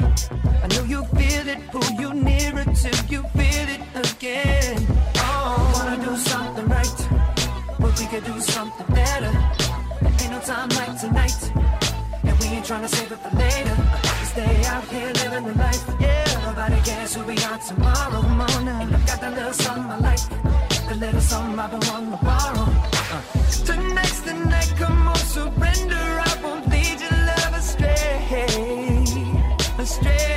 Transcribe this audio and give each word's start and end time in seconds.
I 0.00 0.66
know 0.68 0.84
you 0.84 1.04
feel 1.16 1.48
it, 1.48 1.58
pull 1.70 1.90
you 2.00 2.14
nearer 2.14 2.64
till 2.64 2.98
you 3.08 3.22
feel 3.38 3.68
it 3.74 3.82
again. 3.94 4.86
Oh, 5.16 5.72
wanna 5.74 6.04
do 6.04 6.16
something 6.16 6.66
right, 6.68 6.98
but 7.78 7.98
we 7.98 8.06
could 8.06 8.24
do 8.24 8.40
something 8.40 8.86
better. 8.94 9.32
Ain't 10.22 10.30
no 10.30 10.40
time 10.40 10.68
like 10.70 10.98
tonight, 11.00 11.40
and 12.24 12.38
we 12.40 12.46
ain't 12.46 12.64
trying 12.64 12.82
to 12.82 12.88
save 12.88 13.12
it 13.12 13.18
for 13.18 13.36
later. 13.36 13.76
Stay 14.32 14.64
out 14.66 14.84
here 14.84 15.12
living 15.22 15.44
the 15.46 15.54
life, 15.54 15.84
yeah. 16.00 16.24
Nobody 16.46 16.80
cares 16.82 17.14
who 17.14 17.22
we 17.24 17.36
are 17.38 17.58
tomorrow 17.58 18.22
morning. 18.22 18.92
And 18.94 19.06
got 19.06 19.20
that 19.20 19.34
little 19.34 19.52
something 19.52 19.90
I 19.90 19.98
like, 19.98 20.88
the 20.88 20.96
little 20.96 21.20
something 21.20 21.58
I've 21.58 21.70
been 21.70 21.88
wanting 21.90 22.10
to 22.10 22.24
borrow. 22.24 22.66
Uh, 23.14 23.22
tonight's 23.64 24.20
the 24.22 24.34
night, 24.34 24.72
come 24.76 25.08
on, 25.08 25.16
surrender. 25.16 26.13
Astray, 29.84 30.33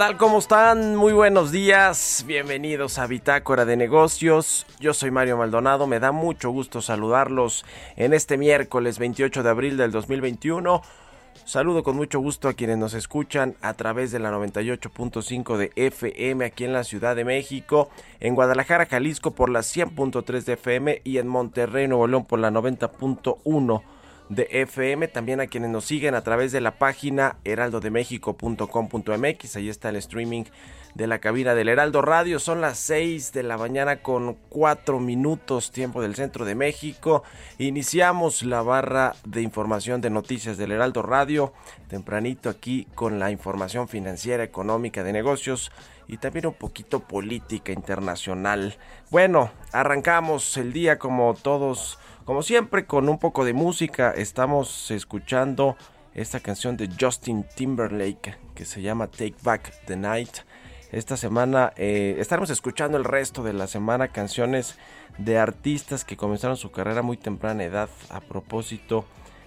tal? 0.00 0.16
¿Cómo 0.16 0.38
están? 0.38 0.96
Muy 0.96 1.12
buenos 1.12 1.52
días. 1.52 2.24
Bienvenidos 2.26 2.98
a 2.98 3.06
Bitácora 3.06 3.66
de 3.66 3.76
Negocios. 3.76 4.64
Yo 4.80 4.94
soy 4.94 5.10
Mario 5.10 5.36
Maldonado. 5.36 5.86
Me 5.86 6.00
da 6.00 6.10
mucho 6.10 6.48
gusto 6.48 6.80
saludarlos 6.80 7.66
en 7.96 8.14
este 8.14 8.38
miércoles 8.38 8.98
28 8.98 9.42
de 9.42 9.50
abril 9.50 9.76
del 9.76 9.90
2021. 9.90 10.80
Saludo 11.44 11.82
con 11.82 11.96
mucho 11.96 12.18
gusto 12.18 12.48
a 12.48 12.54
quienes 12.54 12.78
nos 12.78 12.94
escuchan 12.94 13.56
a 13.60 13.74
través 13.74 14.10
de 14.10 14.20
la 14.20 14.30
98.5 14.30 15.58
de 15.58 15.70
FM 15.76 16.46
aquí 16.46 16.64
en 16.64 16.72
la 16.72 16.84
Ciudad 16.84 17.14
de 17.14 17.26
México, 17.26 17.90
en 18.20 18.34
Guadalajara, 18.34 18.86
Jalisco 18.86 19.32
por 19.32 19.50
la 19.50 19.60
100.3 19.60 20.44
de 20.44 20.54
FM 20.54 21.02
y 21.04 21.18
en 21.18 21.28
Monterrey, 21.28 21.88
Nuevo 21.88 22.06
León 22.06 22.24
por 22.24 22.38
la 22.38 22.50
90.1 22.50 23.82
de 24.30 24.48
FM, 24.50 25.08
también 25.08 25.40
a 25.40 25.48
quienes 25.48 25.70
nos 25.70 25.84
siguen 25.84 26.14
a 26.14 26.22
través 26.22 26.52
de 26.52 26.60
la 26.60 26.78
página 26.78 27.38
heraldodemexico.com.mx, 27.44 29.56
ahí 29.56 29.68
está 29.68 29.88
el 29.88 29.96
streaming 29.96 30.44
de 30.94 31.08
la 31.08 31.18
cabina 31.18 31.54
del 31.54 31.68
Heraldo 31.68 32.00
Radio, 32.00 32.38
son 32.38 32.60
las 32.60 32.78
6 32.78 33.32
de 33.32 33.42
la 33.42 33.58
mañana 33.58 34.02
con 34.02 34.36
4 34.48 35.00
minutos 35.00 35.72
tiempo 35.72 36.00
del 36.00 36.14
centro 36.14 36.44
de 36.44 36.54
México, 36.54 37.24
iniciamos 37.58 38.44
la 38.44 38.62
barra 38.62 39.16
de 39.24 39.42
información 39.42 40.00
de 40.00 40.10
noticias 40.10 40.56
del 40.56 40.70
Heraldo 40.72 41.02
Radio, 41.02 41.52
tempranito 41.88 42.48
aquí 42.48 42.86
con 42.94 43.18
la 43.18 43.32
información 43.32 43.88
financiera, 43.88 44.44
económica, 44.44 45.02
de 45.02 45.12
negocios 45.12 45.72
y 46.06 46.18
también 46.18 46.46
un 46.46 46.54
poquito 46.54 47.00
política 47.00 47.72
internacional. 47.72 48.76
Bueno, 49.10 49.50
arrancamos 49.72 50.56
el 50.56 50.72
día 50.72 50.98
como 50.98 51.34
todos 51.34 51.98
como 52.30 52.44
siempre, 52.44 52.86
con 52.86 53.08
un 53.08 53.18
poco 53.18 53.44
de 53.44 53.52
música, 53.52 54.12
estamos 54.12 54.92
escuchando 54.92 55.76
esta 56.14 56.38
canción 56.38 56.76
de 56.76 56.88
Justin 56.88 57.44
Timberlake 57.56 58.36
que 58.54 58.64
se 58.64 58.82
llama 58.82 59.08
Take 59.08 59.34
Back 59.42 59.72
the 59.86 59.96
Night. 59.96 60.30
Esta 60.92 61.16
semana 61.16 61.72
eh, 61.74 62.14
estaremos 62.20 62.50
escuchando 62.50 62.96
el 62.96 63.02
resto 63.02 63.42
de 63.42 63.52
la 63.52 63.66
semana 63.66 64.12
canciones 64.12 64.78
de 65.18 65.38
artistas 65.38 66.04
que 66.04 66.16
comenzaron 66.16 66.56
su 66.56 66.70
carrera 66.70 67.02
muy 67.02 67.16
temprana 67.16 67.64
edad 67.64 67.88
a 68.10 68.20
propósito 68.20 69.06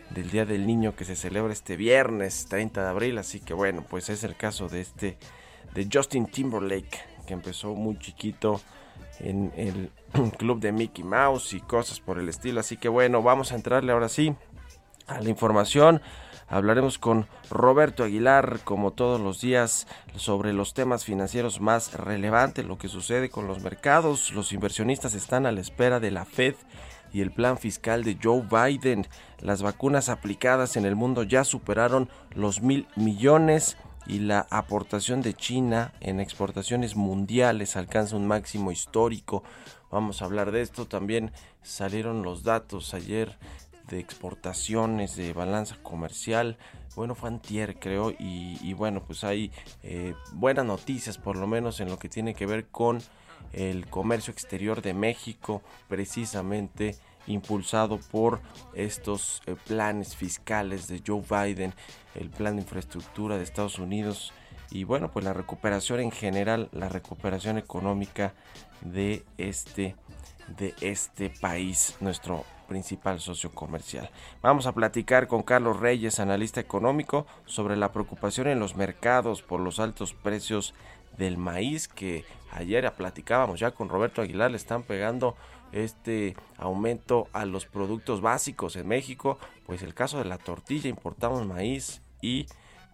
del 0.10 0.30
Día 0.30 0.44
del 0.44 0.68
Niño 0.68 0.94
que 0.94 1.06
se 1.06 1.16
celebra 1.16 1.54
este 1.54 1.78
viernes 1.78 2.48
30 2.50 2.84
de 2.84 2.90
abril. 2.90 3.18
Así 3.18 3.40
que 3.40 3.54
bueno, 3.54 3.86
pues 3.90 4.10
es 4.10 4.26
el 4.26 4.36
caso 4.36 4.68
de 4.68 4.82
este 4.82 5.18
de 5.74 5.88
Justin 5.90 6.26
Timberlake 6.26 7.00
que 7.26 7.34
empezó 7.34 7.76
muy 7.76 7.98
chiquito 7.98 8.60
en 9.20 9.52
el 9.56 9.92
club 10.38 10.60
de 10.60 10.72
Mickey 10.72 11.04
Mouse 11.04 11.54
y 11.54 11.62
cosas 11.62 12.00
por 12.00 12.20
el 12.20 12.30
estilo. 12.30 12.60
Así 12.60 12.78
que 12.78 12.90
bueno, 12.90 13.22
vamos 13.22 13.52
a 13.52 13.56
entrarle 13.56 13.92
ahora 13.92 14.10
sí 14.10 14.36
a 15.08 15.22
la 15.22 15.30
información. 15.30 16.02
Hablaremos 16.48 17.00
con 17.00 17.28
Roberto 17.50 18.04
Aguilar, 18.04 18.60
como 18.64 18.92
todos 18.92 19.20
los 19.20 19.42
días, 19.42 19.88
sobre 20.16 20.54
los 20.54 20.74
temas 20.74 21.04
financieros 21.04 21.62
más 21.62 21.94
relevantes, 21.94 22.66
lo 22.66 22.78
que 22.78 22.90
sucede 22.90 23.30
con 23.30 23.48
los 23.48 23.64
mercados. 23.64 24.32
Los 24.34 24.54
inversionistas 24.54 25.16
están 25.16 25.46
a 25.46 25.52
la 25.52 25.62
espera 25.62 26.00
de 26.00 26.12
la 26.12 26.26
Fed 26.26 26.56
y 27.12 27.22
el 27.22 27.32
plan 27.32 27.58
fiscal 27.58 28.04
de 28.04 28.18
Joe 28.22 28.44
Biden. 28.44 29.08
Las 29.40 29.62
vacunas 29.62 30.10
aplicadas 30.10 30.76
en 30.76 30.86
el 30.86 30.96
mundo 30.96 31.24
ya 31.24 31.44
superaron 31.44 32.10
los 32.36 32.62
mil 32.62 32.88
millones 32.96 33.78
y 34.06 34.20
la 34.20 34.48
aportación 34.50 35.22
de 35.22 35.34
China 35.34 35.94
en 36.00 36.20
exportaciones 36.20 36.96
mundiales 36.96 37.76
alcanza 37.76 38.16
un 38.16 38.28
máximo 38.28 38.72
histórico. 38.72 39.44
Vamos 39.92 40.22
a 40.22 40.26
hablar 40.26 40.52
de 40.52 40.62
esto. 40.62 40.86
También 40.86 41.32
salieron 41.62 42.24
los 42.24 42.44
datos 42.44 42.94
ayer 42.94 43.38
de 43.90 44.00
exportaciones, 44.00 45.16
de 45.16 45.34
balanza 45.34 45.78
comercial. 45.82 46.58
Bueno, 46.96 47.16
fue 47.16 47.30
antier 47.30 47.80
creo 47.80 48.14
y, 48.18 48.74
bueno, 48.74 49.04
pues 49.06 49.24
hay 49.24 49.52
eh, 49.82 50.14
buenas 50.34 50.66
noticias 50.66 51.18
por 51.18 51.36
lo 51.36 51.48
menos 51.48 51.80
en 51.80 51.90
lo 51.90 51.98
que 51.98 52.10
tiene 52.10 52.34
que 52.34 52.46
ver 52.46 52.68
con 52.68 53.02
el 53.52 53.88
comercio 53.88 54.32
exterior 54.32 54.82
de 54.82 54.94
México, 54.94 55.62
precisamente 55.88 56.96
impulsado 57.28 58.00
por 58.12 58.42
estos 58.74 59.42
eh, 59.46 59.56
planes 59.68 60.16
fiscales 60.16 60.88
de 60.88 61.02
Joe 61.06 61.22
Biden, 61.22 61.74
el 62.16 62.30
plan 62.30 62.56
de 62.56 62.62
infraestructura 62.62 63.38
de 63.38 63.44
Estados 63.44 63.80
Unidos 63.80 64.34
y 64.72 64.84
bueno, 64.86 65.12
pues 65.12 65.24
la 65.24 65.34
recuperación 65.34 66.00
en 66.00 66.12
general, 66.12 66.70
la 66.72 66.90
recuperación 66.90 67.58
económica 67.58 68.34
de 68.82 69.24
este 69.38 69.96
de 70.48 70.74
este 70.82 71.30
país, 71.30 71.96
nuestro 72.02 72.44
principal 72.68 73.20
socio 73.20 73.52
comercial. 73.52 74.10
Vamos 74.42 74.68
a 74.68 74.74
platicar 74.74 75.28
con 75.28 75.44
Carlos 75.44 75.80
Reyes, 75.80 76.20
analista 76.20 76.60
económico, 76.60 77.26
sobre 77.46 77.78
la 77.78 77.92
preocupación 77.92 78.48
en 78.48 78.60
los 78.60 78.76
mercados 78.76 79.42
por 79.42 79.60
los 79.60 79.80
altos 79.80 80.14
precios 80.14 80.74
del 81.18 81.38
maíz 81.38 81.88
que 81.88 82.26
ayer 82.52 82.92
platicábamos 82.94 83.60
ya 83.60 83.72
con 83.72 83.90
Roberto 83.90 84.22
Aguilar, 84.22 84.52
le 84.52 84.58
están 84.58 84.84
pegando 84.84 85.36
este 85.74 86.36
aumento 86.58 87.28
a 87.34 87.46
los 87.46 87.66
productos 87.66 88.22
básicos 88.22 88.76
en 88.76 88.88
México, 88.88 89.38
pues 89.66 89.82
el 89.82 89.94
caso 89.94 90.20
de 90.20 90.26
la 90.26 90.38
tortilla, 90.38 90.90
importamos 90.90 91.46
maíz 91.46 92.02
y 92.22 92.46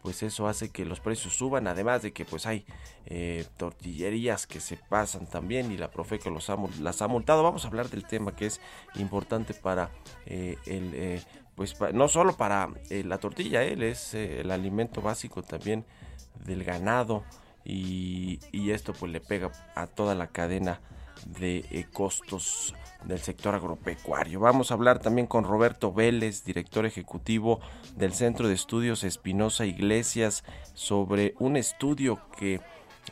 pues 0.02 0.24
eso 0.24 0.48
hace 0.48 0.70
que 0.70 0.86
los 0.86 1.02
precios 1.02 1.36
suban, 1.36 1.68
además 1.68 2.02
de 2.02 2.14
que 2.14 2.24
pues 2.26 2.46
hay 2.46 2.66
eh, 3.06 3.46
tortillerías 3.58 4.48
que 4.48 4.62
se 4.62 4.78
pasan 4.78 5.28
también 5.28 5.72
y 5.72 5.78
la 5.78 5.92
Profeco 5.92 6.30
los 6.30 6.50
ha, 6.50 6.58
las 6.80 7.02
ha 7.02 7.08
multado. 7.08 7.44
Vamos 7.44 7.66
a 7.66 7.68
hablar 7.68 7.90
del 7.90 8.06
tema 8.06 8.36
que 8.36 8.46
es 8.46 8.62
importante 8.96 9.54
para 9.54 9.92
eh, 10.26 10.58
el... 10.66 10.92
Eh, 10.94 11.22
pues 11.56 11.76
no 11.94 12.08
solo 12.08 12.38
para 12.38 12.70
la 12.90 13.18
tortilla, 13.18 13.64
él 13.64 13.84
es 13.84 14.14
el 14.14 14.50
alimento 14.50 15.02
básico 15.02 15.44
también 15.44 15.84
del 16.46 16.64
ganado 16.64 17.26
y, 17.66 18.40
y 18.54 18.72
esto 18.72 18.94
pues 18.94 19.12
le 19.12 19.20
pega 19.20 19.52
a 19.76 19.86
toda 19.86 20.16
la 20.16 20.28
cadena 20.28 20.80
de 21.25 21.66
eh, 21.71 21.86
costos 21.92 22.74
del 23.04 23.19
sector 23.19 23.56
agropecuario. 23.56 24.39
Vamos 24.39 24.71
a 24.71 24.74
hablar 24.74 25.00
también 25.00 25.27
con 25.27 25.44
Roberto 25.44 25.94
Vélez, 25.94 26.44
director 26.44 26.86
ejecutivo 26.86 27.60
del 27.95 28.13
Centro 28.13 28.48
de 28.48 28.54
Estudios 28.54 29.04
Espinosa 29.04 29.66
Iglesias, 29.66 30.44
sobre 30.74 31.33
un 31.39 31.56
estudio 31.56 32.19
que 32.38 32.60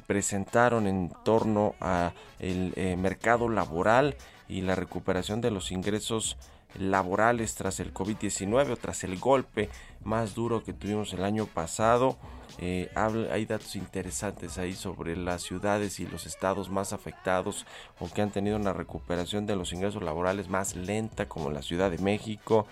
presentaron 0.06 0.88
en 0.88 1.12
torno 1.24 1.76
a 1.80 2.14
el 2.40 2.74
eh, 2.76 2.96
mercado 2.98 3.50
laboral 3.50 4.16
y 4.48 4.62
la 4.62 4.76
recuperación 4.76 5.42
de 5.42 5.52
los 5.52 5.72
ingresos 5.72 6.38
laborales 6.76 7.56
tras 7.56 7.80
el 7.80 7.94
COVID-19 7.94 8.72
o 8.72 8.78
tras 8.78 9.04
el 9.04 9.18
golpe 9.20 9.70
más 10.04 10.36
duro 10.36 10.64
que 10.64 10.74
tuvimos 10.74 11.14
el 11.14 11.24
año 11.24 11.46
pasado. 11.46 12.18
Eh, 12.60 12.90
hay 12.96 13.46
datos 13.46 13.76
interesantes 13.76 14.58
ahí 14.58 14.74
sobre 14.74 15.16
las 15.16 15.44
ciudades 15.44 16.00
y 16.00 16.08
los 16.08 16.26
estados 16.26 16.70
más 16.70 16.94
afectados 16.94 17.66
o 18.00 18.10
que 18.10 18.22
han 18.22 18.32
tenido 18.32 18.56
una 18.56 18.74
recuperación 18.74 19.46
de 19.46 19.56
los 19.56 19.74
ingresos 19.74 20.02
laborales 20.02 20.50
más 20.50 20.76
lenta 20.76 21.28
como 21.28 21.52
la 21.52 21.62
Ciudad 21.62 21.92
de 21.92 22.00
México, 22.00 22.66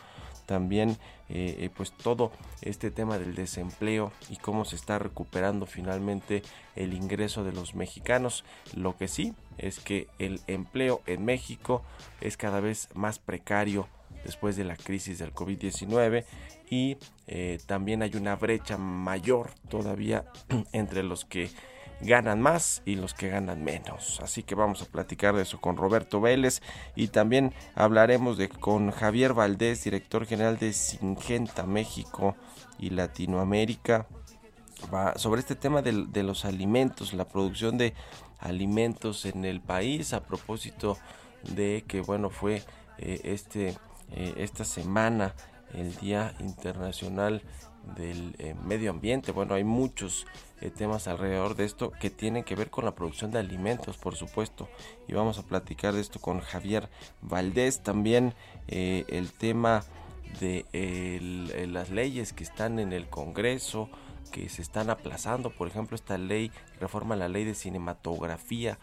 también 0.45 0.97
eh, 1.29 1.57
eh, 1.59 1.69
pues 1.75 1.91
todo 1.91 2.31
este 2.61 2.91
tema 2.91 3.17
del 3.17 3.35
desempleo 3.35 4.11
y 4.29 4.37
cómo 4.37 4.65
se 4.65 4.75
está 4.75 4.99
recuperando 4.99 5.65
finalmente 5.65 6.43
el 6.75 6.93
ingreso 6.93 7.43
de 7.43 7.51
los 7.51 7.75
mexicanos. 7.75 8.43
Lo 8.75 8.97
que 8.97 9.07
sí 9.07 9.33
es 9.57 9.79
que 9.79 10.07
el 10.19 10.41
empleo 10.47 11.01
en 11.05 11.25
México 11.25 11.83
es 12.21 12.37
cada 12.37 12.59
vez 12.59 12.89
más 12.93 13.19
precario 13.19 13.87
después 14.23 14.55
de 14.55 14.65
la 14.65 14.75
crisis 14.75 15.19
del 15.19 15.33
COVID-19 15.33 16.25
y 16.69 16.97
eh, 17.27 17.59
también 17.65 18.01
hay 18.01 18.15
una 18.15 18.35
brecha 18.35 18.77
mayor 18.77 19.51
todavía 19.69 20.25
entre 20.73 21.03
los 21.03 21.25
que 21.25 21.49
ganan 22.05 22.41
más 22.41 22.81
y 22.85 22.95
los 22.95 23.13
que 23.13 23.29
ganan 23.29 23.63
menos. 23.63 24.19
Así 24.21 24.43
que 24.43 24.55
vamos 24.55 24.81
a 24.81 24.85
platicar 24.85 25.35
de 25.35 25.43
eso 25.43 25.59
con 25.59 25.77
Roberto 25.77 26.21
Vélez 26.21 26.61
y 26.95 27.09
también 27.09 27.53
hablaremos 27.75 28.37
de 28.37 28.49
con 28.49 28.91
Javier 28.91 29.33
Valdés, 29.33 29.83
director 29.83 30.25
general 30.25 30.57
de 30.57 30.73
Singenta 30.73 31.65
México 31.65 32.35
y 32.79 32.91
Latinoamérica, 32.91 34.07
sobre 35.15 35.39
este 35.39 35.55
tema 35.55 35.81
de, 35.81 36.23
los 36.23 36.45
alimentos, 36.45 37.13
la 37.13 37.25
producción 37.25 37.77
de 37.77 37.93
alimentos 38.39 39.25
en 39.25 39.45
el 39.45 39.61
país 39.61 40.13
a 40.13 40.23
propósito 40.23 40.97
de 41.55 41.83
que 41.87 42.01
bueno 42.01 42.29
fue 42.29 42.63
eh, 42.97 43.21
este 43.23 43.77
eh, 44.11 44.33
esta 44.37 44.65
semana 44.65 45.33
el 45.73 45.95
Día 45.95 46.35
Internacional 46.39 47.41
del 47.95 48.35
eh, 48.39 48.55
Medio 48.65 48.91
Ambiente. 48.91 49.31
Bueno, 49.31 49.53
hay 49.53 49.63
muchos 49.63 50.25
eh, 50.61 50.69
temas 50.69 51.07
alrededor 51.07 51.55
de 51.55 51.65
esto 51.65 51.91
que 51.91 52.09
tienen 52.09 52.43
que 52.43 52.55
ver 52.55 52.69
con 52.69 52.85
la 52.85 52.95
producción 52.95 53.31
de 53.31 53.39
alimentos, 53.39 53.97
por 53.97 54.15
supuesto. 54.15 54.67
Y 55.07 55.13
vamos 55.13 55.37
a 55.37 55.43
platicar 55.43 55.93
de 55.93 56.01
esto 56.01 56.19
con 56.19 56.39
Javier 56.39 56.89
Valdés. 57.21 57.83
También 57.83 58.33
eh, 58.67 59.05
el 59.07 59.31
tema 59.31 59.83
de 60.39 60.65
las 61.69 61.91
leyes 61.91 62.33
que 62.33 62.43
están 62.43 62.79
en 62.79 62.91
el 62.91 63.07
Congreso, 63.07 63.89
que 64.31 64.49
se 64.49 64.61
están 64.61 64.89
aplazando. 64.89 65.49
Por 65.49 65.67
ejemplo, 65.67 65.95
esta 65.95 66.17
ley 66.17 66.51
reforma 66.79 67.15
la 67.15 67.29
ley 67.29 67.45
de 67.45 67.55
cinematografía 67.55 68.77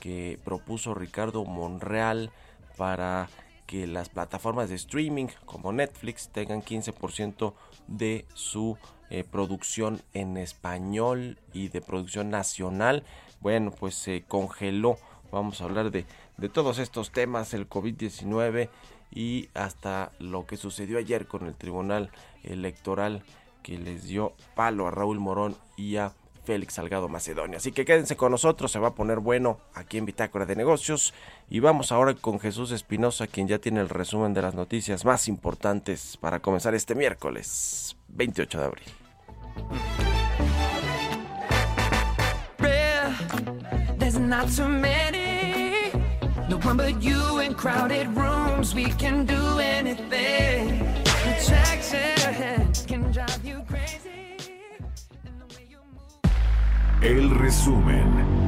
que 0.00 0.38
propuso 0.44 0.94
Ricardo 0.94 1.44
Monreal 1.44 2.32
para 2.76 3.28
que 3.66 3.86
las 3.86 4.08
plataformas 4.08 4.68
de 4.68 4.76
streaming 4.76 5.26
como 5.44 5.72
Netflix 5.72 6.28
tengan 6.28 6.62
15% 6.62 7.54
de 7.88 8.26
su 8.34 8.78
eh, 9.10 9.24
producción 9.24 10.02
en 10.12 10.36
español 10.36 11.38
y 11.52 11.68
de 11.68 11.80
producción 11.80 12.30
nacional. 12.30 13.04
Bueno, 13.40 13.70
pues 13.70 13.94
se 13.94 14.22
congeló. 14.22 14.98
Vamos 15.32 15.60
a 15.60 15.64
hablar 15.64 15.90
de, 15.90 16.06
de 16.36 16.48
todos 16.48 16.78
estos 16.78 17.10
temas, 17.10 17.54
el 17.54 17.68
COVID-19 17.68 18.68
y 19.10 19.48
hasta 19.54 20.12
lo 20.18 20.46
que 20.46 20.56
sucedió 20.56 20.98
ayer 20.98 21.26
con 21.26 21.46
el 21.46 21.54
Tribunal 21.54 22.10
Electoral 22.42 23.22
que 23.62 23.78
les 23.78 24.04
dio 24.04 24.34
palo 24.54 24.86
a 24.86 24.90
Raúl 24.90 25.18
Morón 25.18 25.56
y 25.76 25.96
a 25.96 26.12
Félix 26.46 26.74
Salgado 26.74 27.08
Macedonia. 27.08 27.58
Así 27.58 27.72
que 27.72 27.84
quédense 27.84 28.16
con 28.16 28.30
nosotros, 28.30 28.72
se 28.72 28.78
va 28.78 28.88
a 28.88 28.94
poner 28.94 29.18
bueno 29.18 29.58
aquí 29.74 29.98
en 29.98 30.06
Bitácora 30.06 30.46
de 30.46 30.56
Negocios. 30.56 31.12
Y 31.50 31.60
vamos 31.60 31.92
ahora 31.92 32.14
con 32.14 32.40
Jesús 32.40 32.70
Espinosa, 32.70 33.26
quien 33.26 33.48
ya 33.48 33.58
tiene 33.58 33.80
el 33.80 33.88
resumen 33.88 34.32
de 34.32 34.42
las 34.42 34.54
noticias 34.54 35.04
más 35.04 35.28
importantes 35.28 36.16
para 36.16 36.40
comenzar 36.40 36.74
este 36.74 36.94
miércoles 36.94 37.96
28 38.08 38.58
de 38.58 38.64
abril. 38.64 38.86
El 57.02 57.30
resumen. 57.30 58.45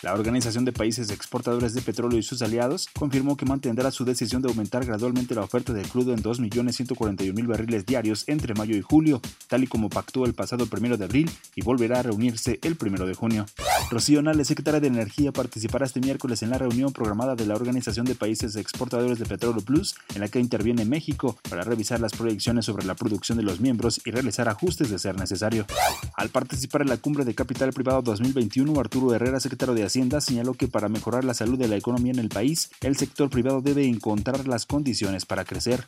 La 0.00 0.14
Organización 0.14 0.64
de 0.64 0.72
Países 0.72 1.10
Exportadores 1.10 1.74
de 1.74 1.82
Petróleo 1.82 2.20
y 2.20 2.22
sus 2.22 2.40
aliados 2.42 2.86
confirmó 2.96 3.36
que 3.36 3.44
mantendrá 3.44 3.90
su 3.90 4.04
decisión 4.04 4.40
de 4.42 4.48
aumentar 4.48 4.86
gradualmente 4.86 5.34
la 5.34 5.42
oferta 5.42 5.72
de 5.72 5.82
crudo 5.82 6.12
en 6.12 6.22
2.141.000 6.22 7.46
barriles 7.48 7.84
diarios 7.84 8.22
entre 8.28 8.54
mayo 8.54 8.76
y 8.76 8.80
julio, 8.80 9.20
tal 9.48 9.64
y 9.64 9.66
como 9.66 9.90
pactó 9.90 10.24
el 10.24 10.34
pasado 10.34 10.68
1 10.70 10.96
de 10.98 11.04
abril 11.04 11.28
y 11.56 11.62
volverá 11.62 11.98
a 11.98 12.02
reunirse 12.04 12.60
el 12.62 12.76
1 12.80 13.06
de 13.06 13.14
junio. 13.14 13.46
Rocío 13.90 14.22
Nale, 14.22 14.44
secretaria 14.44 14.78
de 14.78 14.86
Energía, 14.86 15.32
participará 15.32 15.86
este 15.86 15.98
miércoles 15.98 16.44
en 16.44 16.50
la 16.50 16.58
reunión 16.58 16.92
programada 16.92 17.34
de 17.34 17.46
la 17.46 17.56
Organización 17.56 18.06
de 18.06 18.14
Países 18.14 18.54
Exportadores 18.54 19.18
de 19.18 19.26
Petróleo 19.26 19.62
Plus, 19.62 19.96
en 20.14 20.20
la 20.20 20.28
que 20.28 20.38
interviene 20.38 20.84
México, 20.84 21.36
para 21.50 21.62
revisar 21.62 21.98
las 21.98 22.12
proyecciones 22.12 22.66
sobre 22.66 22.84
la 22.84 22.94
producción 22.94 23.36
de 23.36 23.44
los 23.44 23.58
miembros 23.58 24.00
y 24.04 24.12
realizar 24.12 24.48
ajustes 24.48 24.90
de 24.90 24.98
ser 25.00 25.18
necesario. 25.18 25.66
Al 26.14 26.28
participar 26.28 26.82
en 26.82 26.88
la 26.88 26.98
cumbre 26.98 27.24
de 27.24 27.34
capital 27.34 27.72
privado 27.72 28.02
2021, 28.02 28.78
Arturo 28.78 29.12
Herrera, 29.12 29.40
secretario 29.40 29.74
de 29.74 29.87
Hacienda 29.88 30.20
señaló 30.20 30.54
que 30.54 30.68
para 30.68 30.88
mejorar 30.88 31.24
la 31.24 31.34
salud 31.34 31.58
de 31.58 31.66
la 31.66 31.76
economía 31.76 32.12
en 32.12 32.18
el 32.18 32.28
país, 32.28 32.70
el 32.82 32.96
sector 32.96 33.30
privado 33.30 33.62
debe 33.62 33.86
encontrar 33.86 34.46
las 34.46 34.66
condiciones 34.66 35.24
para 35.24 35.44
crecer. 35.44 35.84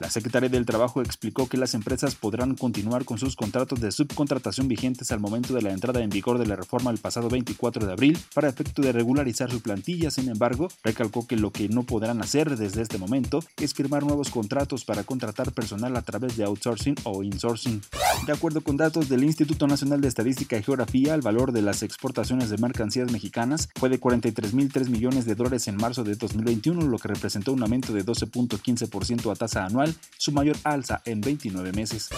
La 0.00 0.10
secretaria 0.10 0.48
del 0.48 0.66
Trabajo 0.66 1.02
explicó 1.02 1.48
que 1.48 1.58
las 1.58 1.74
empresas 1.74 2.14
podrán 2.14 2.54
continuar 2.54 3.04
con 3.04 3.18
sus 3.18 3.36
contratos 3.36 3.80
de 3.80 3.92
subcontratación 3.92 4.68
vigentes 4.68 5.12
al 5.12 5.20
momento 5.20 5.52
de 5.54 5.62
la 5.62 5.70
entrada 5.70 6.02
en 6.02 6.08
vigor 6.08 6.38
de 6.38 6.46
la 6.46 6.56
reforma 6.56 6.90
el 6.90 6.98
pasado 6.98 7.28
24 7.28 7.86
de 7.86 7.92
abril 7.92 8.18
para 8.34 8.48
efecto 8.48 8.80
de 8.80 8.92
regularizar 8.92 9.50
su 9.50 9.60
plantilla. 9.60 10.10
Sin 10.10 10.30
embargo, 10.30 10.68
recalcó 10.82 11.26
que 11.26 11.36
lo 11.36 11.50
que 11.50 11.68
no 11.68 11.82
podrán 11.82 12.22
hacer 12.22 12.56
desde 12.56 12.80
este 12.80 12.98
momento 12.98 13.44
es 13.58 13.74
firmar 13.74 14.04
nuevos 14.04 14.30
contratos 14.30 14.84
para 14.84 15.04
contratar 15.04 15.52
personal 15.52 15.94
a 15.96 16.02
través 16.02 16.36
de 16.36 16.44
outsourcing 16.44 16.96
o 17.04 17.22
insourcing. 17.22 17.82
De 18.26 18.32
acuerdo 18.32 18.62
con 18.62 18.78
datos 18.78 19.08
del 19.10 19.24
Instituto 19.24 19.66
Nacional 19.66 20.00
de 20.00 20.08
Estadística 20.08 20.56
y 20.56 20.62
Geografía, 20.62 21.14
el 21.14 21.20
valor 21.20 21.52
de 21.52 21.60
las 21.60 21.82
exportaciones 21.82 22.48
de 22.48 22.56
mercancías 22.56 23.12
mexicanas 23.12 23.41
fue 23.76 23.88
de 23.88 24.00
43.003 24.00 24.88
millones 24.88 25.24
de 25.24 25.34
dólares 25.34 25.68
en 25.68 25.76
marzo 25.76 26.04
de 26.04 26.14
2021, 26.14 26.82
lo 26.82 26.98
que 26.98 27.08
representó 27.08 27.52
un 27.52 27.62
aumento 27.62 27.92
de 27.92 28.04
12.15% 28.04 29.30
a 29.30 29.34
tasa 29.34 29.64
anual, 29.64 29.94
su 30.16 30.32
mayor 30.32 30.56
alza 30.64 31.02
en 31.04 31.20
29 31.20 31.72
meses. 31.72 32.10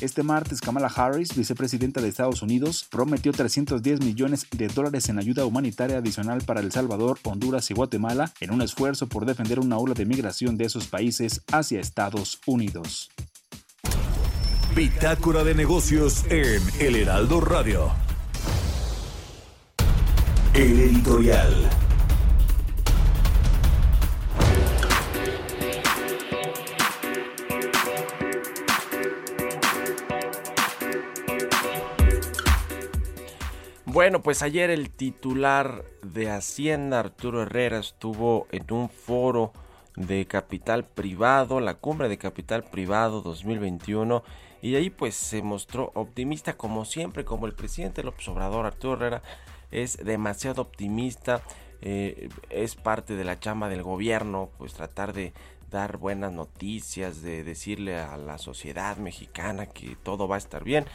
Este 0.00 0.22
martes, 0.22 0.60
Kamala 0.60 0.88
Harris, 0.88 1.34
vicepresidenta 1.34 2.00
de 2.00 2.08
Estados 2.08 2.42
Unidos, 2.42 2.86
prometió 2.90 3.32
310 3.32 4.00
millones 4.00 4.46
de 4.50 4.68
dólares 4.68 5.08
en 5.08 5.18
ayuda 5.18 5.44
humanitaria 5.44 5.98
adicional 5.98 6.42
para 6.42 6.60
El 6.60 6.70
Salvador, 6.70 7.18
Honduras 7.24 7.70
y 7.70 7.74
Guatemala 7.74 8.32
en 8.40 8.52
un 8.52 8.62
esfuerzo 8.62 9.08
por 9.08 9.26
defender 9.26 9.58
una 9.58 9.78
ola 9.78 9.94
de 9.94 10.06
migración 10.06 10.56
de 10.56 10.66
esos 10.66 10.86
países 10.86 11.42
hacia 11.50 11.80
Estados 11.80 12.40
Unidos. 12.46 13.10
Bitácora 14.76 15.42
de 15.42 15.54
negocios 15.54 16.24
en 16.30 16.62
El 16.78 16.94
Heraldo 16.94 17.40
Radio. 17.40 18.07
El 20.54 20.80
editorial. 20.80 21.70
Bueno, 33.84 34.22
pues 34.22 34.42
ayer 34.42 34.70
el 34.70 34.90
titular 34.90 35.84
de 36.02 36.30
Hacienda, 36.30 37.00
Arturo 37.00 37.42
Herrera, 37.42 37.78
estuvo 37.78 38.46
en 38.50 38.72
un 38.72 38.88
foro 38.88 39.52
de 39.96 40.26
capital 40.26 40.84
privado, 40.84 41.60
la 41.60 41.74
cumbre 41.74 42.08
de 42.08 42.18
capital 42.18 42.64
privado 42.64 43.22
2021, 43.22 44.22
y 44.62 44.76
ahí 44.76 44.90
pues 44.90 45.14
se 45.14 45.42
mostró 45.42 45.90
optimista 45.94 46.56
como 46.56 46.84
siempre, 46.84 47.24
como 47.24 47.46
el 47.46 47.54
presidente 47.54 48.02
López 48.02 48.28
Obrador, 48.28 48.66
Arturo 48.66 48.94
Herrera, 48.94 49.22
es 49.70 49.96
demasiado 50.04 50.62
optimista, 50.62 51.42
eh, 51.80 52.28
es 52.50 52.74
parte 52.74 53.14
de 53.16 53.24
la 53.24 53.38
chamba 53.38 53.68
del 53.68 53.82
gobierno, 53.82 54.50
pues 54.58 54.74
tratar 54.74 55.12
de 55.12 55.32
dar 55.70 55.98
buenas 55.98 56.32
noticias, 56.32 57.22
de 57.22 57.44
decirle 57.44 57.98
a 57.98 58.16
la 58.16 58.38
sociedad 58.38 58.96
mexicana 58.96 59.66
que 59.66 59.96
todo 60.02 60.28
va 60.28 60.36
a 60.36 60.38
estar 60.38 60.64
bien. 60.64 60.86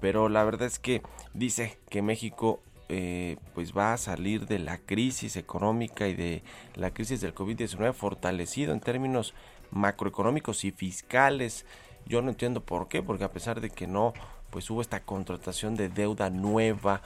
pero 0.00 0.28
la 0.28 0.42
verdad 0.42 0.66
es 0.66 0.80
que 0.80 1.00
dice 1.32 1.78
que 1.88 2.02
México 2.02 2.60
eh, 2.88 3.36
pues 3.54 3.72
va 3.72 3.94
a 3.94 3.96
salir 3.96 4.46
de 4.46 4.58
la 4.58 4.76
crisis 4.76 5.36
económica 5.36 6.08
y 6.08 6.14
de 6.14 6.42
la 6.74 6.92
crisis 6.92 7.20
del 7.20 7.34
COVID-19 7.34 7.94
fortalecido 7.94 8.72
en 8.72 8.80
términos 8.80 9.32
macroeconómicos 9.70 10.64
y 10.64 10.72
fiscales. 10.72 11.64
Yo 12.04 12.20
no 12.20 12.30
entiendo 12.30 12.62
por 12.62 12.88
qué, 12.88 13.02
porque 13.02 13.24
a 13.24 13.30
pesar 13.32 13.60
de 13.60 13.70
que 13.70 13.86
no, 13.86 14.12
pues 14.50 14.68
hubo 14.70 14.82
esta 14.82 15.00
contratación 15.04 15.74
de 15.74 15.88
deuda 15.88 16.28
nueva, 16.30 17.00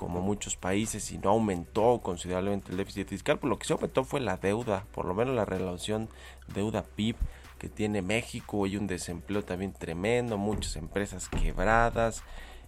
como 0.00 0.22
muchos 0.22 0.56
países 0.56 1.12
y 1.12 1.18
no 1.18 1.28
aumentó 1.28 2.00
considerablemente 2.02 2.70
el 2.70 2.78
déficit 2.78 3.06
fiscal, 3.06 3.38
pues 3.38 3.50
lo 3.50 3.58
que 3.58 3.66
se 3.66 3.74
aumentó 3.74 4.02
fue 4.02 4.20
la 4.20 4.38
deuda, 4.38 4.86
por 4.92 5.04
lo 5.04 5.12
menos 5.12 5.34
la 5.34 5.44
relación 5.44 6.08
deuda-PIB 6.54 7.16
que 7.58 7.68
tiene 7.68 8.00
México, 8.00 8.64
hay 8.64 8.78
un 8.78 8.86
desempleo 8.86 9.44
también 9.44 9.74
tremendo, 9.74 10.38
muchas 10.38 10.76
empresas 10.76 11.28
quebradas, 11.28 12.22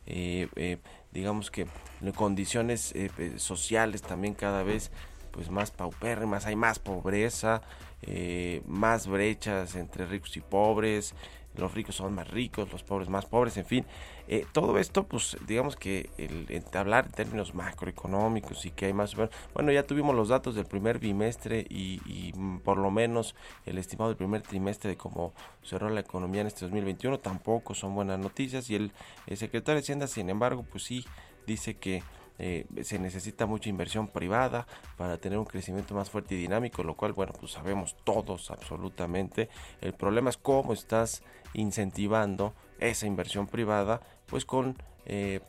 eh, 0.04 0.46
eh, 0.56 0.76
digamos 1.12 1.50
que 1.50 1.66
condiciones 2.14 2.92
eh, 2.94 3.08
sociales 3.38 4.02
también 4.02 4.34
cada 4.34 4.62
vez 4.62 4.90
pues 5.30 5.48
más 5.48 5.70
paupérrimas, 5.70 6.44
hay 6.44 6.54
más 6.54 6.78
pobreza, 6.78 7.62
más 8.66 9.06
brechas 9.06 9.74
entre 9.74 10.04
ricos 10.04 10.36
y 10.36 10.40
pobres, 10.42 11.14
los 11.56 11.74
ricos 11.74 11.96
son 11.96 12.14
más 12.14 12.28
ricos, 12.28 12.70
los 12.72 12.82
pobres 12.82 13.08
más 13.08 13.26
pobres, 13.26 13.56
en 13.56 13.64
fin, 13.64 13.84
eh, 14.28 14.46
todo 14.52 14.78
esto, 14.78 15.04
pues 15.04 15.36
digamos 15.46 15.76
que 15.76 16.10
el, 16.16 16.64
hablar 16.74 17.06
en 17.06 17.12
términos 17.12 17.54
macroeconómicos 17.54 18.64
y 18.66 18.70
que 18.70 18.86
hay 18.86 18.92
más, 18.92 19.14
bueno, 19.54 19.72
ya 19.72 19.82
tuvimos 19.82 20.14
los 20.14 20.28
datos 20.28 20.54
del 20.54 20.66
primer 20.66 20.98
bimestre 20.98 21.66
y, 21.68 22.32
mm, 22.34 22.58
por 22.58 22.78
lo 22.78 22.90
menos 22.90 23.34
el 23.66 23.78
estimado 23.78 24.10
del 24.10 24.16
primer 24.16 24.42
trimestre 24.42 24.90
de 24.90 24.96
cómo 24.96 25.32
cerró 25.62 25.90
la 25.90 26.00
economía 26.00 26.40
en 26.40 26.46
este 26.46 26.64
2021, 26.64 27.18
tampoco 27.18 27.74
son 27.74 27.94
buenas 27.94 28.18
noticias. 28.18 28.70
Y 28.70 28.76
el, 28.76 28.92
el 29.26 29.36
secretario 29.36 29.76
de 29.76 29.82
Hacienda, 29.82 30.06
sin 30.06 30.30
embargo, 30.30 30.64
pues 30.70 30.84
sí 30.84 31.04
dice 31.46 31.74
que 31.74 32.02
eh, 32.38 32.66
se 32.82 32.98
necesita 32.98 33.46
mucha 33.46 33.68
inversión 33.68 34.08
privada 34.08 34.66
para 34.96 35.18
tener 35.18 35.38
un 35.38 35.44
crecimiento 35.44 35.94
más 35.94 36.10
fuerte 36.10 36.34
y 36.34 36.38
dinámico, 36.38 36.82
lo 36.82 36.94
cual, 36.94 37.12
bueno, 37.12 37.32
pues 37.38 37.52
sabemos 37.52 37.96
todos 38.04 38.50
absolutamente. 38.50 39.48
El 39.80 39.92
problema 39.92 40.30
es 40.30 40.36
cómo 40.36 40.72
estás 40.72 41.22
incentivando 41.54 42.54
esa 42.78 43.06
inversión 43.06 43.46
privada, 43.46 44.00
pues 44.26 44.44
con 44.44 44.76
eh, 45.04 45.40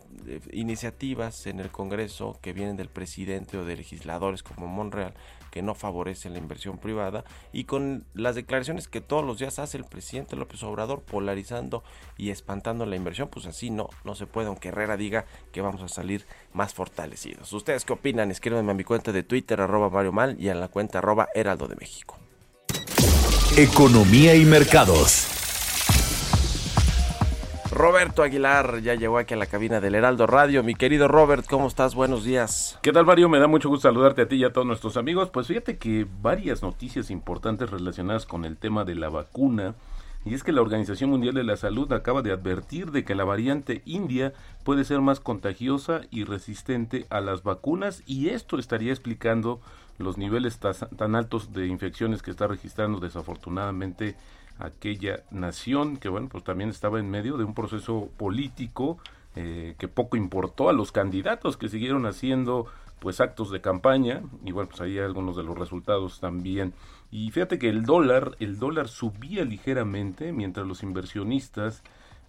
iniciativas 0.51 1.45
en 1.47 1.59
el 1.59 1.69
Congreso 1.69 2.39
que 2.41 2.53
vienen 2.53 2.75
del 2.75 2.89
presidente 2.89 3.57
o 3.57 3.65
de 3.65 3.77
legisladores 3.77 4.43
como 4.43 4.67
Monreal 4.67 5.13
que 5.53 5.61
no 5.61 5.75
favorecen 5.75 6.33
la 6.33 6.39
inversión 6.39 6.79
privada 6.79 7.23
y 7.51 7.65
con 7.65 8.05
las 8.15 8.33
declaraciones 8.33 8.87
que 8.87 9.01
todos 9.01 9.23
los 9.23 9.37
días 9.37 9.59
hace 9.59 9.77
el 9.77 9.83
presidente 9.83 10.35
López 10.35 10.63
Obrador 10.63 11.03
polarizando 11.03 11.83
y 12.17 12.31
espantando 12.31 12.87
la 12.87 12.95
inversión, 12.95 13.27
pues 13.27 13.45
así 13.45 13.69
no, 13.69 13.87
no 14.03 14.15
se 14.15 14.25
puede, 14.25 14.47
aunque 14.47 14.69
Herrera 14.69 14.97
diga 14.97 15.25
que 15.51 15.61
vamos 15.61 15.83
a 15.83 15.89
salir 15.89 16.25
más 16.53 16.73
fortalecidos. 16.73 17.53
¿Ustedes 17.53 17.85
qué 17.85 17.93
opinan? 17.93 18.31
Escríbanme 18.31 18.71
a 18.71 18.73
mi 18.73 18.83
cuenta 18.83 19.11
de 19.11 19.21
Twitter, 19.21 19.61
arroba 19.61 19.91
Mario 19.91 20.11
Mal, 20.11 20.37
y 20.39 20.49
a 20.49 20.55
la 20.55 20.69
cuenta 20.69 20.97
arroba 20.97 21.29
Heraldo 21.35 21.67
de 21.67 21.75
México. 21.75 22.17
Economía 23.55 24.33
y 24.33 24.45
mercados. 24.45 25.42
Roberto 27.73 28.21
Aguilar 28.21 28.81
ya 28.81 28.93
llegó 28.93 29.17
aquí 29.17 29.33
a 29.33 29.37
la 29.37 29.47
cabina 29.47 29.81
del 29.81 29.95
Heraldo 29.95 30.27
Radio. 30.27 30.61
Mi 30.61 30.75
querido 30.75 31.07
Robert, 31.07 31.45
¿cómo 31.49 31.67
estás? 31.67 31.95
Buenos 31.95 32.23
días. 32.23 32.77
¿Qué 32.83 32.91
tal, 32.91 33.05
Mario? 33.05 33.29
Me 33.29 33.39
da 33.39 33.47
mucho 33.47 33.67
gusto 33.67 33.87
saludarte 33.87 34.21
a 34.21 34.27
ti 34.27 34.35
y 34.35 34.43
a 34.43 34.53
todos 34.53 34.67
nuestros 34.67 34.95
amigos. 34.95 35.31
Pues 35.31 35.47
fíjate 35.47 35.79
que 35.79 36.05
varias 36.21 36.61
noticias 36.61 37.09
importantes 37.09 37.71
relacionadas 37.71 38.27
con 38.27 38.45
el 38.45 38.57
tema 38.57 38.85
de 38.85 38.93
la 38.93 39.09
vacuna. 39.09 39.73
Y 40.23 40.35
es 40.35 40.43
que 40.43 40.51
la 40.51 40.61
Organización 40.61 41.09
Mundial 41.09 41.33
de 41.33 41.43
la 41.43 41.57
Salud 41.57 41.91
acaba 41.93 42.21
de 42.21 42.31
advertir 42.31 42.91
de 42.91 43.03
que 43.03 43.15
la 43.15 43.23
variante 43.23 43.81
india 43.85 44.33
puede 44.63 44.83
ser 44.83 45.01
más 45.01 45.19
contagiosa 45.19 46.01
y 46.11 46.25
resistente 46.25 47.07
a 47.09 47.21
las 47.21 47.41
vacunas 47.41 48.03
y 48.05 48.29
esto 48.29 48.59
estaría 48.59 48.91
explicando 48.91 49.59
los 49.97 50.17
niveles 50.19 50.59
tan 50.59 51.15
altos 51.15 51.53
de 51.53 51.67
infecciones 51.67 52.21
que 52.21 52.31
está 52.31 52.47
registrando 52.47 52.99
desafortunadamente 52.99 54.15
aquella 54.63 55.23
nación 55.29 55.97
que 55.97 56.09
bueno 56.09 56.29
pues 56.29 56.43
también 56.43 56.69
estaba 56.69 56.99
en 56.99 57.09
medio 57.09 57.37
de 57.37 57.43
un 57.43 57.53
proceso 57.53 58.09
político 58.17 58.97
eh, 59.35 59.75
que 59.77 59.87
poco 59.87 60.15
importó 60.15 60.69
a 60.69 60.73
los 60.73 60.91
candidatos 60.91 61.57
que 61.57 61.67
siguieron 61.67 62.05
haciendo 62.05 62.67
pues 62.99 63.19
actos 63.19 63.51
de 63.51 63.59
campaña. 63.59 64.21
Y 64.45 64.51
bueno 64.51 64.69
pues 64.69 64.81
ahí 64.81 64.97
algunos 64.97 65.35
de 65.35 65.43
los 65.43 65.57
resultados 65.57 66.19
también. 66.19 66.73
Y 67.11 67.29
fíjate 67.31 67.59
que 67.59 67.69
el 67.69 67.83
dólar 67.83 68.37
el 68.39 68.57
dólar 68.57 68.87
subía 68.87 69.43
ligeramente 69.43 70.31
mientras 70.31 70.65
los 70.65 70.81
inversionistas 70.81 71.83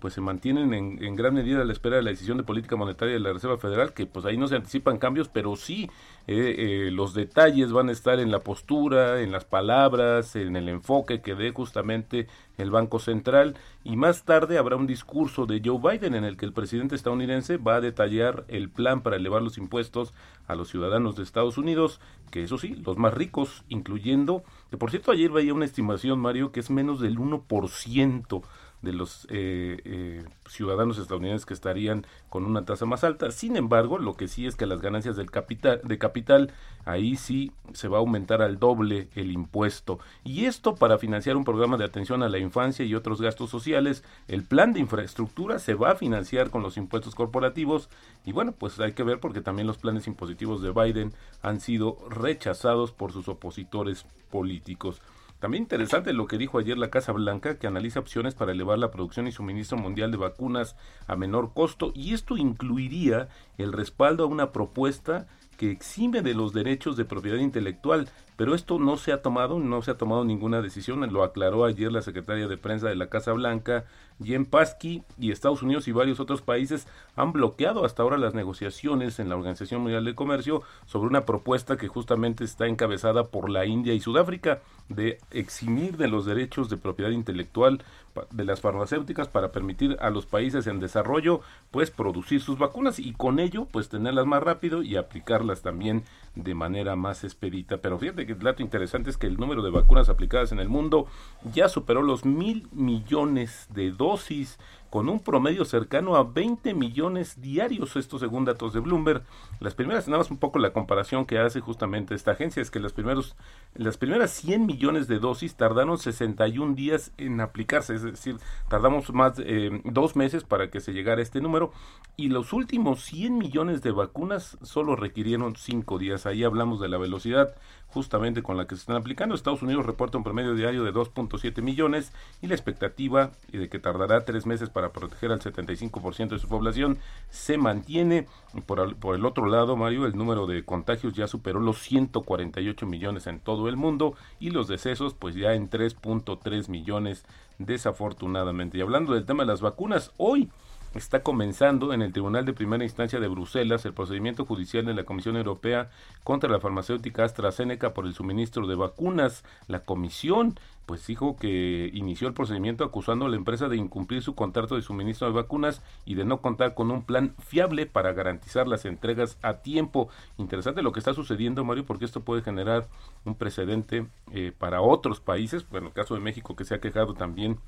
pues 0.05 0.13
se 0.13 0.21
mantienen 0.21 0.75
en, 0.75 1.17
gran 1.17 1.33
medida 1.33 1.63
a 1.63 1.65
la 1.65 1.73
espera 1.73 1.97
de 1.97 2.03
la 2.03 2.11
decisión 2.11 2.37
de 2.37 2.43
política 2.43 2.77
monetaria 2.77 3.15
de 3.15 3.21
la 3.21 3.33
Reserva 3.33 3.57
Federal, 3.57 3.95
que 3.95 4.05
pues 4.05 4.27
ahí 4.27 4.37
no 4.37 4.49
se 4.49 4.57
anticipan 4.57 4.99
cambios, 4.99 5.31
pero 5.31 5.57
sí 5.57 5.89
eh, 6.27 6.57
eh, 6.59 6.91
los 6.91 7.15
detalles 7.15 7.73
van 7.73 7.89
a 7.89 7.93
estar 7.93 8.21
en 8.21 8.31
la 8.31 8.41
postura, 8.41 9.23
en 9.23 9.33
las 9.33 9.47
palabras, 9.47 10.37
en 10.37 10.57
el 10.57 10.69
enfoque 10.69 11.23
que 11.23 11.35
dé 11.35 11.53
justamente 11.53 12.27
el 12.59 12.71
Banco 12.71 12.99
Central. 12.99 13.57
Y 13.83 13.97
más 13.97 14.25
tarde 14.25 14.59
habrá 14.59 14.77
un 14.77 14.87
discurso 14.87 15.47
de 15.47 15.63
Joe 15.65 15.81
Biden 15.81 16.15
en 16.15 16.25
el 16.25 16.37
que 16.37 16.45
el 16.45 16.53
presidente 16.53 16.97
estadounidense 16.97 17.57
va 17.57 17.77
a 17.77 17.81
detallar 17.81 18.45
el 18.49 18.69
plan 18.69 19.01
para 19.01 19.17
elevar 19.17 19.41
los 19.41 19.57
impuestos 19.57 20.13
a 20.47 20.55
los 20.55 20.69
ciudadanos 20.69 21.17
de 21.17 21.23
Estados 21.23 21.57
Unidos, 21.57 21.99
que 22.31 22.43
eso 22.43 22.59
sí, 22.59 22.75
los 22.85 22.99
más 22.99 23.15
ricos, 23.15 23.65
incluyendo, 23.71 24.45
que 24.71 24.77
por 24.77 24.91
cierto 24.91 25.13
ayer 25.13 25.31
veía 25.31 25.55
una 25.55 25.65
estimación, 25.65 26.19
Mario, 26.19 26.53
que 26.53 26.61
es 26.61 26.69
menos 26.69 27.01
del 27.01 27.19
1% 27.19 28.43
de 28.85 28.93
los 28.93 29.26
eh, 29.31 29.81
eh, 29.85 30.25
ciudadanos 30.49 30.99
estadounidenses 30.99 31.47
que 31.47 31.55
estarían 31.55 32.07
con 32.29 32.45
una 32.45 32.64
tasa 32.64 32.87
más 32.87 33.05
alta. 33.05 33.31
Sin 33.31 33.57
embargo, 33.57 33.99
lo 33.99 34.14
que 34.14 34.29
sí 34.29 34.47
es 34.47 34.57
que 34.57 34.67
las 34.67 34.81
ganancias 34.81 35.17
del 35.17 35.31
capital, 35.31 35.81
de 35.83 35.99
capital, 35.99 36.53
ahí 36.85 37.17
sí 37.17 37.53
se 37.73 37.88
va 37.88 37.99
a 37.99 38.00
aumentar 38.00 38.43
al 38.43 38.59
doble 38.59 39.09
el 39.14 39.33
impuesto. 39.33 39.99
Y 40.23 40.45
esto 40.45 40.76
para 40.76 40.99
financiar 40.99 41.37
un 41.37 41.45
programa 41.45 41.76
de 41.76 41.85
atención 41.85 42.23
a 42.23 42.29
la 42.29 42.38
infancia 42.38 42.85
y 42.85 42.95
otros 42.95 43.21
gastos 43.21 43.50
sociales. 43.50 44.05
El 44.29 44.45
plan 44.45 44.73
de 44.73 44.81
infraestructura 44.81 45.59
se 45.59 45.75
va 45.75 45.93
a 45.93 45.97
financiar 45.97 46.50
con 46.50 46.62
los 46.62 46.76
impuestos 46.76 47.14
corporativos. 47.14 47.88
Y 48.25 48.33
bueno, 48.33 48.53
pues 48.53 48.79
hay 48.81 48.93
que 48.93 49.03
ver 49.03 49.21
porque 49.21 49.41
también 49.41 49.67
los 49.67 49.79
planes 49.79 50.07
impositivos 50.07 50.62
de 50.62 50.73
Biden 50.73 51.12
han 51.43 51.61
sido 51.61 51.99
rechazados 52.09 52.93
por 52.93 53.12
sus 53.12 53.29
opositores 53.29 54.07
políticos. 54.31 55.00
También 55.45 55.65
interesante 55.65 56.15
lo 56.15 56.27
que 56.27 56.39
dijo 56.39 56.59
ayer 56.59 56.79
la 56.79 56.89
Casa 56.89 57.13
Blanca, 57.13 57.59
que 57.59 57.67
analiza 57.67 58.01
opciones 58.01 58.35
para 58.35 58.53
elevar 58.53 58.79
la 58.79 58.91
producción 58.91 59.27
y 59.27 59.33
suministro 59.33 59.77
mundial 59.77 60.11
de 60.11 60.17
vacunas 60.17 60.75
a 61.07 61.17
menor 61.17 61.53
costo, 61.53 61.93
y 61.95 62.15
esto 62.15 62.39
incluiría 62.39 63.29
el 63.59 63.75
respaldo 63.75 64.25
a 64.25 64.27
una 64.27 64.53
propuesta 64.53 65.27
que 65.59 65.71
exime 65.71 66.23
de 66.23 66.33
los 66.33 66.55
derechos 66.55 66.97
de 66.97 67.05
propiedad 67.05 67.37
intelectual, 67.37 68.09
pero 68.37 68.55
esto 68.55 68.79
no 68.79 68.97
se 68.97 69.12
ha 69.12 69.23
tomado, 69.23 69.59
no 69.59 69.83
se 69.83 69.93
ha 69.93 69.99
tomado 69.99 70.25
ninguna 70.25 70.61
decisión, 70.61 71.00
lo 71.12 71.23
aclaró 71.23 71.64
ayer 71.64 71.93
la 71.93 72.03
secretaria 72.03 72.49
de 72.49 72.57
prensa 72.57 72.88
de 72.88 72.97
la 72.97 73.09
Casa 73.09 73.33
Blanca, 73.33 73.85
Jen 74.23 74.47
Psaki, 74.47 75.03
y 75.19 75.33
Estados 75.33 75.62
Unidos 75.62 75.88
y 75.88 75.93
varios 75.93 76.21
otros 76.21 76.43
países 76.43 76.87
han 77.17 77.33
bloqueado 77.33 77.85
hasta 77.85 78.03
ahora 78.03 78.19
las 78.19 78.35
negociaciones 78.35 79.19
en 79.19 79.29
la 79.29 79.37
Organización 79.37 79.83
Mundial 79.83 80.05
de 80.05 80.14
Comercio 80.14 80.62
sobre 80.87 81.09
una 81.09 81.25
propuesta 81.25 81.76
que 81.76 81.88
justamente 81.88 82.45
está 82.45 82.67
encabezada 82.67 83.25
por 83.25 83.50
la 83.50 83.67
India 83.67 83.95
y 83.95 84.00
Sudáfrica 84.00 84.61
de 84.88 85.19
eximir 85.31 85.97
de 85.97 86.09
los 86.09 86.26
derechos 86.26 86.69
de 86.69 86.76
propiedad 86.76 87.11
intelectual 87.11 87.83
de 88.31 88.45
las 88.45 88.61
farmacéuticas 88.61 89.29
para 89.29 89.50
permitir 89.50 89.97
a 90.00 90.11
los 90.11 90.26
países 90.26 90.67
en 90.67 90.79
desarrollo 90.79 91.41
pues 91.71 91.91
producir 91.91 92.41
sus 92.41 92.59
vacunas 92.59 92.99
y 92.99 93.12
con 93.12 93.41
ello 93.41 93.67
pues 93.71 93.88
tenerlas 93.88 94.26
más 94.26 94.43
rápido 94.43 94.83
y 94.83 94.97
aplicarlas 94.97 95.62
también 95.62 96.05
de 96.37 96.55
manera 96.55 96.97
más 96.97 97.25
expedita. 97.25 97.79
Pero 97.79 97.99
fíjate 97.99 98.24
el 98.33 98.38
dato 98.38 98.62
interesante 98.62 99.11
es 99.11 99.16
que 99.16 99.26
el 99.26 99.37
número 99.37 99.62
de 99.62 99.71
vacunas 99.71 100.09
aplicadas 100.09 100.52
en 100.52 100.61
el 100.61 100.69
mundo 100.69 101.07
ya 101.52 101.69
superó 101.69 102.02
los 102.02 102.25
mil 102.25 102.69
millones 102.73 103.69
de 103.71 103.90
dosis 103.90 104.59
con 104.95 105.09
un 105.09 105.19
promedio 105.19 105.65
cercano 105.65 106.15
a 106.15 106.23
20 106.23 106.73
millones 106.73 107.41
diarios, 107.41 107.97
esto 107.97 108.17
según 108.21 108.45
datos 108.45 108.73
de 108.73 108.79
Bloomberg. 108.79 109.25
Las 109.59 109.75
primeras, 109.75 110.07
nada 110.07 110.19
más 110.19 110.31
un 110.31 110.37
poco 110.37 110.61
la 110.61 110.73
comparación 110.73 111.27
que 111.27 111.41
hace 111.41 111.59
justamente 111.59 112.15
esta 112.15 112.31
agencia, 112.31 112.63
es 112.63 112.71
que 112.71 112.79
las, 112.79 112.93
primeros, 112.93 113.35
las 113.75 113.97
primeras 113.97 114.31
100 114.31 114.67
millones 114.67 115.09
de 115.09 115.19
dosis 115.19 115.57
tardaron 115.57 115.99
61 115.99 116.77
días 116.77 117.11
en 117.19 117.41
aplicarse, 117.41 117.97
es 117.97 118.05
decir, 118.05 118.37
tardamos 118.69 119.13
más 119.13 119.35
de 119.35 119.67
eh, 119.67 119.83
dos 119.83 120.15
meses 120.15 120.45
para 120.45 120.71
que 120.71 120.79
se 120.79 120.93
llegara 120.93 121.19
a 121.19 121.25
este 121.25 121.41
número, 121.41 121.73
y 122.17 122.29
los 122.29 122.53
últimos 122.53 123.03
100 123.03 123.37
millones 123.37 123.83
de 123.83 123.91
vacunas 123.91 124.59
solo 124.63 124.95
requirieron 124.95 125.57
5 125.57 125.99
días. 125.99 126.25
Ahí 126.25 126.45
hablamos 126.45 126.81
de 126.81 126.89
la 126.89 126.99
velocidad 126.99 127.57
justamente 127.89 128.43
con 128.43 128.57
la 128.57 128.67
que 128.67 128.75
se 128.75 128.81
están 128.81 128.97
aplicando. 128.97 129.35
Estados 129.35 129.63
Unidos 129.63 129.87
reporta 129.87 130.19
un 130.19 130.25
promedio 130.25 130.55
diario 130.55 130.85
de 130.85 130.93
2.7 130.93 131.63
millones 131.63 132.13
y 132.43 132.49
la 132.49 132.55
expectativa 132.55 133.31
de 133.51 133.69
que 133.69 133.79
tardará 133.79 134.25
tres 134.25 134.47
meses 134.47 134.69
para 134.69 134.84
proteger 134.93 135.33
al 135.33 135.41
75% 135.41 136.29
de 136.29 136.38
su 136.38 136.49
población 136.49 136.99
se 137.31 137.57
mantiene. 137.59 138.26
Por, 138.67 138.97
por 138.97 139.14
el 139.14 139.25
otro 139.25 139.47
lado, 139.47 139.76
Mario, 139.76 140.07
el 140.07 140.17
número 140.17 140.47
de 140.47 140.64
contagios 140.64 141.14
ya 141.14 141.26
superó 141.26 141.61
los 141.61 141.79
148 141.83 142.87
millones 142.87 143.26
en 143.26 143.41
todo 143.41 143.69
el 143.69 143.76
mundo 143.76 144.14
y 144.38 144.50
los 144.50 144.69
decesos 144.69 145.14
pues 145.14 145.35
ya 145.35 145.55
en 145.55 145.71
3.3 145.71 146.69
millones 146.69 147.25
desafortunadamente. 147.59 148.79
Y 148.79 148.81
hablando 148.81 149.14
del 149.14 149.26
tema 149.26 149.43
de 149.43 149.49
las 149.49 149.61
vacunas, 149.61 150.12
hoy 150.17 150.50
está 150.95 151.23
comenzando 151.23 151.93
en 151.93 152.03
el 152.03 152.13
Tribunal 152.13 152.45
de 152.45 152.53
Primera 152.53 152.85
Instancia 152.85 153.19
de 153.19 153.29
Bruselas 153.29 153.85
el 153.85 153.95
procedimiento 153.95 154.45
judicial 154.45 154.85
de 154.87 154.95
la 154.95 155.05
Comisión 155.05 155.37
Europea 155.37 155.91
contra 156.23 156.51
la 156.51 156.61
farmacéutica 156.61 157.25
AstraZeneca 157.25 157.95
por 157.95 158.07
el 158.07 158.15
suministro 158.15 158.67
de 158.67 158.77
vacunas. 158.77 159.45
La 159.67 159.81
comisión 159.81 160.55
pues 160.87 161.07
dijo 161.07 161.37
que 161.37 161.91
inició 161.95 162.29
el 162.29 162.35
procedimiento 162.35 162.85
acusando 162.85 163.27
a 163.27 163.29
la 163.29 163.37
empresa 163.37 163.69
de 163.69 163.77
incumplir 163.77 164.23
su 164.23 164.35
contrato 164.35 164.77
de 164.77 164.83
suministro 164.83 165.27
de 165.27 165.33
vacunas 165.33 165.83
y 166.05 166.15
de 166.15 166.25
no 166.25 166.43
contar 166.43 166.75
con 166.75 166.91
un 166.91 167.03
plan 167.03 167.35
fiable 167.39 167.87
para 167.87 168.13
garantizar 168.13 168.69
las 168.69 168.85
entregas 168.85 169.39
a 169.43 169.55
tiempo. 169.63 170.09
Interesante 170.37 170.83
lo 170.83 170.93
que 170.93 171.01
está 171.01 171.15
sucediendo, 171.15 171.65
Mario, 171.65 171.87
porque 171.87 172.05
esto 172.05 172.21
puede 172.21 172.43
generar 172.43 172.87
un 173.25 173.35
precedente 173.35 174.07
eh, 174.33 174.53
para 174.57 174.83
otros 174.83 175.21
países, 175.21 175.69
bueno, 175.71 175.89
el 175.89 175.93
caso 175.95 176.15
de 176.15 176.21
México 176.21 176.55
que 176.55 176.65
se 176.65 176.75
ha 176.75 176.81
quejado 176.81 177.15
también 177.15 177.59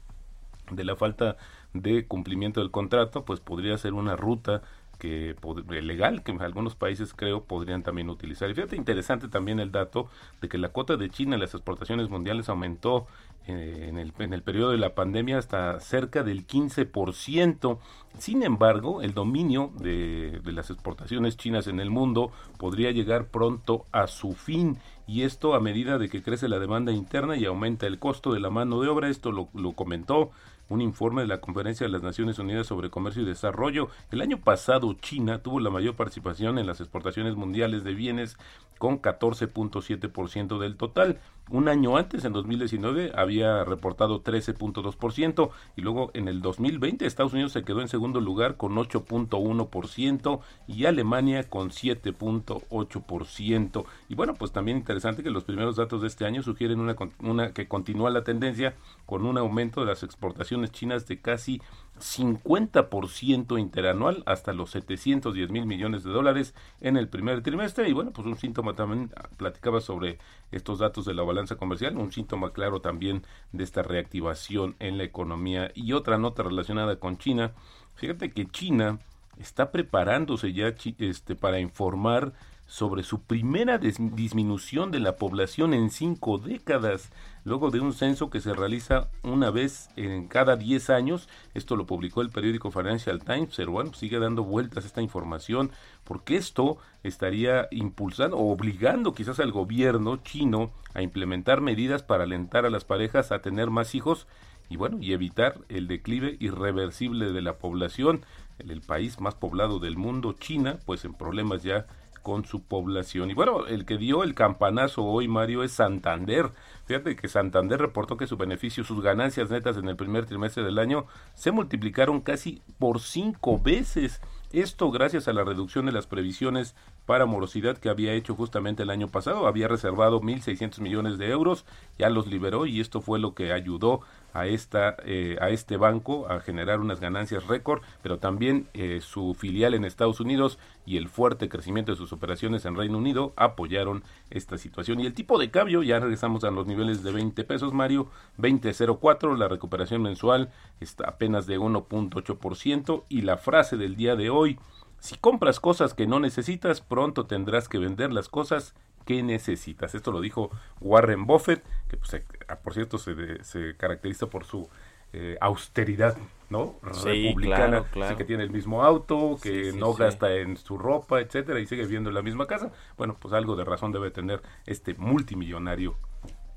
de 0.70 0.84
la 0.84 0.96
falta 0.96 1.36
de 1.72 2.06
cumplimiento 2.06 2.60
del 2.60 2.70
contrato, 2.70 3.24
pues 3.24 3.40
podría 3.40 3.76
ser 3.78 3.92
una 3.92 4.16
ruta 4.16 4.62
que 4.98 5.36
legal 5.68 6.22
que 6.22 6.32
algunos 6.32 6.74
países 6.74 7.12
creo 7.14 7.44
podrían 7.44 7.82
también 7.82 8.08
utilizar. 8.08 8.52
Fíjate 8.54 8.76
interesante 8.76 9.28
también 9.28 9.60
el 9.60 9.70
dato 9.70 10.08
de 10.40 10.48
que 10.48 10.58
la 10.58 10.70
cuota 10.70 10.96
de 10.96 11.10
China 11.10 11.34
en 11.34 11.40
las 11.40 11.54
exportaciones 11.54 12.08
mundiales 12.08 12.48
aumentó 12.48 13.06
eh, 13.46 13.86
en, 13.88 13.98
el, 13.98 14.12
en 14.18 14.32
el 14.32 14.42
periodo 14.42 14.70
de 14.70 14.78
la 14.78 14.94
pandemia 14.94 15.38
hasta 15.38 15.78
cerca 15.80 16.22
del 16.22 16.46
15%. 16.46 17.78
Sin 18.18 18.42
embargo, 18.42 19.02
el 19.02 19.12
dominio 19.12 19.70
de, 19.78 20.40
las 20.46 20.70
exportaciones 20.70 21.36
chinas 21.36 21.66
en 21.66 21.78
el 21.78 21.90
mundo 21.90 22.32
podría 22.58 22.90
llegar 22.90 23.26
pronto 23.26 23.84
a 23.92 24.06
su 24.06 24.32
fin 24.32 24.78
y 25.06 25.22
esto 25.22 25.54
a 25.54 25.60
medida 25.60 25.98
de 25.98 26.08
que 26.08 26.22
crece 26.22 26.48
la 26.48 26.58
demanda 26.58 26.90
interna 26.90 27.36
y 27.36 27.44
aumenta 27.44 27.86
el 27.86 27.98
costo 27.98 28.32
de 28.32 28.40
la 28.40 28.50
mano 28.50 28.80
de 28.80 28.88
obra. 28.88 29.08
Esto 29.08 29.30
lo 29.30 29.72
comentó 29.72 30.32
un 30.68 30.80
informe 30.80 31.22
de 31.22 31.28
la 31.28 31.40
Conferencia 31.40 31.86
de 31.86 31.92
las 31.92 32.02
Naciones 32.02 32.38
Unidas 32.38 32.66
sobre 32.66 32.90
Comercio 32.90 33.22
y 33.22 33.26
Desarrollo. 33.26 33.88
El 34.10 34.20
año 34.20 34.38
pasado 34.38 34.94
China 34.94 35.42
tuvo 35.42 35.60
la 35.60 35.70
mayor 35.70 35.94
participación 35.94 36.58
en 36.58 36.66
las 36.66 36.80
exportaciones 36.80 37.36
mundiales 37.36 37.84
de 37.84 37.94
bienes 37.94 38.36
con 38.78 39.00
14.7% 39.00 40.58
del 40.58 40.76
total. 40.76 41.20
Un 41.48 41.68
año 41.68 41.96
antes, 41.96 42.24
en 42.24 42.32
2019, 42.32 43.12
había 43.14 43.62
reportado 43.64 44.24
13.2% 44.24 45.50
y 45.76 45.80
luego 45.80 46.10
en 46.12 46.26
el 46.26 46.42
2020 46.42 47.06
Estados 47.06 47.32
Unidos 47.32 47.52
se 47.52 47.62
quedó 47.62 47.82
en 47.82 47.88
segundo 47.88 48.20
lugar 48.20 48.56
con 48.56 48.74
8.1% 48.74 50.40
y 50.66 50.86
Alemania 50.86 51.48
con 51.48 51.70
7.8%. 51.70 53.84
Y 54.08 54.16
bueno, 54.16 54.34
pues 54.34 54.50
también 54.50 54.78
interesante 54.78 55.22
que 55.22 55.30
los 55.30 55.44
primeros 55.44 55.76
datos 55.76 56.02
de 56.02 56.08
este 56.08 56.26
año 56.26 56.42
sugieren 56.42 56.80
una, 56.80 56.96
una 57.20 57.52
que 57.52 57.68
continúa 57.68 58.10
la 58.10 58.24
tendencia 58.24 58.74
con 59.06 59.24
un 59.24 59.38
aumento 59.38 59.78
de 59.80 59.86
las 59.86 60.02
exportaciones 60.02 60.55
chinas 60.70 61.06
de 61.06 61.20
casi 61.20 61.60
50% 61.98 63.58
interanual 63.58 64.22
hasta 64.26 64.52
los 64.52 64.70
710 64.70 65.50
mil 65.50 65.66
millones 65.66 66.04
de 66.04 66.10
dólares 66.10 66.54
en 66.80 66.96
el 66.96 67.08
primer 67.08 67.42
trimestre. 67.42 67.88
Y 67.88 67.92
bueno, 67.92 68.12
pues 68.12 68.26
un 68.26 68.36
síntoma 68.36 68.74
también, 68.74 69.12
platicaba 69.36 69.80
sobre 69.80 70.18
estos 70.52 70.78
datos 70.78 71.04
de 71.04 71.14
la 71.14 71.22
balanza 71.22 71.56
comercial, 71.56 71.96
un 71.96 72.12
síntoma 72.12 72.52
claro 72.52 72.80
también 72.80 73.22
de 73.52 73.64
esta 73.64 73.82
reactivación 73.82 74.76
en 74.78 74.98
la 74.98 75.04
economía. 75.04 75.70
Y 75.74 75.92
otra 75.92 76.18
nota 76.18 76.42
relacionada 76.42 76.96
con 76.96 77.18
China, 77.18 77.52
fíjate 77.94 78.30
que 78.30 78.46
China 78.46 78.98
está 79.38 79.70
preparándose 79.70 80.52
ya 80.52 80.74
este, 80.98 81.34
para 81.34 81.60
informar 81.60 82.32
sobre 82.66 83.04
su 83.04 83.22
primera 83.22 83.78
disminución 83.78 84.90
de 84.90 84.98
la 84.98 85.16
población 85.16 85.72
en 85.72 85.90
cinco 85.90 86.38
décadas, 86.38 87.10
luego 87.44 87.70
de 87.70 87.80
un 87.80 87.92
censo 87.92 88.28
que 88.28 88.40
se 88.40 88.54
realiza 88.54 89.08
una 89.22 89.50
vez 89.50 89.88
en 89.96 90.26
cada 90.26 90.56
diez 90.56 90.90
años. 90.90 91.28
Esto 91.54 91.76
lo 91.76 91.86
publicó 91.86 92.22
el 92.22 92.30
periódico 92.30 92.70
Financial 92.70 93.22
Times, 93.22 93.54
pero 93.56 93.72
bueno, 93.72 93.94
sigue 93.94 94.18
dando 94.18 94.42
vueltas 94.42 94.84
esta 94.84 95.00
información, 95.00 95.70
porque 96.02 96.36
esto 96.36 96.78
estaría 97.04 97.68
impulsando 97.70 98.36
o 98.36 98.52
obligando 98.52 99.14
quizás 99.14 99.38
al 99.38 99.52
gobierno 99.52 100.16
chino 100.18 100.72
a 100.94 101.02
implementar 101.02 101.60
medidas 101.60 102.02
para 102.02 102.24
alentar 102.24 102.66
a 102.66 102.70
las 102.70 102.84
parejas 102.84 103.30
a 103.30 103.40
tener 103.40 103.70
más 103.70 103.94
hijos 103.94 104.26
y 104.68 104.76
bueno, 104.76 104.98
y 105.00 105.12
evitar 105.12 105.60
el 105.68 105.86
declive 105.86 106.36
irreversible 106.40 107.32
de 107.32 107.42
la 107.42 107.58
población. 107.58 108.24
El 108.58 108.80
país 108.80 109.20
más 109.20 109.34
poblado 109.34 109.78
del 109.78 109.96
mundo, 109.96 110.32
China, 110.32 110.78
pues 110.86 111.04
en 111.04 111.14
problemas 111.14 111.62
ya 111.62 111.86
con 112.26 112.44
su 112.44 112.64
población. 112.64 113.30
Y 113.30 113.34
bueno, 113.34 113.68
el 113.68 113.84
que 113.86 113.98
dio 113.98 114.24
el 114.24 114.34
campanazo 114.34 115.04
hoy, 115.04 115.28
Mario, 115.28 115.62
es 115.62 115.70
Santander. 115.70 116.50
Fíjate 116.86 117.14
que 117.14 117.28
Santander 117.28 117.78
reportó 117.78 118.16
que 118.16 118.26
su 118.26 118.36
beneficio, 118.36 118.82
sus 118.82 119.00
ganancias 119.00 119.48
netas 119.48 119.76
en 119.76 119.88
el 119.88 119.94
primer 119.94 120.26
trimestre 120.26 120.64
del 120.64 120.80
año 120.80 121.06
se 121.34 121.52
multiplicaron 121.52 122.20
casi 122.20 122.62
por 122.80 122.98
cinco 122.98 123.60
veces. 123.60 124.20
Esto 124.52 124.90
gracias 124.90 125.28
a 125.28 125.32
la 125.32 125.44
reducción 125.44 125.86
de 125.86 125.92
las 125.92 126.08
previsiones 126.08 126.74
para 127.04 127.26
morosidad 127.26 127.78
que 127.78 127.90
había 127.90 128.14
hecho 128.14 128.34
justamente 128.34 128.82
el 128.82 128.90
año 128.90 129.06
pasado. 129.06 129.46
Había 129.46 129.68
reservado 129.68 130.20
1.600 130.20 130.80
millones 130.80 131.18
de 131.18 131.30
euros, 131.30 131.64
ya 131.96 132.10
los 132.10 132.26
liberó 132.26 132.66
y 132.66 132.80
esto 132.80 133.00
fue 133.00 133.20
lo 133.20 133.36
que 133.36 133.52
ayudó 133.52 134.00
a, 134.32 134.46
esta, 134.46 134.96
eh, 135.04 135.36
a 135.40 135.50
este 135.50 135.76
banco 135.76 136.28
a 136.28 136.40
generar 136.40 136.80
unas 136.80 137.00
ganancias 137.00 137.46
récord, 137.46 137.82
pero 138.02 138.18
también 138.18 138.68
eh, 138.74 139.00
su 139.00 139.34
filial 139.34 139.74
en 139.74 139.84
Estados 139.84 140.20
Unidos 140.20 140.58
y 140.84 140.96
el 140.96 141.08
fuerte 141.08 141.48
crecimiento 141.48 141.92
de 141.92 141.98
sus 141.98 142.12
operaciones 142.12 142.64
en 142.64 142.76
Reino 142.76 142.98
Unido 142.98 143.32
apoyaron 143.36 144.04
esta 144.30 144.58
situación. 144.58 145.00
Y 145.00 145.06
el 145.06 145.14
tipo 145.14 145.38
de 145.38 145.50
cambio, 145.50 145.82
ya 145.82 145.98
regresamos 145.98 146.44
a 146.44 146.50
los 146.50 146.66
niveles 146.66 147.02
de 147.02 147.12
20 147.12 147.44
pesos, 147.44 147.72
Mario, 147.72 148.08
20.04, 148.38 149.36
la 149.36 149.48
recuperación 149.48 150.02
mensual 150.02 150.50
está 150.80 151.08
apenas 151.08 151.46
de 151.46 151.58
1.8% 151.58 153.04
y 153.08 153.22
la 153.22 153.36
frase 153.36 153.76
del 153.76 153.96
día 153.96 154.16
de 154.16 154.30
hoy, 154.30 154.58
si 154.98 155.16
compras 155.16 155.60
cosas 155.60 155.94
que 155.94 156.06
no 156.06 156.20
necesitas, 156.20 156.80
pronto 156.80 157.26
tendrás 157.26 157.68
que 157.68 157.78
vender 157.78 158.12
las 158.12 158.28
cosas 158.28 158.74
que 159.06 159.22
necesitas. 159.22 159.94
Esto 159.94 160.12
lo 160.12 160.20
dijo 160.20 160.50
Warren 160.80 161.24
Buffett, 161.24 161.64
que 161.88 161.96
pues, 161.96 162.22
por 162.62 162.74
cierto 162.74 162.98
se, 162.98 163.42
se 163.44 163.76
caracteriza 163.76 164.26
por 164.26 164.44
su 164.44 164.68
eh, 165.12 165.38
austeridad, 165.40 166.16
¿no? 166.50 166.74
Republicana, 166.82 167.84
que 168.18 168.24
tiene 168.24 168.42
el 168.42 168.50
mismo 168.50 168.82
auto, 168.82 169.38
que 169.42 169.72
no 169.72 169.94
gasta 169.94 170.34
en 170.34 170.58
su 170.58 170.76
ropa, 170.76 171.20
etcétera, 171.20 171.58
y 171.60 171.66
sigue 171.66 171.84
viviendo 171.84 172.10
en 172.10 172.14
la 172.14 172.22
misma 172.22 172.46
casa. 172.46 172.70
Bueno, 172.98 173.16
pues 173.18 173.32
algo 173.32 173.56
de 173.56 173.64
razón 173.64 173.92
debe 173.92 174.10
tener 174.10 174.42
este 174.66 174.94
multimillonario 174.94 175.96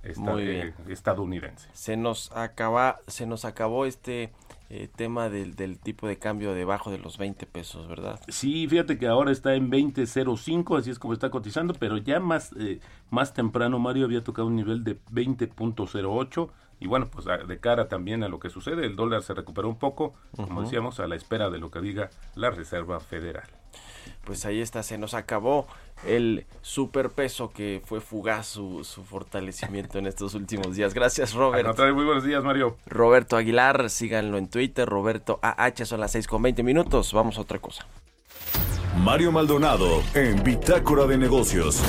eh, 0.04 0.74
estadounidense. 0.88 1.70
Se 1.74 1.96
nos 1.96 2.32
acaba, 2.34 3.00
se 3.08 3.26
nos 3.26 3.46
acabó 3.46 3.86
este 3.86 4.34
eh, 4.72 4.88
tema 4.96 5.30
del, 5.30 5.56
del, 5.56 5.80
tipo 5.80 6.08
de 6.08 6.20
cambio 6.20 6.54
debajo 6.54 6.92
de 6.92 7.00
los 7.00 7.18
20 7.18 7.46
pesos, 7.48 7.88
¿verdad? 7.88 8.20
Sí, 8.28 8.68
fíjate 8.68 9.00
que 9.00 9.08
ahora 9.08 9.32
está 9.32 9.56
en 9.56 9.72
20.05, 9.72 10.78
así 10.78 10.92
es 10.92 11.00
como 11.00 11.14
está 11.14 11.32
cotizando, 11.32 11.74
pero 11.74 11.98
ya 11.98 12.20
más, 12.20 12.54
eh, 12.60 12.80
más 13.10 13.34
temprano 13.34 13.80
Mario 13.80 14.06
había 14.06 14.24
tocado 14.24 14.48
un 14.48 14.56
nivel 14.56 14.84
de 14.84 15.00
20.08 15.12 16.50
y 16.82 16.88
bueno, 16.88 17.10
pues 17.12 17.26
de 17.26 17.60
cara 17.60 17.88
también 17.88 18.24
a 18.24 18.30
lo 18.30 18.40
que 18.40 18.50
sucede, 18.50 18.86
el 18.86 18.96
dólar 18.96 19.24
se 19.24 19.34
recuperó 19.34 19.68
un 19.68 19.80
poco, 19.80 20.14
como 20.36 20.62
decíamos, 20.62 21.00
a 21.00 21.08
la 21.08 21.16
espera 21.16 21.50
de 21.50 21.58
lo 21.58 21.72
que 21.72 21.82
diga 21.82 22.10
la 22.36 22.52
Reserva 22.52 23.00
Federal 23.00 23.50
pues 24.30 24.46
ahí 24.46 24.62
está, 24.62 24.84
se 24.84 25.00
nos 25.00 25.16
acabó 25.16 25.66
el 26.06 26.46
superpeso 26.62 27.50
que 27.50 27.82
fue 27.84 28.00
fugaz 28.00 28.46
su, 28.46 28.86
fortalecimiento 29.10 29.98
en 29.98 30.06
estos 30.06 30.36
últimos 30.36 30.76
días. 30.76 30.94
Gracias, 30.94 31.34
Robert. 31.34 31.76
muy 31.96 32.06
buenos 32.06 32.24
días, 32.24 32.44
Mario. 32.44 32.78
Roberto 32.86 33.38
Aguilar, 33.38 33.90
síganlo 33.90 34.38
en 34.38 34.48
Twitter, 34.48 34.88
Roberto 34.88 35.40
AH, 35.42 35.84
son 35.84 36.00
las 36.00 36.12
6 36.12 36.28
con 36.28 36.44
20 36.44 36.62
minutos. 36.62 37.12
Vamos 37.12 37.40
a 37.40 37.42
otra 37.42 37.58
cosa. 37.58 37.88
Mario 39.00 39.32
Maldonado 39.32 40.04
en 40.14 40.44
Bitácora 40.44 41.08
de 41.08 41.18
Negocios. 41.18 41.82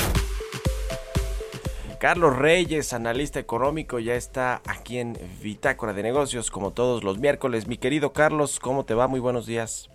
Carlos 1.99 2.39
Reyes, 2.39 2.95
analista 2.95 3.39
económico, 3.39 3.99
ya 3.99 4.15
está 4.15 4.63
aquí 4.65 4.97
en 4.97 5.19
Bitácora 5.43 5.93
de 5.93 6.03
Negocios, 6.03 6.51
como 6.51 6.71
todos 6.71 7.05
los 7.05 7.19
miércoles. 7.19 7.67
Mi 7.67 7.77
querido 7.77 8.15
Carlos, 8.15 8.61
¿cómo 8.61 8.87
te 8.87 8.95
va? 8.95 9.09
Muy 9.09 9.21
buenos 9.21 9.45
días. 9.45 9.91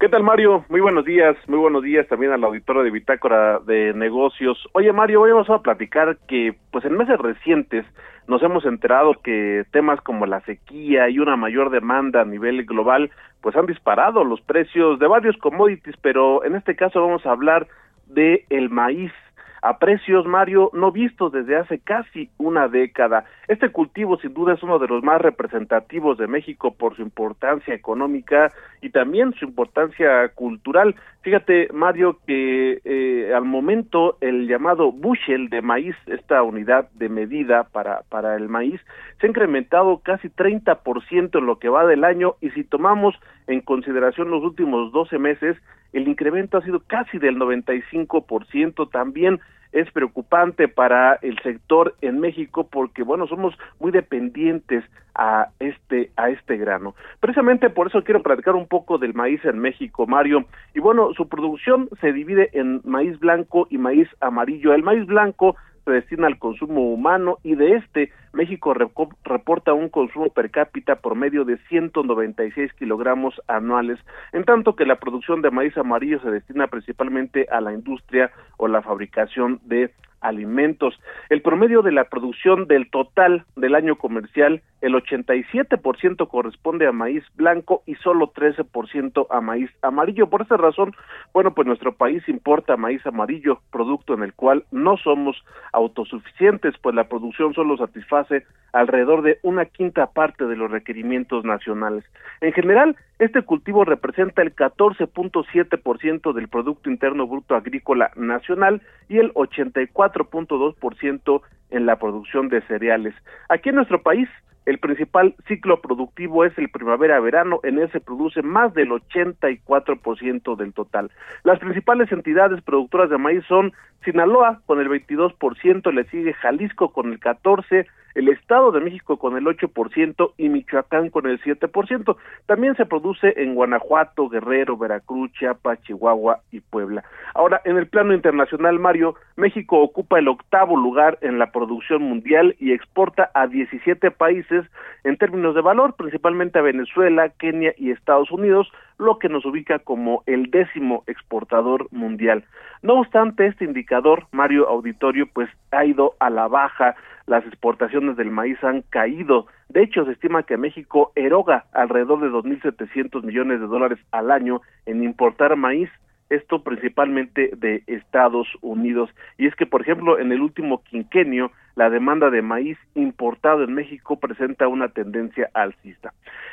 ¿Qué 0.00 0.08
tal, 0.08 0.22
Mario? 0.22 0.64
Muy 0.70 0.80
buenos 0.80 1.04
días, 1.04 1.36
muy 1.46 1.58
buenos 1.58 1.82
días 1.82 2.08
también 2.08 2.32
al 2.32 2.42
auditorio 2.42 2.82
de 2.82 2.90
Bitácora 2.90 3.58
de 3.58 3.92
Negocios. 3.92 4.56
Oye, 4.72 4.94
Mario, 4.94 5.20
hoy 5.20 5.32
vamos 5.32 5.50
a 5.50 5.58
platicar 5.58 6.16
que, 6.26 6.54
pues 6.70 6.86
en 6.86 6.96
meses 6.96 7.18
recientes, 7.18 7.84
nos 8.26 8.42
hemos 8.42 8.64
enterado 8.64 9.12
que 9.22 9.66
temas 9.72 10.00
como 10.00 10.24
la 10.24 10.40
sequía 10.46 11.10
y 11.10 11.18
una 11.18 11.36
mayor 11.36 11.68
demanda 11.68 12.22
a 12.22 12.24
nivel 12.24 12.64
global, 12.64 13.10
pues 13.42 13.54
han 13.56 13.66
disparado 13.66 14.24
los 14.24 14.40
precios 14.40 14.98
de 14.98 15.06
varios 15.06 15.36
commodities, 15.36 15.98
pero 16.00 16.44
en 16.44 16.54
este 16.54 16.76
caso 16.76 17.02
vamos 17.02 17.26
a 17.26 17.32
hablar 17.32 17.66
de 18.06 18.46
el 18.48 18.70
maíz. 18.70 19.12
A 19.62 19.78
precios, 19.78 20.26
Mario, 20.26 20.70
no 20.72 20.90
vistos 20.92 21.32
desde 21.32 21.56
hace 21.56 21.78
casi 21.78 22.30
una 22.38 22.68
década. 22.68 23.24
Este 23.48 23.70
cultivo 23.70 24.16
sin 24.18 24.32
duda 24.32 24.54
es 24.54 24.62
uno 24.62 24.78
de 24.78 24.88
los 24.88 25.02
más 25.02 25.20
representativos 25.20 26.18
de 26.18 26.26
México 26.26 26.74
por 26.74 26.96
su 26.96 27.02
importancia 27.02 27.74
económica 27.74 28.52
y 28.80 28.90
también 28.90 29.32
su 29.34 29.44
importancia 29.44 30.28
cultural. 30.28 30.94
Fíjate, 31.22 31.68
Mario, 31.72 32.18
que 32.26 32.80
eh, 32.84 33.34
al 33.34 33.44
momento 33.44 34.16
el 34.20 34.48
llamado 34.48 34.92
bushel 34.92 35.50
de 35.50 35.60
maíz, 35.60 35.96
esta 36.06 36.42
unidad 36.42 36.88
de 36.92 37.08
medida 37.08 37.64
para, 37.64 38.02
para 38.08 38.36
el 38.36 38.48
maíz, 38.48 38.80
se 39.20 39.26
ha 39.26 39.30
incrementado 39.30 40.00
casi 40.02 40.28
30% 40.28 41.38
en 41.38 41.46
lo 41.46 41.58
que 41.58 41.68
va 41.68 41.86
del 41.86 42.04
año 42.04 42.36
y 42.40 42.50
si 42.50 42.64
tomamos 42.64 43.14
en 43.46 43.60
consideración 43.60 44.30
los 44.30 44.42
últimos 44.42 44.92
12 44.92 45.18
meses, 45.18 45.56
el 45.92 46.08
incremento 46.08 46.58
ha 46.58 46.62
sido 46.62 46.80
casi 46.86 47.18
del 47.18 47.36
95%. 47.36 48.90
También 48.90 49.40
es 49.72 49.90
preocupante 49.92 50.68
para 50.68 51.14
el 51.22 51.38
sector 51.40 51.94
en 52.00 52.18
México 52.18 52.68
porque 52.70 53.02
bueno 53.02 53.26
somos 53.26 53.54
muy 53.78 53.92
dependientes 53.92 54.84
a 55.14 55.48
este 55.60 56.10
a 56.16 56.30
este 56.30 56.56
grano. 56.56 56.94
Precisamente 57.20 57.70
por 57.70 57.86
eso 57.86 58.02
quiero 58.02 58.22
platicar 58.22 58.56
un 58.56 58.66
poco 58.66 58.98
del 58.98 59.14
maíz 59.14 59.44
en 59.44 59.58
México 59.58 60.06
Mario. 60.06 60.44
Y 60.74 60.80
bueno 60.80 61.12
su 61.14 61.28
producción 61.28 61.88
se 62.00 62.12
divide 62.12 62.50
en 62.52 62.80
maíz 62.84 63.18
blanco 63.20 63.66
y 63.70 63.78
maíz 63.78 64.08
amarillo. 64.20 64.74
El 64.74 64.82
maíz 64.82 65.06
blanco 65.06 65.56
se 65.84 65.90
destina 65.90 66.26
al 66.26 66.38
consumo 66.38 66.92
humano 66.92 67.38
y 67.42 67.54
de 67.54 67.76
este 67.76 68.12
México 68.32 68.74
reporta 68.74 69.72
un 69.72 69.88
consumo 69.88 70.30
per 70.30 70.50
cápita 70.50 70.96
por 70.96 71.14
medio 71.14 71.44
de 71.44 71.58
196 71.68 72.72
kilogramos 72.74 73.40
anuales, 73.48 73.98
en 74.32 74.44
tanto 74.44 74.76
que 74.76 74.86
la 74.86 75.00
producción 75.00 75.42
de 75.42 75.50
maíz 75.50 75.76
amarillo 75.76 76.20
se 76.20 76.30
destina 76.30 76.68
principalmente 76.68 77.46
a 77.50 77.60
la 77.60 77.72
industria 77.72 78.30
o 78.56 78.68
la 78.68 78.82
fabricación 78.82 79.60
de 79.64 79.92
alimentos. 80.20 80.98
El 81.28 81.42
promedio 81.42 81.82
de 81.82 81.92
la 81.92 82.04
producción 82.04 82.66
del 82.66 82.90
total 82.90 83.44
del 83.56 83.74
año 83.74 83.96
comercial, 83.96 84.62
el 84.80 84.94
87% 84.94 86.28
corresponde 86.28 86.86
a 86.86 86.92
maíz 86.92 87.24
blanco 87.34 87.82
y 87.86 87.94
solo 87.96 88.32
13% 88.32 89.26
a 89.30 89.40
maíz 89.40 89.70
amarillo. 89.82 90.28
Por 90.28 90.42
esa 90.42 90.56
razón, 90.56 90.94
bueno, 91.32 91.54
pues 91.54 91.66
nuestro 91.66 91.94
país 91.94 92.26
importa 92.28 92.76
maíz 92.76 93.04
amarillo, 93.06 93.60
producto 93.70 94.14
en 94.14 94.22
el 94.22 94.32
cual 94.34 94.64
no 94.70 94.96
somos 94.96 95.36
autosuficientes, 95.72 96.74
pues 96.82 96.94
la 96.94 97.08
producción 97.08 97.54
solo 97.54 97.76
satisface 97.76 98.44
alrededor 98.72 99.22
de 99.22 99.38
una 99.42 99.66
quinta 99.66 100.06
parte 100.06 100.46
de 100.46 100.56
los 100.56 100.70
requerimientos 100.70 101.44
nacionales. 101.44 102.04
En 102.40 102.52
general, 102.52 102.96
este 103.20 103.42
cultivo 103.42 103.84
representa 103.84 104.40
el 104.40 104.56
14.7% 104.56 106.32
del 106.32 106.48
Producto 106.48 106.88
Interno 106.88 107.26
Bruto 107.26 107.54
Agrícola 107.54 108.10
Nacional 108.16 108.80
y 109.10 109.18
el 109.18 109.34
84.2% 109.34 111.42
en 111.68 111.84
la 111.84 111.96
producción 111.96 112.48
de 112.48 112.62
cereales. 112.62 113.12
Aquí 113.50 113.68
en 113.68 113.74
nuestro 113.74 114.02
país, 114.02 114.26
el 114.64 114.78
principal 114.78 115.34
ciclo 115.46 115.82
productivo 115.82 116.46
es 116.46 116.56
el 116.56 116.70
primavera-verano, 116.70 117.60
en 117.62 117.78
él 117.78 117.92
se 117.92 118.00
produce 118.00 118.40
más 118.40 118.72
del 118.72 118.88
84% 118.88 120.56
del 120.56 120.72
total. 120.72 121.10
Las 121.44 121.58
principales 121.58 122.10
entidades 122.12 122.62
productoras 122.62 123.10
de 123.10 123.18
maíz 123.18 123.44
son 123.46 123.74
Sinaloa 124.02 124.62
con 124.64 124.80
el 124.80 124.88
22%, 124.88 125.92
le 125.92 126.04
sigue 126.04 126.32
Jalisco 126.32 126.90
con 126.92 127.12
el 127.12 127.20
14%, 127.20 127.84
el 128.14 128.28
Estado 128.28 128.72
de 128.72 128.80
México 128.80 129.18
con 129.18 129.36
el 129.36 129.44
8% 129.44 130.32
y 130.36 130.48
Michoacán 130.48 131.10
con 131.10 131.26
el 131.26 131.40
7%. 131.40 132.16
También 132.46 132.76
se 132.76 132.86
produce 132.86 133.34
en 133.36 133.54
Guanajuato, 133.54 134.28
Guerrero, 134.28 134.76
Veracruz, 134.76 135.32
Chiapas, 135.32 135.80
Chihuahua 135.82 136.40
y 136.50 136.60
Puebla. 136.60 137.04
Ahora, 137.34 137.60
en 137.64 137.76
el 137.76 137.86
plano 137.86 138.14
internacional, 138.14 138.78
Mario, 138.78 139.14
México 139.36 139.80
ocupa 139.80 140.18
el 140.18 140.28
octavo 140.28 140.76
lugar 140.76 141.18
en 141.20 141.38
la 141.38 141.52
producción 141.52 142.02
mundial 142.02 142.56
y 142.58 142.72
exporta 142.72 143.30
a 143.34 143.46
17 143.46 144.10
países 144.10 144.66
en 145.04 145.16
términos 145.16 145.54
de 145.54 145.60
valor, 145.60 145.94
principalmente 145.94 146.58
a 146.58 146.62
Venezuela, 146.62 147.28
Kenia 147.30 147.74
y 147.76 147.90
Estados 147.90 148.30
Unidos, 148.30 148.70
lo 148.98 149.18
que 149.18 149.28
nos 149.28 149.44
ubica 149.46 149.78
como 149.78 150.22
el 150.26 150.50
décimo 150.50 151.04
exportador 151.06 151.88
mundial. 151.90 152.44
No 152.82 153.00
obstante, 153.00 153.46
este 153.46 153.64
indicador, 153.64 154.26
Mario 154.32 154.68
Auditorio, 154.68 155.26
pues 155.32 155.48
ha 155.70 155.84
ido 155.84 156.14
a 156.20 156.30
la 156.30 156.48
baja, 156.48 156.94
las 157.30 157.46
exportaciones 157.46 158.16
del 158.16 158.32
maíz 158.32 158.62
han 158.64 158.82
caído. 158.82 159.46
De 159.68 159.84
hecho, 159.84 160.04
se 160.04 160.10
estima 160.10 160.42
que 160.42 160.56
México 160.56 161.12
eroga 161.14 161.66
alrededor 161.72 162.20
de 162.20 162.28
2.700 162.28 163.22
millones 163.22 163.60
de 163.60 163.68
dólares 163.68 164.00
al 164.10 164.32
año 164.32 164.62
en 164.84 165.04
importar 165.04 165.54
maíz 165.54 165.88
esto 166.28 166.64
principalmente 166.64 167.52
de 167.56 167.84
Estados 167.86 168.48
Unidos. 168.62 169.10
Y 169.38 169.46
es 169.46 169.54
que, 169.54 169.64
por 169.64 169.80
ejemplo, 169.80 170.18
en 170.18 170.32
el 170.32 170.40
último 170.40 170.82
quinquenio, 170.82 171.52
la 171.76 171.88
demanda 171.88 172.30
de 172.30 172.42
maíz 172.42 172.78
importado 172.96 173.62
en 173.62 173.74
México 173.74 174.18
presenta 174.18 174.66
una 174.66 174.88
tendencia 174.88 175.50
alcista. 175.54 176.12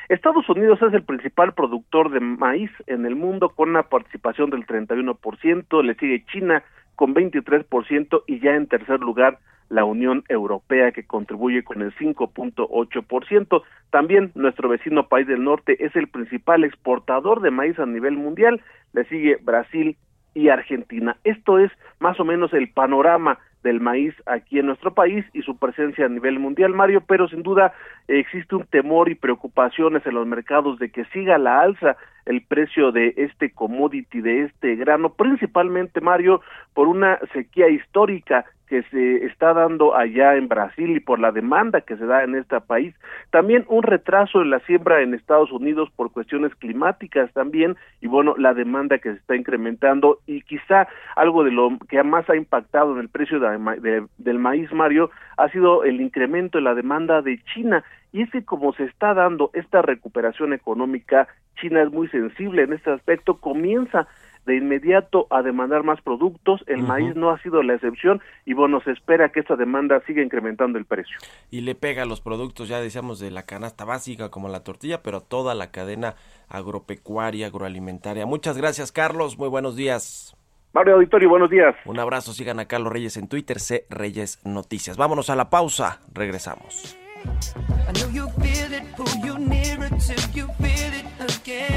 Estados 0.09 0.47
Unidos 0.47 0.79
es 0.83 0.93
el 0.93 1.03
principal 1.03 1.53
productor 1.53 2.11
de 2.11 2.19
maíz 2.19 2.69
en 2.85 3.07
el 3.07 3.15
mundo 3.15 3.49
con 3.49 3.69
una 3.69 3.83
participación 3.83 4.51
del 4.51 4.67
31%, 4.67 5.83
le 5.83 5.95
sigue 5.95 6.23
China 6.31 6.63
con 6.95 7.15
23% 7.15 8.23
y 8.27 8.39
ya 8.39 8.55
en 8.55 8.67
tercer 8.67 8.99
lugar 8.99 9.39
la 9.69 9.85
Unión 9.85 10.23
Europea 10.29 10.91
que 10.91 11.05
contribuye 11.05 11.63
con 11.63 11.81
el 11.81 11.93
5.8%. 11.95 13.63
También 13.89 14.31
nuestro 14.35 14.69
vecino 14.69 15.07
país 15.07 15.27
del 15.27 15.43
norte 15.43 15.83
es 15.85 15.95
el 15.95 16.07
principal 16.07 16.63
exportador 16.63 17.41
de 17.41 17.51
maíz 17.51 17.77
a 17.79 17.85
nivel 17.85 18.17
mundial, 18.17 18.61
le 18.93 19.05
sigue 19.05 19.37
Brasil 19.41 19.97
y 20.33 20.49
Argentina. 20.49 21.17
Esto 21.23 21.59
es 21.59 21.71
más 21.99 22.19
o 22.19 22.25
menos 22.25 22.53
el 22.53 22.69
panorama 22.69 23.39
del 23.63 23.81
maíz 23.81 24.13
aquí 24.25 24.59
en 24.59 24.67
nuestro 24.67 24.93
país 24.93 25.25
y 25.33 25.41
su 25.41 25.57
presencia 25.57 26.05
a 26.05 26.09
nivel 26.09 26.39
mundial, 26.39 26.73
Mario, 26.73 27.01
pero 27.05 27.27
sin 27.27 27.43
duda 27.43 27.73
existe 28.07 28.55
un 28.55 28.65
temor 28.65 29.09
y 29.09 29.15
preocupaciones 29.15 30.05
en 30.05 30.13
los 30.13 30.27
mercados 30.27 30.79
de 30.79 30.89
que 30.89 31.05
siga 31.05 31.37
la 31.37 31.61
alza 31.61 31.97
el 32.27 32.41
precio 32.41 32.91
de 32.91 33.13
este 33.17 33.51
commodity, 33.51 34.21
de 34.21 34.43
este 34.43 34.75
grano, 34.75 35.13
principalmente, 35.13 36.01
Mario, 36.01 36.41
por 36.73 36.87
una 36.87 37.19
sequía 37.33 37.69
histórica 37.69 38.45
que 38.67 38.83
se 38.83 39.25
está 39.25 39.53
dando 39.53 39.95
allá 39.95 40.35
en 40.35 40.47
Brasil 40.47 40.95
y 40.95 40.99
por 40.99 41.19
la 41.19 41.31
demanda 41.31 41.81
que 41.81 41.95
se 41.97 42.05
da 42.05 42.23
en 42.23 42.35
este 42.35 42.59
país. 42.61 42.93
También 43.31 43.65
un 43.69 43.83
retraso 43.83 44.41
en 44.41 44.49
la 44.49 44.59
siembra 44.61 45.01
en 45.01 45.13
Estados 45.13 45.51
Unidos 45.51 45.89
por 45.95 46.11
cuestiones 46.11 46.53
climáticas 46.55 47.31
también 47.33 47.75
y 48.01 48.07
bueno, 48.07 48.35
la 48.37 48.53
demanda 48.53 48.97
que 48.99 49.11
se 49.11 49.17
está 49.17 49.35
incrementando 49.35 50.19
y 50.25 50.41
quizá 50.41 50.87
algo 51.15 51.43
de 51.43 51.51
lo 51.51 51.77
que 51.89 52.01
más 52.03 52.29
ha 52.29 52.35
impactado 52.35 52.93
en 52.93 52.99
el 52.99 53.09
precio 53.09 53.39
del 53.39 54.39
maíz, 54.39 54.71
Mario, 54.71 55.09
ha 55.37 55.49
sido 55.49 55.83
el 55.83 56.01
incremento 56.01 56.57
en 56.57 56.65
la 56.65 56.75
demanda 56.75 57.21
de 57.21 57.39
China 57.53 57.83
y 58.11 58.21
es 58.21 58.31
que 58.31 58.43
como 58.43 58.73
se 58.73 58.85
está 58.85 59.13
dando 59.13 59.49
esta 59.53 59.81
recuperación 59.81 60.53
económica, 60.53 61.27
China 61.59 61.81
es 61.81 61.91
muy 61.91 62.07
sensible 62.09 62.63
en 62.63 62.73
este 62.73 62.91
aspecto, 62.91 63.37
comienza 63.37 64.07
de 64.47 64.55
inmediato 64.55 65.27
a 65.29 65.43
demandar 65.43 65.83
más 65.83 66.01
productos, 66.01 66.63
el 66.67 66.81
maíz 66.81 67.15
no 67.15 67.29
ha 67.29 67.41
sido 67.43 67.61
la 67.61 67.75
excepción 67.75 68.21
y 68.45 68.53
bueno, 68.53 68.81
se 68.81 68.91
espera 68.91 69.29
que 69.29 69.41
esta 69.41 69.55
demanda 69.55 70.01
siga 70.07 70.23
incrementando 70.23 70.79
el 70.79 70.85
precio. 70.85 71.17
Y 71.51 71.61
le 71.61 71.75
pega 71.75 72.03
a 72.03 72.05
los 72.05 72.21
productos, 72.21 72.69
ya 72.69 72.79
decíamos, 72.79 73.19
de 73.19 73.29
la 73.29 73.43
canasta 73.43 73.83
básica 73.83 74.31
como 74.31 74.47
la 74.47 74.63
tortilla, 74.63 75.03
pero 75.03 75.19
toda 75.21 75.53
la 75.53 75.69
cadena 75.71 76.15
agropecuaria, 76.47 77.47
agroalimentaria. 77.47 78.25
Muchas 78.25 78.57
gracias, 78.57 78.91
Carlos, 78.91 79.37
muy 79.37 79.49
buenos 79.49 79.75
días. 79.75 80.35
Mario 80.73 80.95
Auditorio, 80.95 81.29
buenos 81.29 81.49
días. 81.49 81.75
Un 81.85 81.99
abrazo, 81.99 82.31
sigan 82.33 82.59
a 82.59 82.65
Carlos 82.65 82.93
Reyes 82.93 83.17
en 83.17 83.27
Twitter, 83.27 83.59
C 83.59 83.85
Reyes 83.89 84.39
Noticias. 84.45 84.95
Vámonos 84.95 85.29
a 85.29 85.35
la 85.35 85.49
pausa, 85.49 85.99
regresamos. 86.13 86.97
I 87.25 87.93
know 87.99 88.09
you 88.11 88.29
feel 88.41 88.73
it, 88.73 88.95
pull 88.95 89.07
you 89.25 89.37
nearer 89.37 89.89
till 89.89 90.31
you 90.33 90.47
feel 90.59 90.93
it 90.93 91.05
again. 91.19 91.76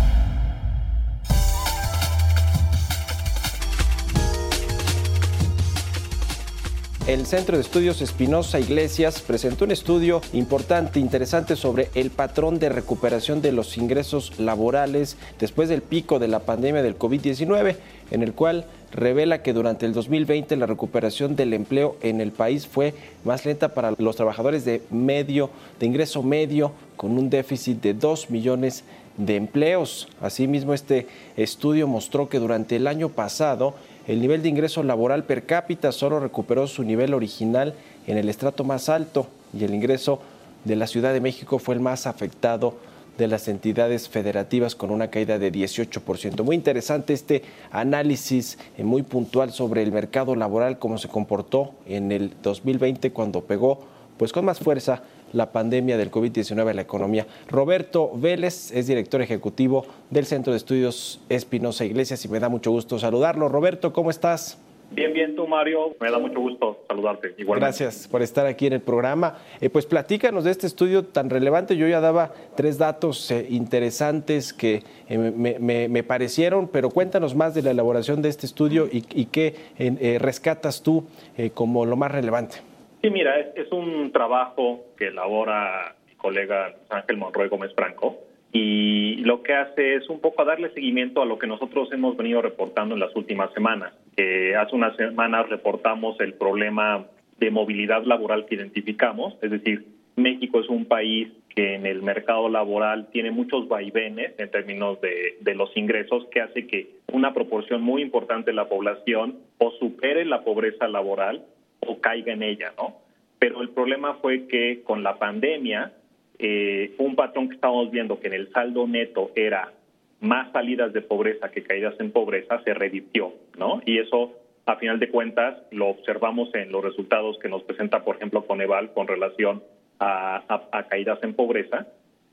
El 7.11 7.25
Centro 7.25 7.57
de 7.57 7.61
Estudios 7.61 8.01
Espinosa 8.01 8.57
Iglesias 8.57 9.19
presentó 9.19 9.65
un 9.65 9.71
estudio 9.71 10.21
importante, 10.31 10.97
interesante 10.97 11.57
sobre 11.57 11.89
el 11.93 12.09
patrón 12.09 12.57
de 12.57 12.69
recuperación 12.69 13.41
de 13.41 13.51
los 13.51 13.77
ingresos 13.77 14.39
laborales 14.39 15.17
después 15.37 15.67
del 15.67 15.81
pico 15.81 16.19
de 16.19 16.29
la 16.29 16.39
pandemia 16.39 16.81
del 16.81 16.97
COVID-19, 16.97 17.75
en 18.11 18.23
el 18.23 18.31
cual 18.31 18.63
revela 18.93 19.43
que 19.43 19.51
durante 19.51 19.85
el 19.85 19.91
2020 19.91 20.55
la 20.55 20.67
recuperación 20.67 21.35
del 21.35 21.53
empleo 21.53 21.97
en 22.01 22.21
el 22.21 22.31
país 22.31 22.65
fue 22.65 22.93
más 23.25 23.45
lenta 23.45 23.73
para 23.73 23.93
los 23.97 24.15
trabajadores 24.15 24.63
de 24.63 24.81
medio, 24.89 25.49
de 25.81 25.87
ingreso 25.87 26.23
medio, 26.23 26.71
con 26.95 27.17
un 27.17 27.29
déficit 27.29 27.81
de 27.81 27.93
2 27.93 28.29
millones 28.29 28.85
de 29.17 29.35
empleos. 29.35 30.07
Asimismo, 30.21 30.73
este 30.73 31.07
estudio 31.35 31.87
mostró 31.87 32.29
que 32.29 32.39
durante 32.39 32.77
el 32.77 32.87
año 32.87 33.09
pasado 33.09 33.75
el 34.07 34.19
nivel 34.19 34.41
de 34.41 34.49
ingreso 34.49 34.83
laboral 34.83 35.23
per 35.25 35.45
cápita 35.45 35.91
solo 35.91 36.19
recuperó 36.19 36.67
su 36.67 36.83
nivel 36.83 37.13
original 37.13 37.75
en 38.07 38.17
el 38.17 38.29
estrato 38.29 38.63
más 38.63 38.89
alto 38.89 39.27
y 39.57 39.63
el 39.63 39.73
ingreso 39.73 40.19
de 40.65 40.75
la 40.75 40.87
Ciudad 40.87 41.13
de 41.13 41.21
México 41.21 41.59
fue 41.59 41.75
el 41.75 41.81
más 41.81 42.07
afectado 42.07 42.75
de 43.17 43.27
las 43.27 43.47
entidades 43.47 44.09
federativas 44.09 44.75
con 44.75 44.89
una 44.89 45.09
caída 45.09 45.37
de 45.37 45.51
18%. 45.51 46.43
Muy 46.43 46.55
interesante 46.55 47.13
este 47.13 47.43
análisis 47.71 48.57
eh, 48.77 48.83
muy 48.83 49.03
puntual 49.03 49.51
sobre 49.51 49.83
el 49.83 49.91
mercado 49.91 50.35
laboral, 50.35 50.79
cómo 50.79 50.97
se 50.97 51.07
comportó 51.07 51.73
en 51.85 52.11
el 52.11 52.33
2020 52.41 53.11
cuando 53.11 53.41
pegó 53.41 53.79
pues 54.17 54.31
con 54.31 54.45
más 54.45 54.59
fuerza 54.59 55.03
la 55.33 55.51
pandemia 55.51 55.97
del 55.97 56.11
COVID-19 56.11 56.69
a 56.69 56.73
la 56.73 56.81
economía. 56.81 57.27
Roberto 57.49 58.11
Vélez 58.15 58.71
es 58.71 58.87
director 58.87 59.21
ejecutivo 59.21 59.85
del 60.09 60.25
Centro 60.25 60.53
de 60.53 60.57
Estudios 60.57 61.19
Espinosa 61.29 61.85
Iglesias 61.85 62.23
y 62.25 62.27
me 62.29 62.39
da 62.39 62.49
mucho 62.49 62.71
gusto 62.71 62.99
saludarlo. 62.99 63.49
Roberto, 63.49 63.93
¿cómo 63.93 64.09
estás? 64.09 64.57
Bien, 64.93 65.13
bien, 65.13 65.37
tú 65.37 65.47
Mario, 65.47 65.95
me 66.01 66.11
da 66.11 66.19
mucho 66.19 66.41
gusto 66.41 66.79
saludarte. 66.85 67.33
Igualmente. 67.37 67.83
Gracias 67.83 68.09
por 68.09 68.21
estar 68.21 68.45
aquí 68.45 68.67
en 68.67 68.73
el 68.73 68.81
programa. 68.81 69.37
Eh, 69.61 69.69
pues 69.69 69.85
platícanos 69.85 70.43
de 70.43 70.51
este 70.51 70.67
estudio 70.67 71.05
tan 71.05 71.29
relevante. 71.29 71.77
Yo 71.77 71.87
ya 71.87 72.01
daba 72.01 72.33
tres 72.57 72.77
datos 72.77 73.31
eh, 73.31 73.47
interesantes 73.49 74.51
que 74.51 74.83
eh, 75.07 75.17
me, 75.17 75.57
me- 75.59 75.87
me 75.87 76.03
parecieron, 76.03 76.67
pero 76.67 76.89
cuéntanos 76.89 77.35
más 77.35 77.53
de 77.53 77.61
la 77.61 77.71
elaboración 77.71 78.21
de 78.21 78.27
este 78.27 78.45
estudio 78.45 78.87
y, 78.91 79.05
y 79.15 79.27
qué 79.27 79.55
eh, 79.79 80.17
rescatas 80.19 80.81
tú 80.83 81.05
como 81.53 81.85
lo 81.85 81.95
más 81.95 82.11
relevante. 82.11 82.57
Sí, 83.01 83.09
mira, 83.09 83.39
es, 83.39 83.47
es 83.55 83.71
un 83.71 84.11
trabajo 84.11 84.85
que 84.97 85.07
elabora 85.07 85.95
mi 86.07 86.15
colega 86.15 86.75
Ángel 86.89 87.17
Monroy 87.17 87.49
Gómez 87.49 87.73
Franco 87.75 88.19
y 88.53 89.15
lo 89.17 89.41
que 89.41 89.53
hace 89.53 89.95
es 89.95 90.09
un 90.09 90.19
poco 90.19 90.43
darle 90.43 90.71
seguimiento 90.73 91.21
a 91.21 91.25
lo 91.25 91.39
que 91.39 91.47
nosotros 91.47 91.91
hemos 91.93 92.17
venido 92.17 92.41
reportando 92.41 92.93
en 92.93 92.99
las 92.99 93.15
últimas 93.15 93.51
semanas. 93.53 93.93
Eh, 94.17 94.55
hace 94.55 94.75
unas 94.75 94.95
semanas 94.97 95.49
reportamos 95.49 96.19
el 96.19 96.33
problema 96.33 97.05
de 97.39 97.49
movilidad 97.49 98.03
laboral 98.03 98.45
que 98.45 98.55
identificamos, 98.55 99.35
es 99.41 99.49
decir, 99.49 99.85
México 100.15 100.59
es 100.59 100.69
un 100.69 100.85
país 100.85 101.29
que 101.55 101.75
en 101.75 101.85
el 101.85 102.01
mercado 102.03 102.49
laboral 102.49 103.07
tiene 103.11 103.31
muchos 103.31 103.67
vaivenes 103.67 104.33
en 104.37 104.51
términos 104.51 104.99
de, 105.01 105.37
de 105.39 105.55
los 105.55 105.75
ingresos, 105.75 106.27
que 106.31 106.41
hace 106.41 106.67
que 106.67 106.89
una 107.11 107.33
proporción 107.33 107.81
muy 107.81 108.01
importante 108.01 108.51
de 108.51 108.55
la 108.55 108.69
población 108.69 109.39
o 109.57 109.71
supere 109.71 110.25
la 110.25 110.43
pobreza 110.43 110.87
laboral 110.87 111.45
o 111.85 111.99
caiga 111.99 112.33
en 112.33 112.43
ella, 112.43 112.73
¿no? 112.77 112.97
Pero 113.39 113.61
el 113.61 113.69
problema 113.69 114.15
fue 114.15 114.47
que 114.47 114.83
con 114.83 115.03
la 115.03 115.17
pandemia, 115.17 115.93
eh, 116.37 116.93
un 116.97 117.15
patrón 117.15 117.49
que 117.49 117.55
estábamos 117.55 117.91
viendo 117.91 118.19
que 118.19 118.27
en 118.27 118.33
el 118.33 118.51
saldo 118.51 118.87
neto 118.87 119.31
era 119.35 119.73
más 120.19 120.51
salidas 120.51 120.93
de 120.93 121.01
pobreza 121.01 121.49
que 121.49 121.63
caídas 121.63 121.95
en 121.99 122.11
pobreza, 122.11 122.61
se 122.63 122.73
revirtió, 122.73 123.33
¿no? 123.57 123.81
Y 123.85 123.97
eso, 123.97 124.33
a 124.67 124.75
final 124.75 124.99
de 124.99 125.09
cuentas, 125.09 125.57
lo 125.71 125.87
observamos 125.87 126.53
en 126.53 126.71
los 126.71 126.83
resultados 126.83 127.39
que 127.39 127.49
nos 127.49 127.63
presenta, 127.63 128.03
por 128.03 128.17
ejemplo, 128.17 128.45
Coneval 128.45 128.93
con 128.93 129.07
relación 129.07 129.63
a, 129.99 130.43
caídas 130.89 131.19
en 131.23 131.33
pobreza, 131.33 131.87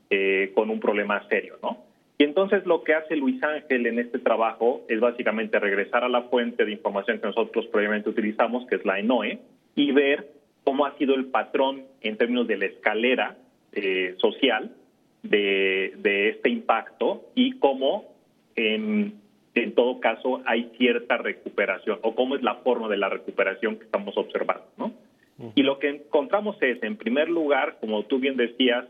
eh, 0.09 0.51
con 0.53 0.69
un 0.69 0.79
problema 0.79 1.27
serio, 1.27 1.57
¿no? 1.63 1.88
Y 2.19 2.25
entonces 2.25 2.65
lo 2.65 2.83
que 2.83 2.93
hace 2.93 3.15
Luis 3.15 3.41
Ángel 3.41 3.87
en 3.87 3.97
este 3.97 4.19
trabajo 4.19 4.81
es 4.89 4.99
básicamente 4.99 5.57
regresar 5.57 6.03
a 6.03 6.09
la 6.09 6.23
fuente 6.23 6.65
de 6.65 6.73
información 6.73 7.19
que 7.19 7.27
nosotros 7.27 7.65
previamente 7.67 8.09
utilizamos, 8.09 8.67
que 8.67 8.75
es 8.75 8.85
la 8.85 8.99
ENOE, 8.99 9.39
y 9.73 9.93
ver 9.93 10.27
cómo 10.65 10.85
ha 10.85 10.97
sido 10.97 11.15
el 11.15 11.27
patrón 11.27 11.85
en 12.01 12.17
términos 12.17 12.45
de 12.45 12.57
la 12.57 12.65
escalera 12.65 13.37
eh, 13.71 14.15
social 14.17 14.75
de, 15.23 15.93
de 15.99 16.29
este 16.31 16.49
impacto 16.49 17.23
y 17.35 17.53
cómo 17.53 18.13
en, 18.57 19.13
en 19.55 19.73
todo 19.73 20.01
caso 20.01 20.41
hay 20.45 20.71
cierta 20.77 21.15
recuperación 21.15 21.99
o 22.01 22.15
cómo 22.15 22.35
es 22.35 22.43
la 22.43 22.55
forma 22.55 22.89
de 22.89 22.97
la 22.97 23.07
recuperación 23.07 23.77
que 23.77 23.85
estamos 23.85 24.17
observando, 24.17 24.65
¿no? 24.77 24.93
Y 25.55 25.63
lo 25.63 25.79
que 25.79 25.87
encontramos 25.87 26.57
es, 26.61 26.83
en 26.83 26.97
primer 26.97 27.29
lugar, 27.29 27.77
como 27.79 28.03
tú 28.03 28.19
bien 28.19 28.35
decías, 28.35 28.83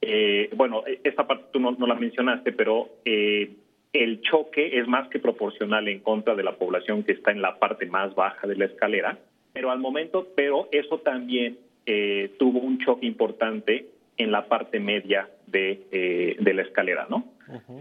eh, 0.00 0.50
bueno, 0.56 0.82
esta 1.04 1.26
parte 1.26 1.46
tú 1.52 1.60
no, 1.60 1.72
no 1.72 1.86
la 1.86 1.94
mencionaste, 1.94 2.52
pero 2.52 2.88
eh, 3.04 3.50
el 3.92 4.20
choque 4.22 4.78
es 4.78 4.86
más 4.86 5.08
que 5.08 5.18
proporcional 5.18 5.88
en 5.88 6.00
contra 6.00 6.34
de 6.34 6.42
la 6.42 6.56
población 6.56 7.02
que 7.02 7.12
está 7.12 7.32
en 7.32 7.42
la 7.42 7.58
parte 7.58 7.86
más 7.86 8.14
baja 8.14 8.46
de 8.46 8.56
la 8.56 8.66
escalera, 8.66 9.18
pero 9.52 9.70
al 9.70 9.80
momento, 9.80 10.28
pero 10.36 10.68
eso 10.70 10.98
también 10.98 11.58
eh, 11.86 12.32
tuvo 12.38 12.60
un 12.60 12.78
choque 12.78 13.06
importante 13.06 13.86
en 14.16 14.30
la 14.30 14.46
parte 14.46 14.78
media 14.78 15.28
de, 15.46 15.82
eh, 15.90 16.36
de 16.38 16.54
la 16.54 16.62
escalera, 16.62 17.06
¿no? 17.08 17.24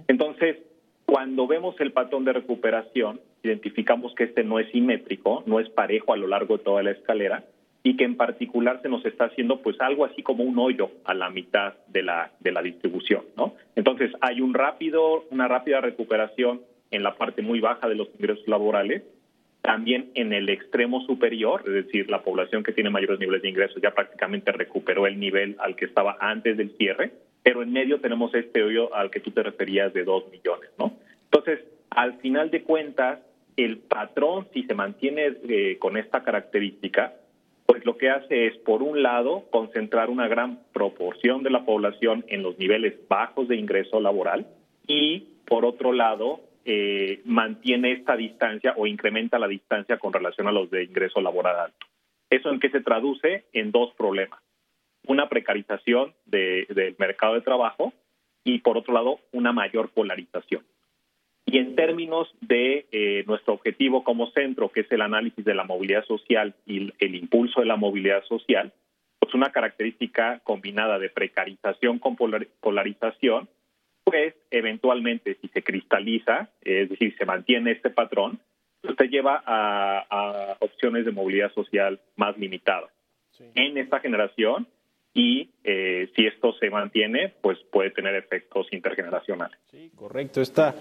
Entonces, 0.08 0.58
cuando 1.06 1.46
vemos 1.46 1.80
el 1.80 1.92
patrón 1.92 2.26
de 2.26 2.34
recuperación, 2.34 3.20
identificamos 3.44 4.16
que 4.16 4.24
este 4.24 4.44
no 4.44 4.58
es 4.58 4.72
simétrico, 4.72 5.44
no 5.46 5.60
es 5.60 5.70
parejo 5.70 6.14
a 6.14 6.18
lo 6.18 6.26
largo 6.26 6.58
de 6.58 6.64
toda 6.64 6.82
la 6.82 6.92
escalera 6.92 7.44
y 7.84 7.96
que 7.96 8.04
en 8.04 8.18
particular 8.18 8.82
se 8.82 8.90
nos 8.90 9.06
está 9.06 9.26
haciendo 9.26 9.62
pues 9.62 9.80
algo 9.80 10.06
así 10.06 10.22
como 10.22 10.44
un 10.44 10.60
hoyo 10.60 10.92
a 11.06 11.14
la 11.14 11.30
mitad 11.30 11.76
de 11.88 12.04
la, 12.04 12.32
de 12.40 12.52
la 12.52 12.62
distribución, 12.62 13.24
¿no? 13.38 13.56
Entonces, 13.76 14.12
hay 14.22 14.42
un 14.42 14.54
rápido, 14.54 15.26
una 15.32 15.48
rápida 15.48 15.80
recuperación 15.80 16.62
en 16.92 17.04
la 17.04 17.16
parte 17.16 17.42
muy 17.42 17.60
baja 17.60 17.88
de 17.88 17.96
los 17.96 18.10
ingresos 18.16 18.48
laborales, 18.48 19.04
también 19.62 20.12
en 20.16 20.34
el 20.34 20.50
extremo 20.50 21.02
superior, 21.06 21.64
es 21.66 21.86
decir, 21.86 22.10
la 22.10 22.22
población 22.22 22.64
que 22.64 22.72
tiene 22.72 22.90
mayores 22.90 23.20
niveles 23.20 23.42
de 23.42 23.50
ingresos 23.50 23.82
ya 23.82 23.92
prácticamente 23.92 24.52
recuperó 24.52 25.06
el 25.06 25.20
nivel 25.20 25.56
al 25.60 25.76
que 25.76 25.86
estaba 25.86 26.18
antes 26.20 26.58
del 26.58 26.76
cierre, 26.78 27.12
pero 27.44 27.62
en 27.62 27.72
medio 27.72 28.00
tenemos 28.00 28.34
este 28.34 28.64
hoyo 28.64 28.94
al 28.96 29.10
que 29.10 29.20
tú 29.20 29.32
te 29.32 29.44
referías 29.44 29.94
de 29.94 30.04
dos 30.04 30.26
millones, 30.32 30.70
¿no? 30.78 30.94
Entonces, 31.26 31.60
al 31.90 32.20
final 32.20 32.52
de 32.52 32.64
cuentas, 32.64 33.20
el 33.58 33.78
patrón, 33.78 34.48
si 34.54 34.64
se 34.64 34.74
mantiene 34.74 35.34
eh, 35.48 35.78
con 35.80 35.98
esta 35.98 36.24
característica, 36.24 37.14
pues 37.70 37.86
lo 37.86 37.98
que 37.98 38.10
hace 38.10 38.48
es, 38.48 38.58
por 38.58 38.82
un 38.82 39.04
lado, 39.04 39.46
concentrar 39.52 40.10
una 40.10 40.28
gran 40.28 40.64
proporción 40.74 41.44
de 41.44 41.52
la 41.52 41.66
población 41.66 42.26
en 42.28 42.42
los 42.42 42.58
niveles 42.58 42.96
bajos 43.08 43.48
de 43.48 43.58
ingreso 43.58 44.02
laboral 44.02 44.48
y, 44.88 45.36
por 45.46 45.66
otro 45.66 45.94
lado, 45.94 46.40
eh, 46.66 47.22
mantiene 47.26 47.92
esta 47.92 48.16
distancia 48.18 48.74
o 48.76 48.88
incrementa 48.88 49.38
la 49.38 49.48
distancia 49.48 50.00
con 50.00 50.12
relación 50.12 50.48
a 50.48 50.52
los 50.52 50.72
de 50.72 50.84
ingreso 50.84 51.22
laboral 51.22 51.60
alto. 51.60 51.86
¿Eso 52.32 52.50
en 52.50 52.60
qué 52.60 52.72
se 52.72 52.82
traduce? 52.82 53.46
En 53.54 53.70
dos 53.72 53.94
problemas. 53.94 54.40
Una 55.06 55.30
precarización 55.30 56.16
de- 56.26 56.66
del 56.70 56.96
mercado 56.98 57.36
de 57.36 57.42
trabajo 57.42 57.94
y, 58.44 58.62
por 58.62 58.80
otro 58.80 58.96
lado, 58.96 59.20
una 59.32 59.52
mayor 59.52 59.90
polarización. 59.90 60.66
Y 61.46 61.58
en 61.58 61.76
términos 61.76 62.28
de 62.42 62.88
eh, 62.92 63.24
nuestro 63.26 63.54
objetivo 63.54 64.04
como 64.04 64.30
centro, 64.32 64.70
que 64.70 64.82
es 64.82 64.92
el 64.92 65.02
análisis 65.02 65.44
de 65.44 65.56
la 65.56 65.64
movilidad 65.64 66.06
social 66.06 66.54
y 66.66 66.94
el, 67.00 67.16
impulso 67.16 67.62
de 67.62 67.66
la 67.66 67.76
movilidad 67.76 68.24
social, 68.26 68.72
pues 69.20 69.34
una 69.34 69.52
característica 69.52 70.40
combinada 70.44 71.00
de 71.00 71.10
precarización 71.10 71.98
con 72.00 72.16
polar- 72.16 72.48
polarización, 72.62 73.50
pues 74.04 74.36
eventualmente 74.52 75.38
si 75.42 75.48
se 75.50 75.64
cristaliza, 75.64 76.50
es 76.62 76.90
decir, 76.90 77.16
se 77.18 77.26
mantiene 77.26 77.72
este 77.72 77.90
patrón, 77.90 78.40
pues 78.82 78.96
te 78.96 79.08
lleva 79.08 79.44
a, 79.46 80.06
a 80.10 80.58
opciones 80.60 81.06
de 81.06 81.12
movilidad 81.12 81.52
social 81.54 82.00
más 82.16 82.38
limitadas. 82.38 82.92
En 83.56 83.78
esta 83.78 84.00
generación 84.00 84.68
y 85.20 85.50
eh, 85.66 86.10
si 86.16 86.26
esto 86.26 86.54
se 86.62 86.70
mantiene, 86.70 87.34
pues 87.42 87.58
puede 87.74 87.92
tener 87.92 88.16
efectos 88.16 88.68
intergeneracionales. 88.72 89.60
Correcto, 89.98 90.40
esta 90.40 90.74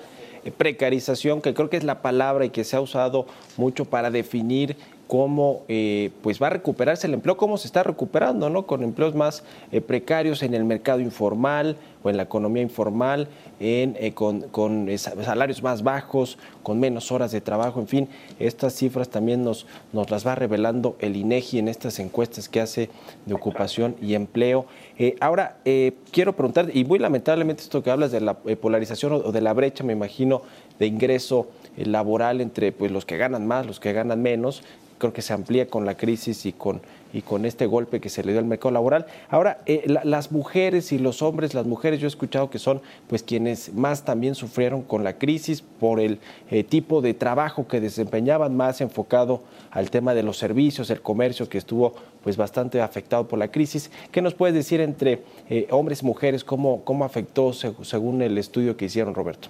eh, 0.45 0.53
precarización 0.57 1.43
que 1.43 1.55
creo 1.55 1.69
que 1.69 1.77
es 1.77 1.83
la 1.83 2.03
palabra 2.03 2.45
y 2.45 2.51
que 2.51 2.63
se 2.63 2.77
ha 2.77 2.81
usado 2.81 3.27
mucho 3.57 3.87
para 3.87 4.13
definir 4.13 4.77
cómo 5.09 5.65
eh, 5.67 6.11
pues 6.23 6.41
va 6.41 6.47
a 6.47 6.51
recuperarse 6.51 7.09
el 7.09 7.15
empleo, 7.15 7.37
cómo 7.37 7.57
se 7.57 7.67
está 7.67 7.83
recuperando, 7.83 8.49
¿no? 8.49 8.67
Con 8.67 8.85
empleos 8.85 9.17
más 9.17 9.43
eh, 9.73 9.81
precarios 9.81 10.43
en 10.45 10.55
el 10.55 10.65
mercado 10.65 11.01
informal 11.01 11.77
en 12.11 12.17
la 12.17 12.25
economía 12.25 12.63
informal, 12.63 13.29
eh, 13.61 14.13
con, 14.15 14.89
eh, 14.89 14.99
sa- 14.99 15.23
salarios 15.23 15.63
más 15.63 15.83
bajos, 15.83 16.39
con 16.63 16.79
menos 16.81 17.11
horas 17.13 17.33
de 17.33 17.41
trabajo, 17.41 17.81
en 17.81 17.89
fin, 17.89 18.09
estas 18.39 18.75
cifras 18.75 19.09
también 19.09 19.43
nos, 19.45 19.67
las 19.93 20.27
va 20.27 20.35
revelando 20.35 20.97
el 21.01 21.17
INEGI 21.17 21.59
en 21.59 21.69
estas 21.69 21.99
encuestas 21.99 22.49
que 22.49 22.61
hace 22.61 22.91
de 23.27 23.35
ocupación 23.35 23.97
y 24.01 24.15
empleo. 24.15 24.67
Eh, 24.99 25.17
ahora, 25.21 25.59
eh, 25.65 25.93
quiero 26.13 26.35
preguntar, 26.35 26.71
y 26.73 26.85
muy 26.85 26.99
lamentablemente 26.99 27.63
esto 27.63 27.83
que 27.83 27.91
hablas 27.91 28.13
de 28.13 28.21
la 28.21 28.35
polarización 28.35 29.13
o, 29.13 29.33
de 29.33 29.41
la 29.41 29.53
brecha, 29.53 29.85
me 29.85 29.93
imagino, 29.93 30.43
de 30.79 30.87
ingreso 30.87 31.49
laboral 31.77 32.41
entre 32.41 32.73
pues, 32.73 32.91
los 32.93 33.05
que 33.05 33.17
ganan 33.17 33.47
más, 33.47 33.67
los 33.67 33.81
que 33.81 33.93
ganan 33.93 34.23
menos, 34.23 34.63
creo 34.99 35.13
que 35.13 35.23
se 35.23 35.33
amplía 35.33 35.69
con 35.69 35.85
la 35.87 35.97
crisis 35.97 36.45
y 36.47 36.53
con 36.53 36.81
y 37.13 37.23
con 37.23 37.45
este 37.45 37.67
golpe 37.67 38.01
que 38.01 38.09
se 38.09 38.23
le 38.23 38.33
dio 38.33 38.39
al 38.41 38.45
mercado 38.47 38.71
laboral. 38.73 39.07
Ahora, 39.29 39.59
eh, 39.67 39.83
la- 39.87 40.05
las 40.05 40.31
mujeres 40.33 40.93
y 40.93 40.99
los 40.99 41.23
hombres, 41.23 41.55
las 41.55 41.67
mujeres 41.67 42.01
yo 42.01 42.07
he 42.07 42.09
escuchado 42.09 42.51
que 42.51 42.59
son 42.59 42.81
pues 43.09 43.23
quienes 43.23 43.73
más 43.75 44.05
también 44.05 44.35
sufrieron 44.35 44.83
con 44.83 45.05
la 45.05 45.19
crisis 45.19 45.63
por 45.63 46.01
el 46.01 46.19
eh, 46.51 46.65
tipo 46.65 47.01
de 47.01 47.15
trabajo 47.15 47.67
que 47.67 47.81
desempeñaban, 47.81 48.57
más 48.57 48.81
enfocado 48.81 49.43
al 49.71 49.91
tema 49.91 50.15
de 50.15 50.23
los 50.23 50.37
servicios, 50.39 50.91
el 50.91 51.01
comercio 51.01 51.49
que 51.49 51.59
estuvo 51.59 51.95
pues 52.23 52.37
bastante 52.37 52.81
afectado 52.83 53.27
por 53.29 53.39
la 53.39 53.49
crisis. 53.51 53.91
¿Qué 54.13 54.21
nos 54.21 54.35
puedes 54.35 54.55
decir 54.55 54.81
entre 54.81 55.21
eh, 55.49 55.67
hombres 55.71 56.03
y 56.03 56.07
mujeres? 56.07 56.45
¿Cómo, 56.45 56.85
cómo 56.85 57.05
afectó 57.05 57.51
seg- 57.51 57.85
según 57.85 58.21
el 58.23 58.37
estudio 58.39 58.77
que 58.77 58.85
hicieron, 58.87 59.15
Roberto? 59.15 59.49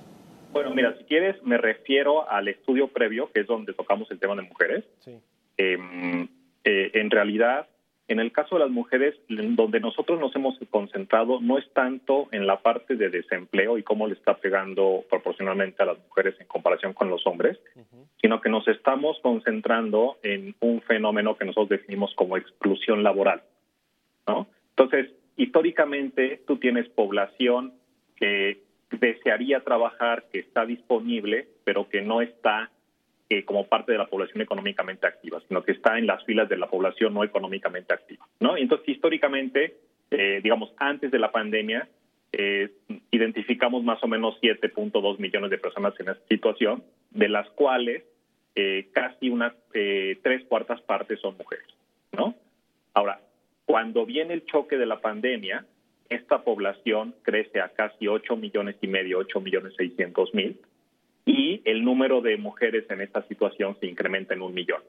Bueno, 0.52 0.74
mira, 0.74 0.94
si 0.98 1.04
quieres, 1.04 1.36
me 1.42 1.56
refiero 1.58 2.28
al 2.30 2.48
estudio 2.48 2.88
previo, 2.88 3.30
que 3.32 3.40
es 3.40 3.46
donde 3.46 3.72
tocamos 3.74 4.10
el 4.10 4.18
tema 4.18 4.34
de 4.36 4.42
mujeres. 4.42 4.84
Eh, 5.56 5.76
eh, 6.70 6.90
en 7.00 7.10
realidad, 7.10 7.66
en 8.08 8.20
el 8.20 8.30
caso 8.30 8.56
de 8.56 8.60
las 8.60 8.70
mujeres, 8.70 9.14
donde 9.30 9.80
nosotros 9.80 10.20
nos 10.20 10.36
hemos 10.36 10.58
concentrado 10.68 11.40
no 11.40 11.56
es 11.56 11.64
tanto 11.72 12.28
en 12.30 12.46
la 12.46 12.60
parte 12.60 12.94
de 12.94 13.08
desempleo 13.08 13.78
y 13.78 13.82
cómo 13.82 14.06
le 14.06 14.12
está 14.12 14.36
pegando 14.36 15.02
proporcionalmente 15.08 15.82
a 15.82 15.86
las 15.86 15.98
mujeres 15.98 16.38
en 16.38 16.46
comparación 16.46 16.92
con 16.92 17.08
los 17.08 17.26
hombres, 17.26 17.58
sino 18.20 18.42
que 18.42 18.50
nos 18.50 18.68
estamos 18.68 19.18
concentrando 19.22 20.18
en 20.22 20.54
un 20.60 20.82
fenómeno 20.82 21.38
que 21.38 21.46
nosotros 21.46 21.70
definimos 21.70 22.14
como 22.16 22.36
exclusión 22.36 23.02
laboral. 23.02 23.40
¿no? 24.26 24.46
Entonces, 24.76 25.10
históricamente 25.38 26.42
tú 26.46 26.58
tienes 26.58 26.86
población 26.90 27.72
que 28.16 28.60
desearía 28.90 29.60
trabajar, 29.60 30.26
que 30.30 30.40
está 30.40 30.66
disponible, 30.66 31.48
pero 31.64 31.88
que 31.88 32.02
no 32.02 32.20
está 32.20 32.70
eh, 33.30 33.44
como 33.44 33.66
parte 33.66 33.92
de 33.92 33.98
la 33.98 34.06
población 34.06 34.40
económicamente 34.40 35.06
activa, 35.06 35.40
sino 35.48 35.62
que 35.62 35.72
está 35.72 35.98
en 35.98 36.06
las 36.06 36.24
filas 36.24 36.48
de 36.48 36.56
la 36.56 36.68
población 36.68 37.14
no 37.14 37.24
económicamente 37.24 37.92
activa, 37.92 38.26
¿no? 38.40 38.56
Y 38.56 38.62
entonces, 38.62 38.88
históricamente, 38.88 39.76
eh, 40.10 40.40
digamos, 40.42 40.72
antes 40.78 41.10
de 41.10 41.18
la 41.18 41.30
pandemia, 41.30 41.88
eh, 42.32 42.70
identificamos 43.10 43.82
más 43.84 44.02
o 44.02 44.08
menos 44.08 44.38
7.2 44.40 45.18
millones 45.18 45.50
de 45.50 45.58
personas 45.58 45.94
en 45.98 46.10
esta 46.10 46.26
situación, 46.28 46.82
de 47.10 47.28
las 47.28 47.48
cuales 47.50 48.04
eh, 48.54 48.88
casi 48.92 49.30
unas 49.30 49.54
eh, 49.72 50.18
tres 50.22 50.44
cuartas 50.44 50.80
partes 50.82 51.20
son 51.20 51.36
mujeres, 51.36 51.66
¿no? 52.12 52.34
Ahora, 52.92 53.20
cuando 53.64 54.04
viene 54.04 54.34
el 54.34 54.44
choque 54.46 54.76
de 54.76 54.86
la 54.86 55.00
pandemia, 55.00 55.64
esta 56.08 56.42
población 56.42 57.14
crece 57.22 57.60
a 57.60 57.68
casi 57.68 58.08
8 58.08 58.36
millones 58.36 58.76
y 58.80 58.88
medio, 58.88 59.18
8 59.18 59.40
millones 59.40 59.74
600 59.76 60.34
mil, 60.34 60.60
y 61.28 61.60
el 61.66 61.84
número 61.84 62.22
de 62.22 62.38
mujeres 62.38 62.86
en 62.88 63.02
esta 63.02 63.22
situación 63.28 63.76
se 63.80 63.86
incrementa 63.86 64.32
en 64.32 64.40
un 64.40 64.54
millón, 64.54 64.82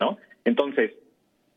¿no? 0.00 0.18
Entonces, 0.44 0.92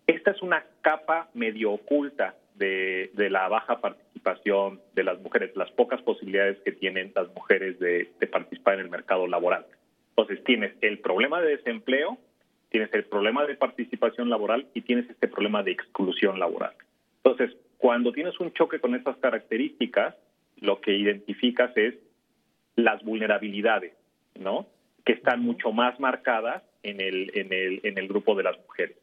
esta 0.05 0.31
es 0.31 0.41
una 0.43 0.63
capa 0.81 1.29
medio 1.33 1.71
oculta 1.71 2.35
de, 2.53 3.09
de 3.13 3.31
la 3.31 3.47
baja 3.47 3.81
participación 3.81 4.79
de 4.93 5.03
las 5.03 5.19
mujeres, 5.19 5.55
las 5.55 5.71
pocas 5.71 6.01
posibilidades 6.03 6.59
que 6.59 6.71
tienen 6.71 7.11
las 7.15 7.33
mujeres 7.33 7.79
de, 7.79 8.11
de 8.19 8.27
participar 8.27 8.75
en 8.75 8.81
el 8.81 8.89
mercado 8.89 9.25
laboral. 9.25 9.65
Entonces, 10.09 10.43
tienes 10.43 10.73
el 10.81 10.99
problema 10.99 11.41
de 11.41 11.57
desempleo, 11.57 12.19
tienes 12.69 12.93
el 12.93 13.05
problema 13.05 13.43
de 13.45 13.55
participación 13.55 14.29
laboral 14.29 14.67
y 14.75 14.81
tienes 14.81 15.09
este 15.09 15.27
problema 15.27 15.63
de 15.63 15.71
exclusión 15.71 16.37
laboral. 16.37 16.73
Entonces, 17.23 17.57
cuando 17.79 18.11
tienes 18.11 18.39
un 18.39 18.53
choque 18.53 18.79
con 18.79 18.93
estas 18.93 19.17
características, 19.17 20.15
lo 20.61 20.79
que 20.79 20.95
identificas 20.95 21.75
es 21.75 21.95
las 22.75 23.03
vulnerabilidades, 23.03 23.96
¿no? 24.39 24.67
Que 25.05 25.13
están 25.13 25.41
mucho 25.41 25.71
más 25.71 25.99
marcadas 25.99 26.63
en 26.83 27.01
el, 27.01 27.31
en 27.33 27.53
el, 27.53 27.81
en 27.83 27.97
el 27.97 28.07
grupo 28.07 28.35
de 28.35 28.43
las 28.43 28.57
mujeres. 28.59 28.97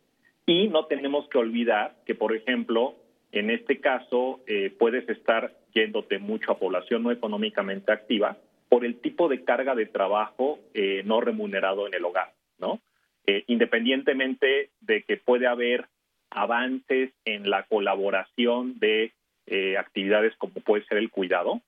Y 0.47 0.69
no 0.69 0.87
tenemos 0.87 1.29
que 1.29 1.39
olvidar 1.39 1.97
que, 2.07 2.15
por 2.15 2.35
ejemplo, 2.35 2.97
en 3.33 3.51
este 3.51 3.81
caso 3.81 4.41
eh, 4.47 4.75
puedes 4.79 5.09
estar 5.09 5.53
yéndote 5.75 6.19
mucho 6.19 6.53
a 6.53 6.59
población 6.59 7.03
no 7.03 7.11
económicamente 7.11 7.93
activa 7.93 8.37
por 8.69 8.85
el 8.85 9.01
tipo 9.01 9.29
de 9.29 9.45
carga 9.45 9.75
de 9.75 9.87
trabajo 9.87 10.59
eh, 10.75 11.03
no 11.05 11.21
remunerado 11.21 11.87
en 11.87 11.95
el 11.95 12.05
hogar, 12.05 12.33
¿no? 12.59 12.81
Eh, 13.27 13.45
independientemente 13.47 14.71
de 14.81 15.03
que 15.03 15.17
puede 15.17 15.47
haber 15.47 15.87
avances 16.31 17.13
en 17.25 17.49
la 17.49 17.63
colaboración 17.65 18.79
de 18.79 19.13
eh, 19.47 19.79
actividades 19.79 20.35
como 20.37 20.55
puede 20.55 20.85
ser 20.87 20.99
el 20.99 21.11
cuidado, 21.11 21.61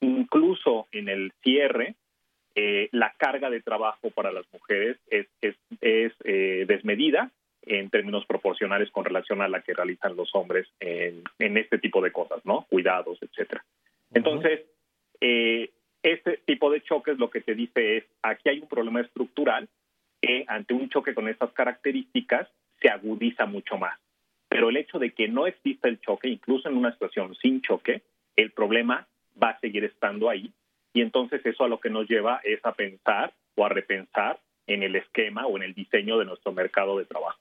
incluso 0.00 0.88
en 0.92 1.08
el 1.08 1.32
cierre, 1.42 1.94
eh, 2.54 2.88
la 2.92 3.14
carga 3.16 3.50
de 3.50 3.60
trabajo 3.60 4.10
para 4.10 4.32
las 4.32 4.44
mujeres 4.52 4.96
es, 5.08 5.26
es, 5.40 5.56
es 5.80 6.12
eh, 6.24 6.64
desmedida 6.66 7.30
en 7.62 7.90
términos 7.90 8.24
proporcionales 8.26 8.90
con 8.90 9.04
relación 9.04 9.42
a 9.42 9.48
la 9.48 9.60
que 9.62 9.74
realizan 9.74 10.16
los 10.16 10.34
hombres 10.34 10.66
en, 10.80 11.22
en 11.38 11.56
este 11.56 11.78
tipo 11.78 12.00
de 12.00 12.10
cosas, 12.10 12.44
¿no? 12.44 12.66
Cuidados, 12.68 13.18
etcétera. 13.22 13.64
Entonces, 14.12 14.62
eh, 15.20 15.70
este 16.02 16.38
tipo 16.46 16.70
de 16.70 16.80
choques 16.82 17.18
lo 17.18 17.30
que 17.30 17.40
te 17.40 17.54
dice 17.54 17.98
es, 17.98 18.04
aquí 18.22 18.48
hay 18.48 18.60
un 18.60 18.68
problema 18.68 19.00
estructural 19.02 19.68
que 20.20 20.44
ante 20.48 20.74
un 20.74 20.88
choque 20.88 21.14
con 21.14 21.28
estas 21.28 21.52
características 21.52 22.48
se 22.80 22.88
agudiza 22.88 23.46
mucho 23.46 23.76
más. 23.76 23.98
Pero 24.48 24.70
el 24.70 24.76
hecho 24.76 24.98
de 24.98 25.12
que 25.12 25.28
no 25.28 25.46
exista 25.46 25.88
el 25.88 26.00
choque, 26.00 26.28
incluso 26.28 26.68
en 26.68 26.76
una 26.76 26.92
situación 26.92 27.34
sin 27.36 27.62
choque, 27.62 28.02
el 28.36 28.50
problema 28.50 29.06
va 29.40 29.50
a 29.50 29.60
seguir 29.60 29.84
estando 29.84 30.28
ahí. 30.28 30.50
Y 30.92 31.02
entonces 31.02 31.44
eso 31.44 31.64
a 31.64 31.68
lo 31.68 31.80
que 31.80 31.90
nos 31.90 32.08
lleva 32.08 32.40
es 32.44 32.60
a 32.64 32.72
pensar 32.72 33.32
o 33.56 33.64
a 33.64 33.68
repensar 33.68 34.40
en 34.66 34.82
el 34.82 34.96
esquema 34.96 35.46
o 35.46 35.56
en 35.56 35.64
el 35.64 35.74
diseño 35.74 36.18
de 36.18 36.24
nuestro 36.24 36.52
mercado 36.52 36.98
de 36.98 37.04
trabajo. 37.04 37.38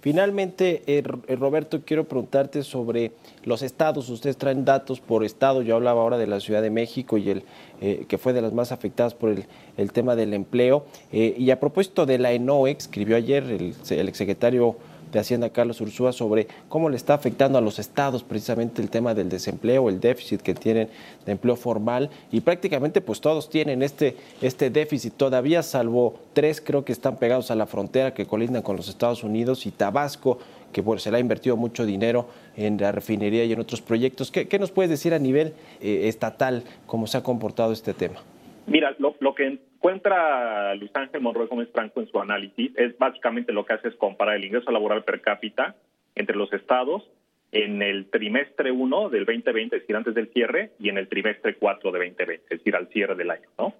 Finalmente, 0.00 0.82
eh, 0.86 1.02
eh, 1.28 1.36
Roberto, 1.36 1.82
quiero 1.84 2.04
preguntarte 2.04 2.62
sobre 2.62 3.12
los 3.44 3.62
estados. 3.62 4.08
Ustedes 4.08 4.36
traen 4.36 4.64
datos 4.64 5.00
por 5.00 5.24
estado. 5.24 5.62
Yo 5.62 5.76
hablaba 5.76 6.00
ahora 6.00 6.18
de 6.18 6.26
la 6.26 6.40
Ciudad 6.40 6.62
de 6.62 6.70
México 6.70 7.18
y 7.18 7.30
el 7.30 7.42
eh, 7.80 8.04
que 8.08 8.18
fue 8.18 8.32
de 8.32 8.42
las 8.42 8.52
más 8.52 8.72
afectadas 8.72 9.14
por 9.14 9.30
el, 9.30 9.44
el 9.76 9.92
tema 9.92 10.16
del 10.16 10.34
empleo. 10.34 10.86
Eh, 11.12 11.34
y 11.38 11.50
a 11.50 11.60
propósito 11.60 12.06
de 12.06 12.18
la 12.18 12.32
ENOE, 12.32 12.72
escribió 12.72 13.16
ayer 13.16 13.44
el, 13.44 13.74
el 13.90 14.08
exsecretario 14.08 14.76
de 15.12 15.18
Hacienda, 15.18 15.50
Carlos 15.50 15.80
Ursúa, 15.80 16.12
sobre 16.12 16.48
cómo 16.68 16.88
le 16.88 16.96
está 16.96 17.14
afectando 17.14 17.58
a 17.58 17.60
los 17.60 17.78
estados 17.78 18.22
precisamente 18.22 18.80
el 18.82 18.90
tema 18.90 19.14
del 19.14 19.28
desempleo, 19.28 19.88
el 19.88 20.00
déficit 20.00 20.40
que 20.40 20.54
tienen 20.54 20.88
de 21.26 21.32
empleo 21.32 21.56
formal. 21.56 22.10
Y 22.30 22.40
prácticamente 22.40 23.00
pues 23.00 23.20
todos 23.20 23.50
tienen 23.50 23.82
este, 23.82 24.16
este 24.40 24.70
déficit 24.70 25.14
todavía, 25.14 25.62
salvo 25.62 26.14
tres 26.32 26.60
creo 26.60 26.84
que 26.84 26.92
están 26.92 27.16
pegados 27.16 27.50
a 27.50 27.54
la 27.54 27.66
frontera 27.66 28.14
que 28.14 28.26
colindan 28.26 28.62
con 28.62 28.76
los 28.76 28.88
Estados 28.88 29.24
Unidos 29.24 29.66
y 29.66 29.70
Tabasco, 29.70 30.38
que 30.72 30.80
bueno, 30.80 31.00
se 31.00 31.10
le 31.10 31.16
ha 31.16 31.20
invertido 31.20 31.56
mucho 31.56 31.84
dinero 31.84 32.28
en 32.56 32.78
la 32.78 32.92
refinería 32.92 33.44
y 33.44 33.52
en 33.52 33.60
otros 33.60 33.80
proyectos. 33.80 34.30
¿Qué, 34.30 34.58
nos 34.58 34.70
puedes 34.70 34.90
decir 34.90 35.14
a 35.14 35.18
nivel 35.18 35.54
eh, 35.80 36.08
estatal 36.08 36.64
cómo 36.86 37.06
se 37.06 37.18
ha 37.18 37.22
comportado 37.22 37.72
este 37.72 37.94
tema? 37.94 38.22
Mira, 38.66 38.94
lo, 38.98 39.16
lo 39.20 39.34
que 39.34 39.46
encuentra 39.46 40.74
Luis 40.74 40.90
Ángel 40.94 41.20
Monroy 41.20 41.46
Gómez 41.46 41.68
Franco 41.72 42.00
en 42.00 42.08
su 42.08 42.20
análisis 42.20 42.72
es 42.76 42.96
básicamente 42.98 43.52
lo 43.52 43.64
que 43.64 43.72
hace 43.72 43.88
es 43.88 43.96
comparar 43.96 44.36
el 44.36 44.44
ingreso 44.44 44.70
laboral 44.70 45.04
per 45.04 45.20
cápita 45.20 45.74
entre 46.14 46.36
los 46.36 46.52
estados 46.52 47.08
en 47.52 47.82
el 47.82 48.06
trimestre 48.10 48.70
1 48.70 49.08
del 49.08 49.24
2020, 49.24 49.76
es 49.76 49.82
decir, 49.82 49.96
antes 49.96 50.14
del 50.14 50.28
cierre, 50.32 50.70
y 50.78 50.88
en 50.88 50.98
el 50.98 51.08
trimestre 51.08 51.56
4 51.56 51.90
de 51.90 51.98
2020, 51.98 52.44
es 52.44 52.58
decir, 52.58 52.76
al 52.76 52.88
cierre 52.88 53.16
del 53.16 53.30
año, 53.30 53.48
¿no? 53.58 53.74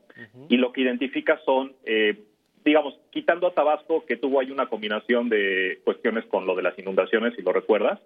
Y 0.49 0.57
lo 0.57 0.73
que 0.73 0.81
identifica 0.81 1.39
son, 1.45 1.75
eh, 1.85 2.19
digamos, 2.65 2.99
quitando 3.11 3.47
a 3.47 3.55
Tabasco, 3.55 4.05
que 4.07 4.17
tuvo 4.17 4.41
ahí 4.41 4.51
una 4.51 4.67
combinación 4.67 5.29
de 5.29 5.81
cuestiones 5.85 6.25
con 6.27 6.47
lo 6.47 6.57
de 6.57 6.63
las 6.63 6.79
inundaciones, 6.79 7.35
si 7.37 7.43
lo 7.43 7.53
recuerdas, 7.53 8.01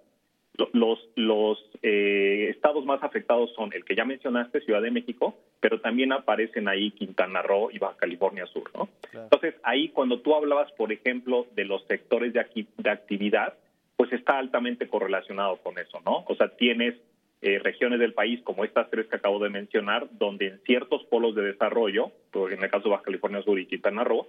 los, 0.73 0.99
los 1.15 1.57
eh, 1.81 2.47
estados 2.49 2.85
más 2.85 3.03
afectados 3.03 3.53
son 3.55 3.73
el 3.73 3.83
que 3.83 3.95
ya 3.95 4.05
mencionaste, 4.05 4.61
Ciudad 4.61 4.81
de 4.81 4.91
México, 4.91 5.35
pero 5.59 5.81
también 5.81 6.11
aparecen 6.11 6.67
ahí 6.67 6.91
Quintana 6.91 7.41
Roo 7.41 7.69
y 7.71 7.79
Baja 7.79 7.97
California 7.97 8.45
Sur, 8.47 8.71
¿no? 8.73 8.89
Entonces, 9.13 9.55
ahí 9.63 9.89
cuando 9.89 10.19
tú 10.21 10.35
hablabas, 10.35 10.71
por 10.73 10.91
ejemplo, 10.91 11.47
de 11.55 11.65
los 11.65 11.85
sectores 11.87 12.33
de, 12.33 12.39
aquí, 12.39 12.67
de 12.77 12.89
actividad, 12.89 13.53
pues 13.95 14.11
está 14.13 14.37
altamente 14.37 14.87
correlacionado 14.87 15.57
con 15.57 15.77
eso, 15.79 16.01
¿no? 16.05 16.25
O 16.27 16.35
sea, 16.35 16.49
tienes 16.49 16.95
eh, 17.41 17.59
regiones 17.59 17.99
del 17.99 18.13
país 18.13 18.41
como 18.43 18.63
estas 18.63 18.89
tres 18.89 19.07
que 19.07 19.15
acabo 19.15 19.39
de 19.39 19.49
mencionar, 19.49 20.07
donde 20.11 20.47
en 20.47 20.59
ciertos 20.65 21.03
polos 21.05 21.35
de 21.35 21.43
desarrollo, 21.43 22.11
en 22.33 22.63
el 22.63 22.69
caso 22.69 22.85
de 22.85 22.89
Baja 22.91 23.03
California 23.03 23.41
Sur 23.41 23.59
y 23.59 23.65
Quintana 23.65 24.03
Roo, 24.03 24.27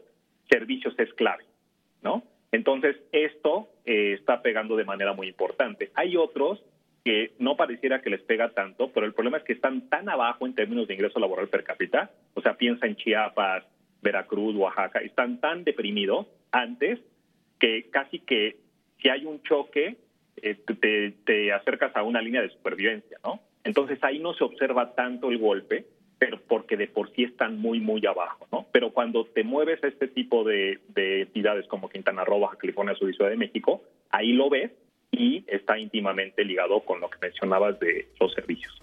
servicios 0.48 0.94
es 0.98 1.12
clave, 1.14 1.44
¿no? 2.02 2.22
Entonces, 2.57 2.97
esto 3.12 3.69
eh, 3.85 4.14
está 4.19 4.40
pegando 4.40 4.77
de 4.77 4.85
manera 4.85 5.12
muy 5.12 5.29
importante. 5.29 5.90
Hay 5.95 6.16
otros 6.16 6.64
que 7.05 7.35
no 7.38 7.55
pareciera 7.55 8.01
que 8.01 8.09
les 8.09 8.23
pega 8.23 8.49
tanto, 8.49 8.90
pero 8.92 9.05
el 9.05 9.12
problema 9.12 9.37
es 9.37 9.45
que 9.45 9.53
están 9.53 9.90
tan 9.90 10.09
abajo 10.09 10.47
en 10.47 10.55
términos 10.55 10.88
de 10.88 10.95
ingreso 10.95 11.21
laboral 11.21 11.49
per 11.49 11.64
cápita, 11.64 12.11
o 12.33 12.40
sea, 12.40 12.55
piensa 12.55 12.87
en 12.87 12.97
Chiapas, 12.97 13.62
Veracruz, 14.01 14.57
Oaxaca, 14.57 15.01
están 15.01 15.38
tan 15.38 15.64
deprimidos 15.64 16.29
antes 16.51 16.99
que 17.61 17.90
casi 17.90 18.21
que 18.21 18.57
si 19.03 19.11
hay 19.11 19.27
un 19.27 19.42
choque, 19.42 19.99
eh, 20.37 20.55
te, 20.81 21.11
te 21.27 21.53
acercas 21.53 21.95
a 21.95 22.05
una 22.05 22.23
línea 22.23 22.40
de 22.40 22.49
supervivencia, 22.49 23.19
¿no? 23.23 23.38
Entonces 23.64 24.03
ahí 24.03 24.19
no 24.19 24.33
se 24.33 24.45
observa 24.45 24.95
tanto 24.95 25.29
el 25.29 25.37
golpe, 25.37 25.85
pero 26.18 26.40
porque 26.48 26.76
de 26.76 26.88
por 26.88 27.12
sí 27.14 27.24
están 27.24 27.59
muy, 27.59 27.81
muy 27.81 28.05
abajo, 28.07 28.46
¿no? 28.50 28.67
Pero 28.73 28.92
cuando 28.92 29.25
te 29.27 29.44
mueves 29.44 29.83
a 29.85 29.88
este 29.88 30.08
tipo 30.08 30.44
de, 30.44 30.81
de 30.88 31.23
entidades 31.23 31.67
como 31.67 31.88
Quintana 31.88 32.25
Roo, 32.25 32.40
Baja 32.40 32.56
California 32.56 32.94
Sur 32.94 33.10
y 33.10 33.14
Ciudad 33.14 33.31
de 33.31 33.37
México, 33.37 33.83
ahí 34.10 34.33
lo 34.33 34.48
ves 34.48 34.73
y 35.10 35.44
está 35.46 35.79
íntimamente 35.79 36.44
ligado 36.44 36.81
con 36.81 37.00
lo 37.00 37.10
que 37.10 37.19
mencionabas 37.21 37.79
de 37.81 38.08
los 38.21 38.33
servicios. 38.33 38.81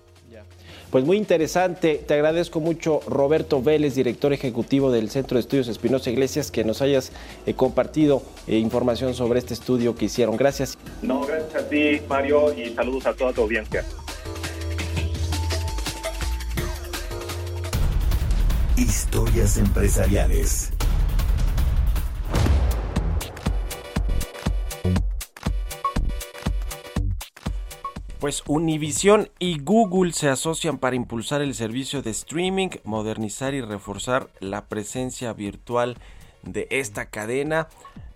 Pues 0.89 1.05
muy 1.05 1.17
interesante, 1.17 1.95
te 2.07 2.13
agradezco 2.13 2.59
mucho 2.59 2.99
Roberto 3.07 3.63
Vélez, 3.63 3.95
director 3.95 4.31
ejecutivo 4.31 4.91
del 4.91 5.09
Centro 5.09 5.35
de 5.35 5.41
Estudios 5.41 5.67
Espinosa 5.67 6.11
Iglesias, 6.11 6.51
que 6.51 6.63
nos 6.63 6.83
hayas 6.83 7.11
eh, 7.47 7.55
compartido 7.55 8.21
eh, 8.45 8.57
información 8.57 9.15
sobre 9.15 9.39
este 9.39 9.55
estudio 9.55 9.95
que 9.95 10.05
hicieron. 10.05 10.37
Gracias. 10.37 10.77
No, 11.01 11.21
gracias 11.25 11.63
a 11.63 11.67
ti, 11.67 11.99
Mario, 12.07 12.53
y 12.53 12.69
saludos 12.75 13.07
a 13.07 13.15
toda 13.15 13.33
tu 13.33 13.41
audiencia. 13.41 13.83
Historias 18.83 19.55
empresariales. 19.55 20.73
Pues 28.19 28.43
Univision 28.45 29.29
y 29.39 29.59
Google 29.59 30.11
se 30.11 30.27
asocian 30.27 30.79
para 30.79 30.97
impulsar 30.97 31.41
el 31.41 31.55
servicio 31.55 32.01
de 32.01 32.11
streaming, 32.11 32.71
modernizar 32.83 33.53
y 33.53 33.61
reforzar 33.61 34.29
la 34.41 34.65
presencia 34.65 35.31
virtual 35.31 35.95
de 36.41 36.67
esta 36.69 37.05
cadena. 37.05 37.69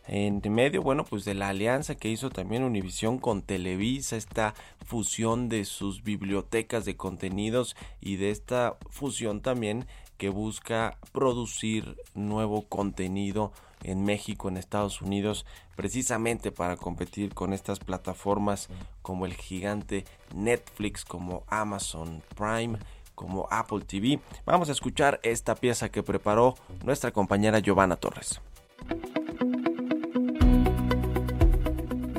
En 0.09 0.41
medio, 0.53 0.81
bueno, 0.81 1.05
pues 1.05 1.23
de 1.23 1.33
la 1.33 1.47
alianza 1.47 1.95
que 1.95 2.09
hizo 2.09 2.29
también 2.29 2.63
Univision 2.63 3.19
con 3.19 3.41
Televisa, 3.41 4.17
esta 4.17 4.53
fusión 4.85 5.47
de 5.47 5.63
sus 5.63 6.03
bibliotecas 6.03 6.83
de 6.83 6.97
contenidos 6.97 7.77
y 8.01 8.17
de 8.17 8.31
esta 8.31 8.77
fusión 8.89 9.41
también 9.41 9.85
que 10.17 10.29
busca 10.29 10.97
producir 11.11 11.95
nuevo 12.13 12.63
contenido 12.63 13.51
en 13.83 14.03
México, 14.03 14.49
en 14.49 14.57
Estados 14.57 15.01
Unidos, 15.01 15.45
precisamente 15.75 16.51
para 16.51 16.77
competir 16.77 17.33
con 17.33 17.53
estas 17.53 17.79
plataformas 17.79 18.69
como 19.01 19.25
el 19.25 19.33
gigante 19.33 20.05
Netflix, 20.35 21.05
como 21.05 21.43
Amazon 21.47 22.23
Prime, 22.35 22.79
como 23.15 23.47
Apple 23.49 23.81
TV. 23.81 24.19
Vamos 24.45 24.69
a 24.69 24.73
escuchar 24.73 25.19
esta 25.23 25.55
pieza 25.55 25.89
que 25.89 26.03
preparó 26.03 26.55
nuestra 26.83 27.11
compañera 27.11 27.59
Giovanna 27.59 27.95
Torres. 27.95 28.41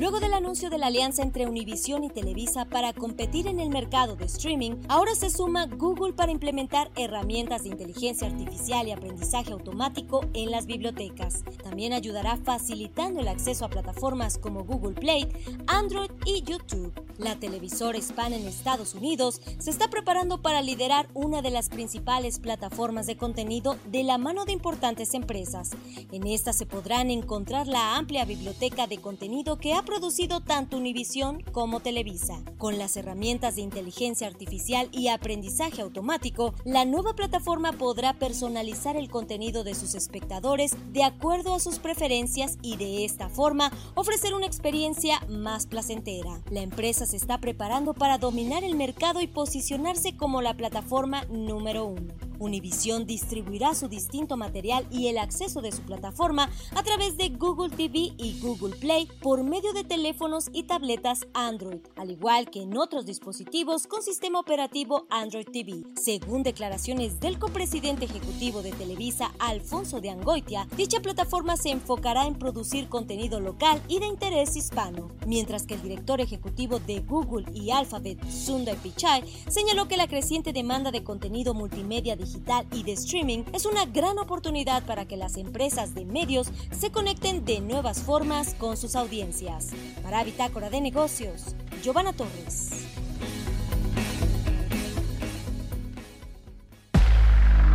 Luego 0.00 0.20
del 0.20 0.32
anuncio 0.32 0.70
de 0.70 0.78
la 0.78 0.86
alianza 0.86 1.22
entre 1.22 1.48
Univision 1.48 2.04
y 2.04 2.08
Televisa 2.08 2.64
para 2.66 2.92
competir 2.92 3.48
en 3.48 3.58
el 3.58 3.68
mercado 3.68 4.14
de 4.14 4.26
streaming, 4.26 4.76
ahora 4.88 5.16
se 5.16 5.28
suma 5.28 5.66
Google 5.66 6.12
para 6.12 6.30
implementar 6.30 6.92
herramientas 6.94 7.64
de 7.64 7.70
inteligencia 7.70 8.28
artificial 8.28 8.86
y 8.86 8.92
aprendizaje 8.92 9.52
automático 9.52 10.24
en 10.34 10.52
las 10.52 10.66
bibliotecas. 10.66 11.42
También 11.64 11.92
ayudará 11.92 12.36
facilitando 12.36 13.18
el 13.18 13.26
acceso 13.26 13.64
a 13.64 13.70
plataformas 13.70 14.38
como 14.38 14.62
Google 14.62 14.94
Play, 14.94 15.26
Android 15.66 16.10
y 16.24 16.42
YouTube. 16.42 16.92
La 17.18 17.34
televisora 17.34 17.98
hispana 17.98 18.36
en 18.36 18.46
Estados 18.46 18.94
Unidos 18.94 19.42
se 19.58 19.70
está 19.70 19.90
preparando 19.90 20.40
para 20.40 20.62
liderar 20.62 21.08
una 21.14 21.42
de 21.42 21.50
las 21.50 21.68
principales 21.68 22.38
plataformas 22.38 23.06
de 23.06 23.16
contenido 23.16 23.76
de 23.86 24.04
la 24.04 24.18
mano 24.18 24.44
de 24.44 24.52
importantes 24.52 25.14
empresas. 25.14 25.70
En 26.12 26.28
esta 26.28 26.52
se 26.52 26.66
podrán 26.66 27.10
encontrar 27.10 27.66
la 27.66 27.96
amplia 27.96 28.24
biblioteca 28.24 28.86
de 28.86 28.98
contenido 28.98 29.58
que 29.58 29.74
ha 29.74 29.82
producido 29.88 30.42
tanto 30.42 30.76
Univision 30.76 31.42
como 31.50 31.80
Televisa. 31.80 32.42
Con 32.58 32.76
las 32.76 32.98
herramientas 32.98 33.56
de 33.56 33.62
inteligencia 33.62 34.26
artificial 34.26 34.90
y 34.92 35.08
aprendizaje 35.08 35.80
automático, 35.80 36.52
la 36.66 36.84
nueva 36.84 37.14
plataforma 37.14 37.72
podrá 37.72 38.12
personalizar 38.12 38.96
el 38.96 39.08
contenido 39.08 39.64
de 39.64 39.74
sus 39.74 39.94
espectadores 39.94 40.76
de 40.92 41.04
acuerdo 41.04 41.54
a 41.54 41.60
sus 41.60 41.78
preferencias 41.78 42.58
y 42.60 42.76
de 42.76 43.06
esta 43.06 43.30
forma 43.30 43.72
ofrecer 43.94 44.34
una 44.34 44.44
experiencia 44.44 45.20
más 45.26 45.66
placentera. 45.66 46.42
La 46.50 46.60
empresa 46.60 47.06
se 47.06 47.16
está 47.16 47.38
preparando 47.38 47.94
para 47.94 48.18
dominar 48.18 48.64
el 48.64 48.76
mercado 48.76 49.22
y 49.22 49.26
posicionarse 49.26 50.18
como 50.18 50.42
la 50.42 50.54
plataforma 50.54 51.24
número 51.30 51.86
uno. 51.86 52.12
Univision 52.38 53.06
distribuirá 53.06 53.74
su 53.74 53.88
distinto 53.88 54.36
material 54.36 54.86
y 54.90 55.08
el 55.08 55.18
acceso 55.18 55.60
de 55.60 55.72
su 55.72 55.82
plataforma 55.82 56.48
a 56.74 56.82
través 56.82 57.16
de 57.16 57.30
Google 57.30 57.70
TV 57.70 58.12
y 58.16 58.38
Google 58.40 58.76
Play 58.76 59.08
por 59.20 59.42
medio 59.42 59.72
de 59.72 59.77
teléfonos 59.84 60.48
y 60.52 60.64
tabletas 60.64 61.26
Android, 61.34 61.80
al 61.96 62.10
igual 62.10 62.50
que 62.50 62.62
en 62.62 62.76
otros 62.76 63.06
dispositivos 63.06 63.86
con 63.86 64.02
sistema 64.02 64.40
operativo 64.40 65.06
Android 65.10 65.46
TV. 65.52 65.84
Según 65.96 66.42
declaraciones 66.42 67.20
del 67.20 67.38
copresidente 67.38 68.06
ejecutivo 68.06 68.62
de 68.62 68.72
Televisa, 68.72 69.32
Alfonso 69.38 70.00
de 70.00 70.10
Angoitia, 70.10 70.66
dicha 70.76 71.00
plataforma 71.00 71.56
se 71.56 71.70
enfocará 71.70 72.26
en 72.26 72.34
producir 72.38 72.88
contenido 72.88 73.40
local 73.40 73.82
y 73.88 73.98
de 73.98 74.06
interés 74.06 74.56
hispano, 74.56 75.10
mientras 75.26 75.66
que 75.66 75.74
el 75.74 75.82
director 75.82 76.20
ejecutivo 76.20 76.78
de 76.78 77.00
Google 77.00 77.46
y 77.54 77.70
Alphabet, 77.70 78.18
Sundar 78.28 78.76
Pichai, 78.76 79.22
señaló 79.48 79.88
que 79.88 79.96
la 79.96 80.08
creciente 80.08 80.52
demanda 80.52 80.90
de 80.90 81.04
contenido 81.04 81.54
multimedia 81.54 82.16
digital 82.16 82.66
y 82.72 82.82
de 82.82 82.92
streaming 82.92 83.44
es 83.52 83.66
una 83.66 83.84
gran 83.86 84.18
oportunidad 84.18 84.84
para 84.86 85.06
que 85.06 85.16
las 85.16 85.36
empresas 85.36 85.94
de 85.94 86.04
medios 86.04 86.48
se 86.70 86.90
conecten 86.90 87.44
de 87.44 87.60
nuevas 87.60 88.02
formas 88.02 88.54
con 88.54 88.76
sus 88.76 88.96
audiencias. 88.96 89.67
Para 90.02 90.24
Bitácora 90.24 90.70
de 90.70 90.80
Negocios, 90.80 91.54
Giovanna 91.82 92.12
Torres. 92.12 92.86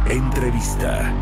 Entrevista. 0.09 1.13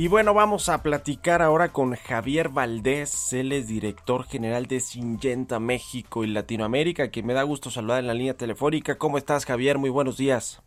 Y 0.00 0.08
bueno, 0.08 0.32
vamos 0.32 0.70
a 0.70 0.82
platicar 0.82 1.42
ahora 1.42 1.74
con 1.74 1.94
Javier 1.94 2.48
Valdés, 2.48 3.34
él 3.34 3.52
es 3.52 3.68
director 3.68 4.24
general 4.24 4.64
de 4.64 4.80
Syngenta 4.80 5.60
México 5.60 6.24
y 6.24 6.28
Latinoamérica, 6.28 7.10
que 7.10 7.22
me 7.22 7.34
da 7.34 7.42
gusto 7.42 7.68
saludar 7.68 7.98
en 7.98 8.06
la 8.06 8.14
línea 8.14 8.32
telefónica. 8.32 8.96
¿Cómo 8.96 9.18
estás, 9.18 9.44
Javier? 9.44 9.76
Muy 9.76 9.90
buenos 9.90 10.16
días. 10.16 10.62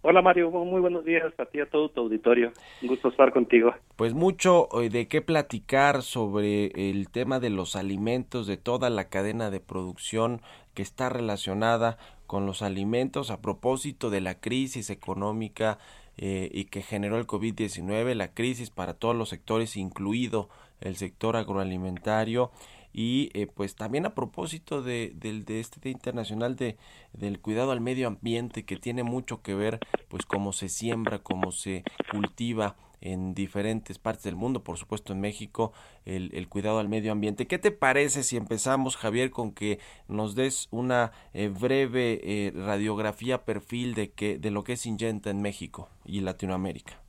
Hola 0.00 0.22
Mario, 0.22 0.50
muy 0.50 0.80
buenos 0.80 1.04
días 1.04 1.24
a 1.38 1.44
ti 1.44 1.58
y 1.58 1.60
a 1.60 1.66
todo 1.68 1.90
tu 1.90 2.00
auditorio. 2.00 2.52
Un 2.80 2.88
gusto 2.88 3.08
estar 3.08 3.34
contigo. 3.34 3.74
Pues 3.96 4.14
mucho 4.14 4.68
eh, 4.80 4.88
de 4.88 5.08
qué 5.08 5.20
platicar 5.20 6.00
sobre 6.00 6.68
el 6.90 7.10
tema 7.10 7.40
de 7.40 7.50
los 7.50 7.76
alimentos, 7.76 8.46
de 8.46 8.56
toda 8.56 8.88
la 8.88 9.10
cadena 9.10 9.50
de 9.50 9.60
producción 9.60 10.40
que 10.72 10.80
está 10.80 11.10
relacionada 11.10 11.98
con 12.26 12.46
los 12.46 12.62
alimentos 12.62 13.30
a 13.30 13.42
propósito 13.42 14.08
de 14.08 14.22
la 14.22 14.40
crisis 14.40 14.88
económica 14.88 15.76
eh, 16.16 16.48
y 16.52 16.66
que 16.66 16.82
generó 16.82 17.18
el 17.18 17.26
COVID-19, 17.26 18.14
la 18.14 18.32
crisis 18.32 18.70
para 18.70 18.94
todos 18.94 19.16
los 19.16 19.30
sectores, 19.30 19.76
incluido 19.76 20.48
el 20.80 20.96
sector 20.96 21.36
agroalimentario. 21.36 22.50
Y 22.92 23.30
eh, 23.34 23.48
pues 23.48 23.74
también 23.74 24.06
a 24.06 24.14
propósito 24.14 24.80
de, 24.80 25.12
del 25.16 25.44
de 25.44 25.58
este 25.58 25.80
Día 25.80 25.90
Internacional 25.90 26.54
de, 26.54 26.76
del 27.12 27.40
cuidado 27.40 27.72
al 27.72 27.80
medio 27.80 28.06
ambiente 28.06 28.64
que 28.64 28.76
tiene 28.76 29.02
mucho 29.02 29.42
que 29.42 29.54
ver 29.54 29.80
pues 30.08 30.24
cómo 30.24 30.52
se 30.52 30.68
siembra, 30.68 31.18
cómo 31.18 31.50
se 31.50 31.82
cultiva 32.12 32.76
en 33.00 33.34
diferentes 33.34 33.98
partes 33.98 34.24
del 34.24 34.36
mundo, 34.36 34.62
por 34.62 34.76
supuesto 34.76 35.12
en 35.12 35.20
México, 35.20 35.72
el, 36.04 36.30
el, 36.34 36.48
cuidado 36.48 36.78
al 36.78 36.88
medio 36.88 37.12
ambiente. 37.12 37.46
¿Qué 37.46 37.58
te 37.58 37.70
parece 37.70 38.22
si 38.22 38.36
empezamos, 38.36 38.96
Javier, 38.96 39.30
con 39.30 39.54
que 39.54 39.78
nos 40.08 40.34
des 40.34 40.68
una 40.70 41.12
eh, 41.32 41.48
breve 41.48 42.20
eh, 42.22 42.52
radiografía, 42.54 43.44
perfil 43.44 43.94
de, 43.94 44.12
que, 44.12 44.38
de 44.38 44.50
lo 44.50 44.64
que 44.64 44.74
es 44.74 44.80
Syngenta 44.80 45.30
en 45.30 45.42
México 45.42 45.88
y 46.04 46.20
Latinoamérica? 46.20 47.04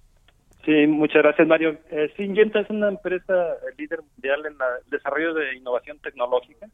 Sí, 0.66 0.88
muchas 0.88 1.22
gracias, 1.22 1.48
Mario. 1.48 1.78
Eh, 1.92 2.12
es 2.18 2.70
una 2.70 2.90
empresa 2.90 3.58
líder 3.78 4.00
mundial 4.02 4.40
en 4.48 4.54
el 4.54 4.90
desarrollo 4.90 5.36
de 5.36 5.56
innovación 5.56 6.00
tecnológica. 6.00 6.68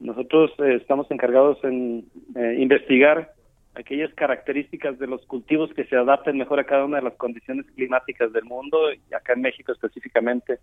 Nosotros 0.00 0.50
eh, 0.58 0.74
estamos 0.74 1.08
encargados 1.10 1.62
en 1.62 2.04
eh, 2.34 2.56
investigar 2.58 3.32
aquellas 3.76 4.12
características 4.14 4.98
de 4.98 5.06
los 5.06 5.24
cultivos 5.26 5.72
que 5.74 5.84
se 5.84 5.96
adapten 5.96 6.38
mejor 6.38 6.58
a 6.58 6.64
cada 6.64 6.84
una 6.84 6.96
de 6.96 7.04
las 7.04 7.14
condiciones 7.14 7.66
climáticas 7.74 8.32
del 8.32 8.44
mundo. 8.44 8.92
Y 8.92 9.14
acá 9.14 9.34
en 9.34 9.42
México 9.42 9.72
específicamente 9.72 10.58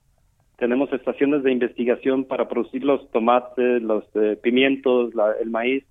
tenemos 0.57 0.91
estaciones 0.91 1.43
de 1.43 1.51
investigación 1.51 2.26
para 2.26 2.47
producir 2.47 2.84
los 2.84 3.09
tomates, 3.11 3.82
los 3.82 4.03
eh, 4.16 4.38
pimientos, 4.41 5.14
la, 5.14 5.34
el 5.41 5.49
maíz 5.49 5.84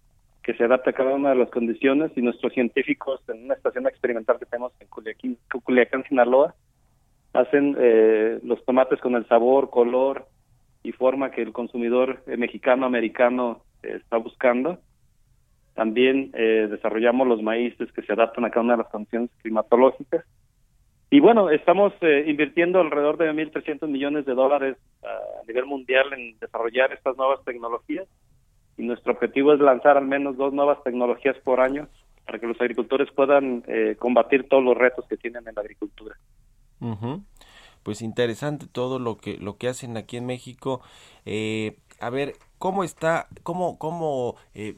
que 0.43 0.55
se 0.55 0.65
adapta 0.65 0.91
a 0.91 0.95
cada 0.95 1.15
una 1.15 1.31
de 1.31 1.37
las 1.37 1.51
condiciones. 1.51 2.11
Y 2.17 2.23
nuestros 2.23 2.53
científicos 2.53 3.21
en 3.29 3.45
una 3.45 3.55
estación 3.55 3.87
experimental 3.87 4.39
que 4.39 4.47
tenemos 4.47 4.73
en 4.81 4.89
Culiacán, 4.89 5.37
Culiacán 5.65 6.05
Sinaloa 6.09 6.55
hacen 7.33 7.77
eh, 7.79 8.41
los 8.43 8.63
tomates 8.65 9.01
con 9.01 9.15
el 9.15 9.27
sabor, 9.27 9.71
color 9.71 10.27
y 10.83 10.93
forma 10.93 11.31
que 11.31 11.43
el 11.43 11.53
consumidor 11.53 12.23
eh, 12.27 12.37
mexicano 12.37 12.85
americano 12.85 13.63
eh, 13.83 13.99
está 14.03 14.17
buscando 14.17 14.79
también 15.75 16.31
eh, 16.35 16.69
desarrollamos 16.71 17.27
los 17.27 17.43
maíces 17.43 17.91
que 17.93 18.03
se 18.03 18.13
adaptan 18.13 18.45
a 18.45 18.51
cada 18.51 18.65
una 18.65 18.75
de 18.75 18.83
las 18.83 18.93
condiciones 18.93 19.31
climatológicas. 19.43 20.25
Y 21.11 21.21
bueno, 21.21 21.51
estamos 21.51 21.93
eh, 22.01 22.25
invirtiendo 22.27 22.81
alrededor 22.81 23.19
de 23.19 23.33
1.300 23.33 23.87
millones 23.89 24.25
de 24.25 24.35
dólares 24.35 24.77
a 25.03 25.47
nivel 25.47 25.67
mundial 25.67 26.13
en 26.13 26.39
desarrollar 26.39 26.93
estas 26.93 27.17
nuevas 27.17 27.45
tecnologías. 27.45 28.07
y 28.79 28.83
nuestro 28.85 29.13
objetivo 29.13 29.53
es 29.53 29.61
lanzar 29.61 29.99
al 29.99 30.07
menos 30.07 30.37
dos 30.37 30.53
nuevas 30.55 30.83
tecnologías 30.83 31.37
por 31.45 31.61
año 31.61 31.89
para 32.25 32.39
que 32.39 32.47
los 32.47 32.61
agricultores 32.61 33.11
puedan 33.15 33.65
eh, 33.67 33.97
combatir 33.99 34.49
todos 34.49 34.65
los 34.65 34.77
retos 34.77 35.05
que 35.07 35.17
tienen 35.17 35.47
en 35.47 35.55
la 35.55 35.61
agricultura. 35.61 36.17
Ujú. 36.81 37.23
Pues 37.83 38.01
interesante 38.01 38.67
todo 38.71 38.99
lo 38.99 39.17
que 39.17 39.39
lo 39.39 39.57
que 39.57 39.69
hacen 39.69 39.97
aquí 39.97 40.17
en 40.17 40.27
México. 40.27 40.81
Eh, 41.27 41.77
a 42.01 42.11
ver, 42.11 42.35
¿cómo 42.59 42.85
está, 42.85 43.29
cómo, 43.43 43.79
cómo, 43.79 44.37
eh, 44.55 44.77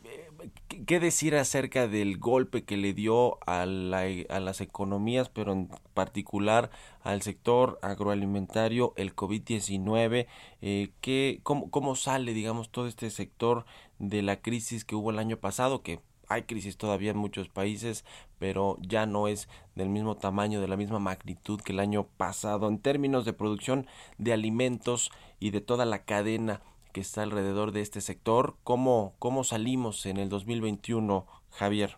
qué- 0.86 1.00
decir 1.00 1.34
acerca 1.36 1.88
del 1.88 2.18
golpe 2.18 2.64
que 2.64 2.76
le 2.76 2.92
dio 2.94 3.38
a, 3.46 3.66
la- 3.66 4.04
a 4.28 4.40
las 4.40 4.60
economías, 4.60 5.28
pero 5.28 5.52
en 5.52 5.68
particular 5.94 6.70
al 7.02 7.22
sector 7.22 7.78
agroalimentario, 7.82 8.92
el 8.96 9.14
COVID-19? 9.14 10.26
Eh, 10.62 10.90
¿qué, 11.00 11.40
cómo, 11.42 11.70
¿Cómo 11.70 11.96
sale, 11.96 12.32
digamos, 12.34 12.70
todo 12.70 12.86
este 12.86 13.10
sector 13.10 13.64
de 13.98 14.22
la 14.22 14.40
crisis 14.40 14.84
que 14.84 14.96
hubo 14.96 15.10
el 15.10 15.18
año 15.18 15.36
pasado, 15.38 15.82
que 15.82 16.00
hay 16.28 16.42
crisis 16.44 16.76
todavía 16.78 17.10
en 17.10 17.18
muchos 17.18 17.48
países, 17.50 18.04
pero 18.38 18.78
ya 18.80 19.04
no 19.06 19.28
es 19.28 19.48
del 19.74 19.90
mismo 19.90 20.16
tamaño, 20.16 20.60
de 20.60 20.68
la 20.68 20.76
misma 20.76 20.98
magnitud 20.98 21.60
que 21.60 21.72
el 21.72 21.80
año 21.80 22.06
pasado 22.16 22.68
en 22.68 22.78
términos 22.78 23.24
de 23.26 23.34
producción 23.34 23.86
de 24.18 24.32
alimentos 24.32 25.10
y 25.38 25.50
de 25.50 25.60
toda 25.60 25.84
la 25.84 26.04
cadena 26.04 26.62
que 26.94 27.00
está 27.00 27.22
alrededor 27.22 27.72
de 27.72 27.80
este 27.80 28.00
sector. 28.00 28.54
¿Cómo, 28.62 29.14
cómo 29.18 29.42
salimos 29.44 30.06
en 30.06 30.16
el 30.16 30.28
2021, 30.30 31.26
Javier? 31.50 31.96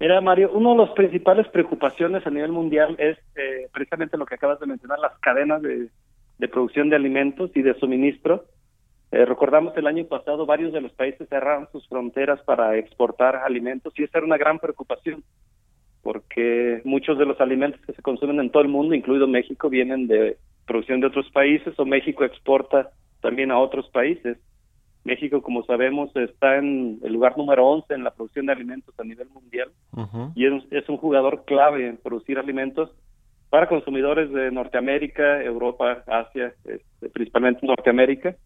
Mira, 0.00 0.20
Mario, 0.20 0.52
una 0.52 0.70
de 0.70 0.76
las 0.76 0.90
principales 0.90 1.48
preocupaciones 1.48 2.24
a 2.24 2.30
nivel 2.30 2.52
mundial 2.52 2.94
es 2.98 3.18
eh, 3.36 3.68
precisamente 3.72 4.16
lo 4.16 4.24
que 4.24 4.36
acabas 4.36 4.60
de 4.60 4.66
mencionar, 4.66 5.00
las 5.00 5.18
cadenas 5.18 5.60
de, 5.60 5.90
producción 6.48 6.88
de 6.88 6.96
alimentos 6.96 7.50
y 7.56 7.62
de 7.62 7.74
suministro. 7.80 8.44
Eh, 9.10 9.24
recordamos 9.24 9.76
el 9.76 9.88
año 9.88 10.04
pasado 10.04 10.46
varios 10.46 10.72
de 10.72 10.80
los 10.80 10.92
países 10.92 11.28
cerraron 11.28 11.68
sus 11.72 11.88
fronteras 11.88 12.40
para 12.42 12.76
exportar 12.76 13.36
alimentos 13.36 13.92
y 13.96 14.04
esa 14.04 14.18
era 14.18 14.26
una 14.26 14.36
gran 14.36 14.58
preocupación 14.58 15.24
porque 16.02 16.80
muchos 16.84 17.18
de 17.18 17.26
los 17.26 17.40
alimentos 17.40 17.80
que 17.84 17.92
se 17.92 18.02
consumen 18.02 18.38
en 18.38 18.50
todo 18.50 18.62
el 18.62 18.68
mundo, 18.68 18.94
incluido 18.94 19.26
México, 19.26 19.68
vienen 19.68 20.06
de 20.06 20.36
producción 20.66 21.00
de 21.00 21.08
otros 21.08 21.28
países 21.32 21.78
o 21.78 21.84
México 21.84 22.24
exporta 22.24 22.90
también 23.20 23.50
a 23.50 23.58
otros 23.58 23.88
países. 23.90 24.38
México, 25.04 25.40
como 25.42 25.64
sabemos, 25.64 26.14
está 26.16 26.58
en 26.58 26.98
el 27.02 27.12
lugar 27.12 27.36
número 27.38 27.66
11 27.66 27.94
en 27.94 28.04
la 28.04 28.10
producción 28.10 28.46
de 28.46 28.52
alimentos 28.52 28.94
a 28.98 29.04
nivel 29.04 29.28
mundial 29.28 29.70
y 30.34 30.46
es, 30.46 30.64
es 30.70 30.88
un 30.88 30.96
jugador 30.98 31.44
clave 31.44 31.88
en 31.88 31.96
producir 31.96 32.38
alimentos 32.38 32.90
para 33.48 33.68
consumidores 33.68 34.30
de 34.30 34.50
Norteamérica, 34.50 35.42
Europa, 35.42 36.02
Asia, 36.06 36.52
este, 36.64 37.08
principalmente 37.08 37.66
Norteamérica, 37.66 38.36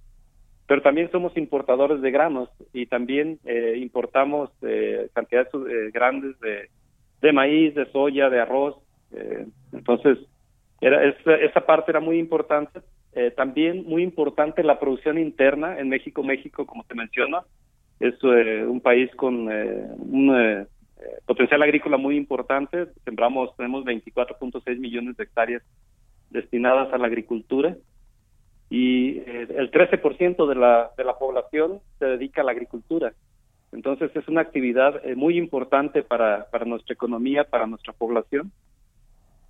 pero 0.68 0.82
también 0.82 1.10
somos 1.10 1.36
importadores 1.36 2.00
de 2.00 2.10
granos 2.12 2.48
y 2.72 2.86
también 2.86 3.38
eh, 3.44 3.74
importamos 3.78 4.50
eh, 4.62 5.08
cantidades 5.12 5.48
eh, 5.54 5.90
grandes 5.92 6.38
de, 6.40 6.68
de 7.20 7.32
maíz, 7.32 7.74
de 7.74 7.90
soya, 7.90 8.30
de 8.30 8.40
arroz. 8.40 8.76
eh, 9.12 9.46
entonces, 9.72 10.18
era, 10.80 11.04
esa, 11.04 11.34
esa 11.36 11.60
parte 11.60 11.90
era 11.90 12.00
muy 12.00 12.18
importante. 12.18 12.80
Eh, 13.14 13.30
también 13.30 13.84
muy 13.86 14.02
importante 14.02 14.62
la 14.62 14.80
producción 14.80 15.18
interna 15.18 15.78
en 15.78 15.88
México. 15.88 16.22
México, 16.22 16.66
como 16.66 16.84
te 16.84 16.94
menciona, 16.94 17.42
es 18.00 18.14
eh, 18.22 18.64
un 18.66 18.80
país 18.80 19.10
con 19.16 19.50
eh, 19.52 19.86
un 19.98 20.34
eh, 20.34 20.60
eh, 20.62 20.66
potencial 21.26 21.62
agrícola 21.62 21.98
muy 21.98 22.16
importante. 22.16 22.86
Sembramos, 23.04 23.54
tenemos 23.56 23.84
24.6 23.84 24.78
millones 24.78 25.16
de 25.16 25.24
hectáreas 25.24 25.62
destinadas 26.30 26.92
a 26.92 26.98
la 26.98 27.06
agricultura 27.06 27.76
y 28.70 29.18
eh, 29.18 29.46
el 29.56 29.70
13% 29.70 30.48
de 30.48 30.54
la, 30.54 30.90
de 30.96 31.04
la 31.04 31.18
población 31.18 31.80
se 31.98 32.06
dedica 32.06 32.40
a 32.40 32.44
la 32.44 32.52
agricultura. 32.52 33.12
Entonces 33.72 34.10
es 34.16 34.26
una 34.28 34.40
actividad 34.40 35.02
muy 35.16 35.36
importante 35.38 36.02
para, 36.02 36.46
para 36.50 36.64
nuestra 36.64 36.94
economía, 36.94 37.44
para 37.44 37.66
nuestra 37.66 37.92
población 37.92 38.52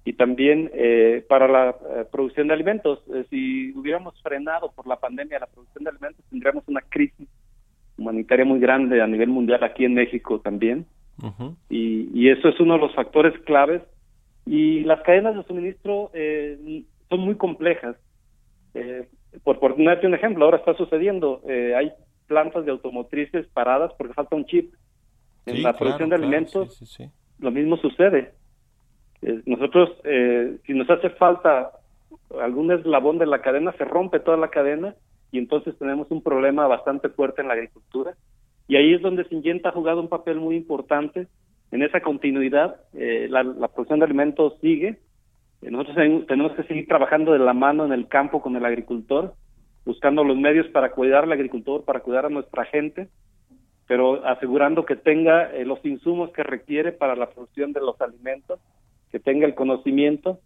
y 0.05 0.15
también 0.15 0.71
eh, 0.75 1.25
para 1.29 1.47
la 1.47 1.71
eh, 1.71 2.05
producción 2.11 2.49
de 2.49 2.55
alimentos. 2.55 3.01
Eh, 3.15 3.25
si 3.31 3.73
hubiéramos 3.77 4.21
frenado 4.23 4.73
por 4.73 4.87
la 4.87 4.97
pandemia 4.97 5.39
la 5.39 5.47
producción 5.47 5.85
de 5.85 5.91
alimentos, 5.91 6.25
tendríamos 6.29 6.65
una 6.67 6.81
crisis 6.81 7.29
humanitaria 7.97 8.45
muy 8.45 8.59
grande 8.59 9.01
a 9.01 9.07
nivel 9.07 9.29
mundial 9.29 9.63
aquí 9.63 9.85
en 9.85 9.95
México 9.95 10.41
también. 10.41 10.87
Y, 11.69 12.09
y 12.15 12.31
eso 12.31 12.49
es 12.49 12.59
uno 12.59 12.75
de 12.75 12.81
los 12.81 12.95
factores 12.95 13.39
claves. 13.43 13.83
Y 14.45 14.81
las 14.81 15.03
cadenas 15.03 15.37
de 15.37 15.45
suministro 15.45 16.11
eh, 16.15 16.83
son 17.09 17.21
muy 17.21 17.37
complejas. 17.37 17.97
Por 19.45 19.61
ponerte 19.61 20.07
un 20.07 20.15
ejemplo, 20.15 20.45
ahora 20.45 20.57
está 20.57 20.75
sucediendo, 20.75 21.43
hay 21.77 21.93
plantas 22.27 22.65
de 22.65 22.73
automotrices 22.73 23.47
paradas 23.49 23.93
porque 23.97 24.15
falta 24.15 24.35
un 24.35 24.47
chip. 24.47 24.75
En 25.47 25.57
Sí, 25.57 25.63
la 25.63 25.75
claro, 25.75 25.79
producción 25.79 26.09
de 26.09 26.17
alimentos 26.17 26.75
sí, 26.77 26.87
sí, 26.87 27.05
sí. 27.05 27.11
lo 27.39 27.51
mismo 27.51 27.77
sucede. 27.77 28.33
Eh, 29.23 29.43
nosotros, 29.47 29.91
eh, 30.05 30.59
si 30.67 30.75
nos 30.75 30.89
hace 30.91 31.11
falta 31.11 31.71
algún 32.41 32.71
eslabón 32.73 33.19
de 33.19 33.27
la 33.27 33.41
cadena, 33.41 33.73
se 33.73 33.85
rompe 33.85 34.21
toda 34.21 34.37
la 34.37 34.49
cadena 34.49 34.95
y 35.31 35.39
entonces 35.39 35.77
tenemos 35.79 36.11
un 36.11 36.23
problema 36.23 36.67
bastante 36.67 37.09
fuerte 37.09 37.43
en 37.43 37.49
la 37.49 37.55
agricultura. 37.55 38.15
Y 38.69 38.77
ahí 38.77 38.95
es 38.95 39.03
donde 39.03 39.25
Syngenta 39.25 39.69
ha 39.71 39.73
jugado 39.73 40.01
un 40.01 40.09
papel 40.09 40.37
muy 40.39 40.57
importante 40.57 41.27
en 41.71 41.83
esa 41.83 42.01
continuidad. 42.01 42.77
eh, 42.95 43.27
la, 43.31 43.43
la 43.43 43.69
producción 43.69 43.99
de 44.01 44.05
alimentos 44.07 44.55
sigue. 44.61 44.99
Eh, 45.63 45.71
nosotros 45.71 45.97
ten- 45.97 46.27
tenemos 46.27 46.53
que 46.53 46.65
seguir 46.65 46.87
trabajando 46.87 47.33
de 47.33 47.39
la 47.39 47.55
mano 47.55 47.85
en 47.85 47.93
el 47.93 48.09
campo 48.09 48.41
con 48.43 48.57
el 48.57 48.65
agricultor, 48.65 49.35
buscando 49.85 50.23
los 50.25 50.37
medios 50.37 50.67
para 50.69 50.91
cuidar 50.93 51.25
al 51.25 51.33
agricultor, 51.33 51.85
para 51.85 52.01
cuidar 52.01 52.27
a 52.27 52.31
nuestra 52.31 52.65
gente, 52.67 53.09
pero 53.87 54.25
asegurando 54.27 54.85
que 54.85 54.97
tenga 54.97 55.51
eh, 55.53 55.65
los 55.65 55.85
insumos 55.85 56.31
que 56.33 56.43
requiere 56.43 56.93
para 56.93 57.17
la 57.17 57.31
producción 57.31 57.73
de 57.73 57.81
los 57.81 58.01
alimentos, 58.01 58.61
que 59.13 59.21
tenga 59.21 59.47
el 59.47 59.55
conocimiento, 59.55 60.41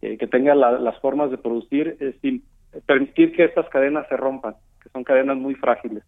que 0.00 0.26
tenga 0.26 0.54
la- 0.56 0.80
las 0.80 1.00
formas 1.00 1.30
de 1.30 1.38
producir, 1.38 1.96
eh, 2.00 2.18
sin 2.20 2.44
permitir 2.86 3.34
que 3.36 3.44
estas 3.44 3.68
cadenas 3.68 4.06
se 4.08 4.16
rompan, 4.16 4.56
que 4.82 4.90
son 4.90 5.04
cadenas 5.04 5.36
muy 5.36 5.54
frágiles. 5.54 6.02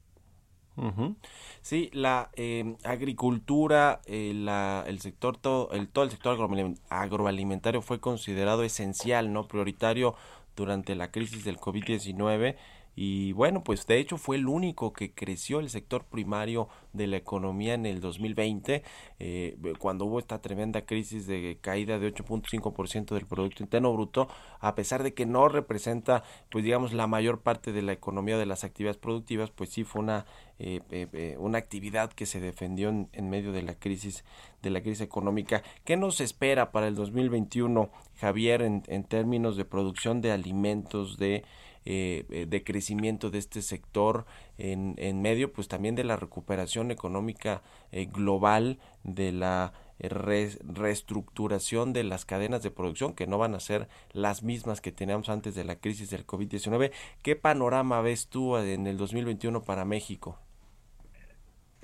Ujú. 0.76 1.14
Sí, 1.62 1.90
la 1.92 2.30
eh, 2.34 2.76
agricultura, 2.82 4.00
eh, 4.06 4.32
la, 4.34 4.84
el 4.88 4.98
sector, 4.98 5.36
todo 5.36 5.70
el, 5.70 5.88
todo 5.88 6.04
el 6.04 6.10
sector 6.10 6.36
agroalim- 6.36 6.80
agroalimentario 6.90 7.80
fue 7.80 8.00
considerado 8.00 8.64
esencial, 8.64 9.32
¿no? 9.32 9.46
Prioritario 9.46 10.16
durante 10.56 10.96
la 10.96 11.12
crisis 11.12 11.44
del 11.44 11.58
COVID-19 11.58 12.56
y 12.96 13.32
bueno, 13.32 13.64
pues 13.64 13.86
de 13.86 13.98
hecho 13.98 14.16
fue 14.16 14.36
el 14.36 14.46
único 14.46 14.92
que 14.92 15.12
creció 15.12 15.60
el 15.60 15.70
sector 15.70 16.04
primario 16.04 16.68
de 16.92 17.06
la 17.06 17.16
economía 17.16 17.74
en 17.74 17.86
el 17.86 18.00
2020, 18.00 18.82
eh, 19.18 19.56
cuando 19.78 20.04
hubo 20.04 20.18
esta 20.18 20.40
tremenda 20.40 20.86
crisis 20.86 21.26
de 21.26 21.58
caída 21.60 21.98
de 21.98 22.14
8.5% 22.14 23.14
del 23.14 23.26
Producto 23.26 23.62
Interno 23.62 23.92
Bruto, 23.92 24.28
a 24.60 24.74
pesar 24.74 25.02
de 25.02 25.14
que 25.14 25.26
no 25.26 25.48
representa, 25.48 26.22
pues 26.50 26.64
digamos, 26.64 26.92
la 26.92 27.06
mayor 27.06 27.40
parte 27.40 27.72
de 27.72 27.82
la 27.82 27.92
economía 27.92 28.38
de 28.38 28.46
las 28.46 28.64
actividades 28.64 28.98
productivas, 28.98 29.50
pues 29.50 29.70
sí 29.70 29.84
fue 29.84 30.02
una, 30.02 30.26
eh, 30.58 30.80
eh, 30.90 31.08
eh, 31.12 31.36
una 31.38 31.58
actividad 31.58 32.12
que 32.12 32.26
se 32.26 32.40
defendió 32.40 32.88
en, 32.88 33.08
en 33.12 33.28
medio 33.28 33.52
de 33.52 33.62
la 33.62 33.74
crisis 33.74 34.24
de 34.62 34.70
la 34.70 34.80
crisis 34.80 35.02
económica. 35.02 35.62
¿Qué 35.84 35.96
nos 35.96 36.20
espera 36.20 36.72
para 36.72 36.88
el 36.88 36.94
2021, 36.94 37.90
Javier, 38.16 38.62
en, 38.62 38.82
en 38.86 39.04
términos 39.04 39.56
de 39.56 39.64
producción 39.64 40.20
de 40.20 40.32
alimentos, 40.32 41.18
de 41.18 41.44
eh, 41.84 42.24
eh, 42.30 42.46
de 42.46 42.64
crecimiento 42.64 43.30
de 43.30 43.38
este 43.38 43.62
sector 43.62 44.24
en, 44.58 44.94
en 44.98 45.20
medio 45.22 45.52
pues 45.52 45.68
también 45.68 45.94
de 45.94 46.04
la 46.04 46.16
recuperación 46.16 46.90
económica 46.90 47.62
eh, 47.92 48.06
global 48.06 48.78
de 49.02 49.32
la 49.32 49.72
re- 49.98 50.58
reestructuración 50.66 51.92
de 51.92 52.04
las 52.04 52.24
cadenas 52.24 52.62
de 52.62 52.70
producción 52.70 53.14
que 53.14 53.26
no 53.26 53.38
van 53.38 53.54
a 53.54 53.60
ser 53.60 53.88
las 54.12 54.42
mismas 54.42 54.80
que 54.80 54.92
teníamos 54.92 55.28
antes 55.28 55.54
de 55.54 55.64
la 55.64 55.76
crisis 55.76 56.10
del 56.10 56.26
COVID-19. 56.26 56.90
¿Qué 57.22 57.36
panorama 57.36 58.00
ves 58.00 58.28
tú 58.28 58.56
en 58.56 58.86
el 58.86 58.96
2021 58.96 59.62
para 59.62 59.84
México? 59.84 60.38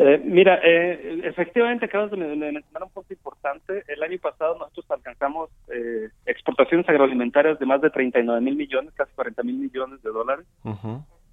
Eh, 0.02 0.18
mira, 0.24 0.58
eh, 0.64 1.20
efectivamente 1.24 1.84
acabas 1.84 2.10
de 2.10 2.16
men- 2.16 2.40
de 2.40 2.52
mencionar 2.52 2.84
un 2.84 2.90
punto 2.90 3.12
importante. 3.12 3.84
El 3.86 4.02
año 4.02 4.18
pasado 4.18 4.56
nosotros 4.58 4.86
alcanzamos 4.90 5.50
eh, 5.68 6.08
exportaciones 6.24 6.88
agroalimentarias 6.88 7.58
de 7.58 7.66
más 7.66 7.82
de 7.82 7.90
39 7.90 8.40
mil 8.40 8.56
millones, 8.56 8.94
casi 8.94 9.12
40 9.14 9.42
mil 9.42 9.56
millones 9.58 10.02
de 10.02 10.08
dólares, 10.10 10.46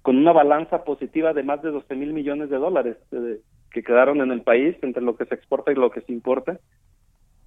con 0.02 0.18
una 0.18 0.32
balanza 0.32 0.84
positiva 0.84 1.32
de 1.32 1.42
más 1.44 1.62
de 1.62 1.70
12 1.70 1.94
mil 1.94 2.12
millones 2.12 2.50
de 2.50 2.58
dólares 2.58 2.96
eh, 3.12 3.38
que 3.70 3.82
quedaron 3.82 4.20
en 4.20 4.32
el 4.32 4.42
país 4.42 4.76
entre 4.82 5.02
lo 5.02 5.16
que 5.16 5.24
se 5.24 5.34
exporta 5.34 5.72
y 5.72 5.74
lo 5.74 5.90
que 5.90 6.02
se 6.02 6.12
importa. 6.12 6.58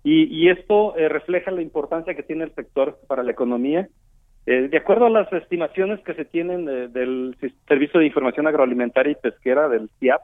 Y, 0.03 0.23
y 0.25 0.49
esto 0.49 0.97
eh, 0.97 1.07
refleja 1.07 1.51
la 1.51 1.61
importancia 1.61 2.15
que 2.15 2.23
tiene 2.23 2.45
el 2.45 2.55
sector 2.55 2.97
para 3.07 3.21
la 3.21 3.31
economía. 3.31 3.87
Eh, 4.47 4.69
de 4.69 4.77
acuerdo 4.77 5.05
a 5.05 5.09
las 5.11 5.31
estimaciones 5.31 5.99
que 5.99 6.15
se 6.15 6.25
tienen 6.25 6.67
eh, 6.67 6.87
del 6.87 7.37
Servicio 7.67 7.99
de 7.99 8.07
Información 8.07 8.47
Agroalimentaria 8.47 9.11
y 9.11 9.15
Pesquera, 9.21 9.69
del 9.69 9.87
CIAP, 9.99 10.21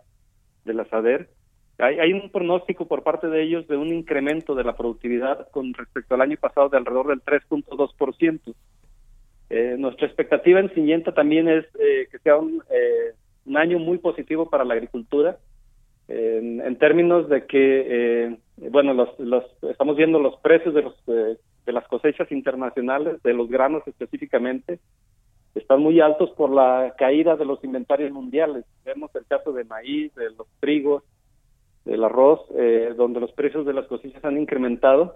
de 0.68 0.74
la 0.76 0.86
SADER, 0.86 1.30
hay, 1.80 2.12
un 2.12 2.32
pronóstico 2.32 2.88
por 2.88 3.04
parte 3.04 3.28
de 3.28 3.44
ellos 3.44 3.68
de 3.68 3.78
un 3.78 3.94
incremento 3.94 4.56
de 4.56 4.64
la 4.64 4.76
productividad 4.76 5.48
con 5.52 5.74
respecto 5.76 6.16
al 6.16 6.22
año 6.22 6.38
pasado 6.40 6.70
de 6.70 6.78
alrededor 6.78 7.08
del 7.08 7.22
3.2%. 7.22 8.56
Eh, 9.50 9.76
nuestra 9.78 10.08
expectativa 10.08 10.60
en 10.60 10.74
Singenta 10.74 11.14
también 11.14 11.48
es 11.48 11.66
eh, 11.80 12.08
que 12.12 12.18
sea 12.20 12.38
un, 12.38 12.64
eh, 12.72 13.14
un 13.46 13.58
año 13.58 13.78
muy 13.78 14.00
positivo 14.00 14.50
para 14.50 14.66
la 14.66 14.74
agricultura, 14.74 15.38
en, 16.10 16.78
términos 16.78 17.28
de 17.28 17.46
que, 17.46 17.86
eh, 17.90 18.38
bueno, 18.72 18.94
los, 18.94 19.46
estamos 19.64 19.98
viendo 19.98 20.20
los 20.20 20.38
precios 20.40 20.74
de, 20.74 20.84
los, 20.84 21.06
de 21.06 21.72
las 21.74 21.86
cosechas 21.88 22.32
internacionales, 22.32 23.22
de 23.24 23.34
los 23.34 23.50
granos 23.50 23.84
específicamente, 23.86 24.80
están 25.58 25.82
muy 25.82 26.00
altos 26.00 26.32
por 26.32 26.50
la 26.50 26.94
caída 26.98 27.36
de 27.36 27.46
los 27.46 27.64
inventarios 27.64 28.12
mundiales. 28.12 28.66
Vemos 28.86 29.14
el 29.16 29.26
caso 29.26 29.52
de 29.54 29.64
maíz, 29.64 30.14
de 30.16 30.32
los 30.32 30.48
trigos, 30.60 31.04
del 31.86 32.04
arroz, 32.04 32.42
eh, 32.56 32.94
donde 32.96 33.20
los 33.20 33.32
precios 33.32 33.66
de 33.66 33.74
las 33.74 33.88
cosechas 33.88 34.24
han 34.26 34.38
incrementado. 34.38 35.16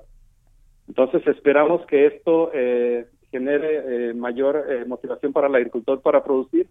Entonces 0.87 1.25
esperamos 1.27 1.85
que 1.85 2.05
esto 2.07 2.51
eh, 2.53 3.05
genere 3.31 4.09
eh, 4.09 4.13
mayor 4.13 4.65
eh, 4.69 4.85
motivación 4.85 5.33
para 5.33 5.47
el 5.47 5.55
agricultor 5.55 6.01
para 6.01 6.23
producir, 6.23 6.67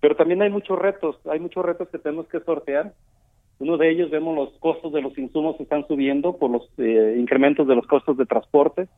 pero 0.00 0.16
también 0.16 0.42
hay 0.42 0.50
muchos 0.50 0.78
retos, 0.78 1.16
hay 1.26 1.40
muchos 1.40 1.64
retos 1.64 1.88
que 1.88 1.98
tenemos 1.98 2.28
que 2.28 2.40
sortear. 2.40 2.92
Uno 3.58 3.76
de 3.76 3.90
ellos 3.90 4.10
vemos 4.10 4.34
los 4.34 4.50
costos 4.58 4.92
de 4.92 5.02
los 5.02 5.16
insumos 5.18 5.56
que 5.56 5.64
están 5.64 5.86
subiendo 5.86 6.36
por 6.36 6.50
los 6.50 6.68
eh, 6.78 7.16
incrementos 7.18 7.66
de 7.66 7.74
los 7.74 7.86
costos 7.86 8.16
de 8.16 8.26
transporte. 8.26 8.88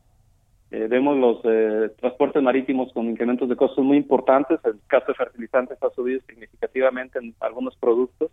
Eh, 0.69 0.87
vemos 0.89 1.17
los 1.17 1.39
eh, 1.45 1.89
transportes 1.99 2.43
marítimos 2.43 2.91
con 2.93 3.05
incrementos 3.07 3.47
de 3.47 3.55
costos 3.55 3.83
muy 3.85 3.97
importantes. 3.97 4.59
El 4.65 4.79
caso 4.87 5.05
de 5.07 5.13
fertilizantes 5.13 5.77
ha 5.81 5.89
subido 5.91 6.19
significativamente 6.27 7.19
en 7.19 7.33
algunos 7.39 7.75
productos. 7.77 8.31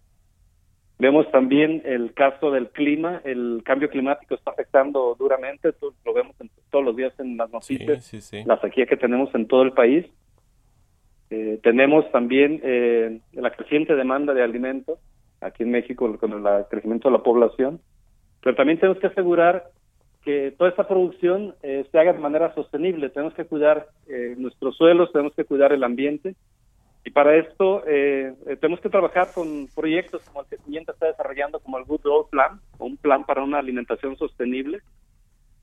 Vemos 0.99 1.31
también 1.31 1.83
el 1.85 2.13
caso 2.15 2.51
del 2.51 2.69
clima. 2.71 3.21
El 3.25 3.63
cambio 3.65 3.89
climático 3.89 4.35
está 4.35 4.51
afectando 4.51 5.15
duramente. 5.19 5.73
Tú- 5.73 5.95
Lo 6.05 6.13
vemos 6.13 6.35
en- 6.41 6.51
todos 6.71 6.85
los 6.85 6.97
días 6.97 7.13
en 7.21 7.37
las 7.37 7.51
noticias. 7.51 8.05
sí, 8.05 8.21
sí. 8.21 8.43
La 8.45 8.61
sequía 8.61 8.87
que 8.87 8.97
tenemos 8.97 9.33
en 9.35 9.47
todo 9.47 9.63
el 9.63 9.73
país. 9.73 10.07
Eh, 11.31 11.59
tenemos 11.63 12.11
también 12.13 12.61
eh, 12.63 13.21
la 13.33 13.51
creciente 13.51 13.95
demanda 13.97 14.35
de 14.35 14.43
alimentos 14.43 14.99
aquí 15.41 15.63
en 15.63 15.71
México 15.71 16.17
con 16.19 16.33
el 16.33 16.65
crecimiento 16.69 17.09
de 17.09 17.17
la 17.17 17.23
población. 17.23 17.81
Pero 18.43 18.57
también 18.57 18.79
tenemos 18.79 19.01
que 19.01 19.07
asegurar 19.09 19.65
que 20.25 20.55
toda 20.57 20.71
esta 20.71 20.89
producción 20.89 21.55
eh, 21.63 21.87
se 21.93 21.99
haga 21.99 22.15
de 22.15 22.19
manera 22.19 22.55
sostenible. 22.55 23.11
Tenemos 23.11 23.35
que 23.35 23.45
cuidar 23.45 23.89
eh, 24.09 24.35
nuestros 24.39 24.77
suelos, 24.77 25.13
tenemos 25.13 25.35
que 25.35 25.45
cuidar 25.45 25.73
el 25.73 25.85
ambiente. 25.85 26.35
Y 27.05 27.11
para 27.11 27.37
esto 27.37 27.87
eh, 27.87 28.35
eh, 28.47 28.57
tenemos 28.57 28.81
que 28.81 28.89
trabajar 28.89 29.29
con 29.35 29.69
proyectos 29.75 30.23
como 30.23 30.41
el 30.41 30.47
que 30.47 30.57
Simienta 30.57 30.93
está 30.93 31.07
desarrollando, 31.07 31.61
como 31.61 31.77
el 31.79 31.85
Good 31.85 32.01
Road 32.03 32.27
Plan, 32.31 32.61
o 32.79 32.87
un 32.87 32.97
plan 32.97 33.25
para 33.25 33.43
una 33.45 33.59
alimentación 33.59 34.17
sostenible, 34.17 34.81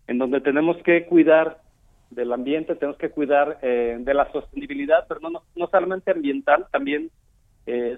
en 0.07 0.19
donde 0.19 0.39
tenemos 0.39 0.77
que 0.83 1.05
cuidar 1.05 1.57
del 2.11 2.31
ambiente, 2.31 2.75
tenemos 2.75 2.99
que 2.99 3.09
cuidar 3.09 3.57
eh, 3.63 3.97
de 3.99 4.13
la 4.13 4.31
sostenibilidad, 4.31 5.05
pero 5.07 5.19
no, 5.21 5.41
no, 5.55 5.67
solamente 5.67 6.11
ambiental, 6.11 6.67
también 6.71 7.09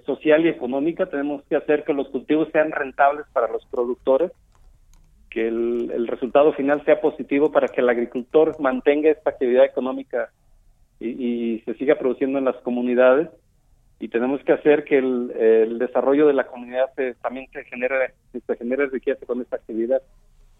social 0.06 0.46
y 0.46 0.50
económica. 0.50 1.08
Tenemos 1.08 1.42
que 1.46 1.56
hacer 1.56 1.84
que 1.84 1.94
los 1.94 2.08
cultivos 2.10 2.48
sean 2.52 2.72
rentables 2.72 3.26
para 3.34 3.52
los 3.52 3.66
productores, 3.68 4.32
que 5.34 5.48
el, 5.48 5.90
el 5.92 6.08
resultado 6.08 6.54
final 6.54 6.86
sea 6.86 7.02
positivo 7.02 7.52
para 7.52 7.68
que 7.68 7.82
el 7.82 7.90
agricultor 7.90 8.60
mantenga 8.62 9.10
esta 9.10 9.32
actividad 9.32 9.66
económica 9.66 10.30
y, 11.00 11.08
y 11.10 11.60
se 11.62 11.74
siga 11.74 11.96
produciendo 11.96 12.38
en 12.38 12.46
las 12.46 12.56
comunidades. 12.58 13.30
Y 14.00 14.10
tenemos 14.10 14.44
que 14.44 14.52
hacer 14.54 14.84
que 14.84 14.98
el, 14.98 15.32
el 15.32 15.80
desarrollo 15.80 16.28
de 16.28 16.34
la 16.34 16.46
comunidad 16.46 16.94
se- 16.96 17.16
también 17.16 17.48
se 17.52 17.64
genere, 17.64 18.14
se 18.46 18.56
genere 18.58 18.88
riqueza 18.88 19.26
con 19.26 19.42
esta 19.42 19.56
actividad. 19.56 20.02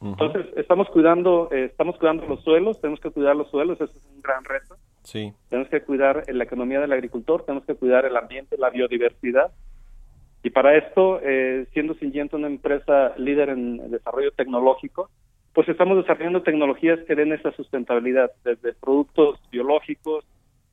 Entonces, 0.02 0.46
estamos 0.58 0.90
cuidando, 0.90 1.48
eh, 1.52 1.66
estamos 1.66 1.98
cuidando 1.98 2.26
los 2.28 2.44
suelos, 2.44 2.82
tenemos 2.82 3.00
que 3.00 3.10
cuidar 3.12 3.36
los 3.38 3.50
suelos, 3.50 3.80
eso 3.80 3.86
es 3.96 4.06
un 4.14 4.22
gran 4.22 4.44
reto. 4.44 4.76
Sí. 5.04 5.32
Tenemos 5.50 5.70
que 5.70 5.82
cuidar 5.82 6.24
la 6.28 6.44
economía 6.44 6.82
del 6.82 6.92
agricultor, 6.92 7.46
tenemos 7.46 7.66
que 7.66 7.76
cuidar 7.76 8.04
el 8.06 8.18
ambiente, 8.18 8.58
la 8.58 8.70
biodiversidad. 8.70 9.52
Y 10.44 10.50
para 10.50 10.78
esto, 10.78 11.20
eh, 11.24 11.66
siendo 11.72 11.94
Syngenta 11.96 12.36
una 12.36 12.48
empresa 12.48 13.14
líder 13.18 13.50
en 13.50 13.90
desarrollo 13.90 14.32
tecnológico, 14.32 15.10
pues 15.54 15.70
estamos 15.70 15.98
desarrollando 15.98 16.44
tecnologías 16.44 17.00
que 17.08 17.16
den 17.16 17.32
esa 17.32 17.52
sustentabilidad, 17.54 18.32
desde 18.44 18.74
productos 18.74 19.40
biológicos, 19.52 20.26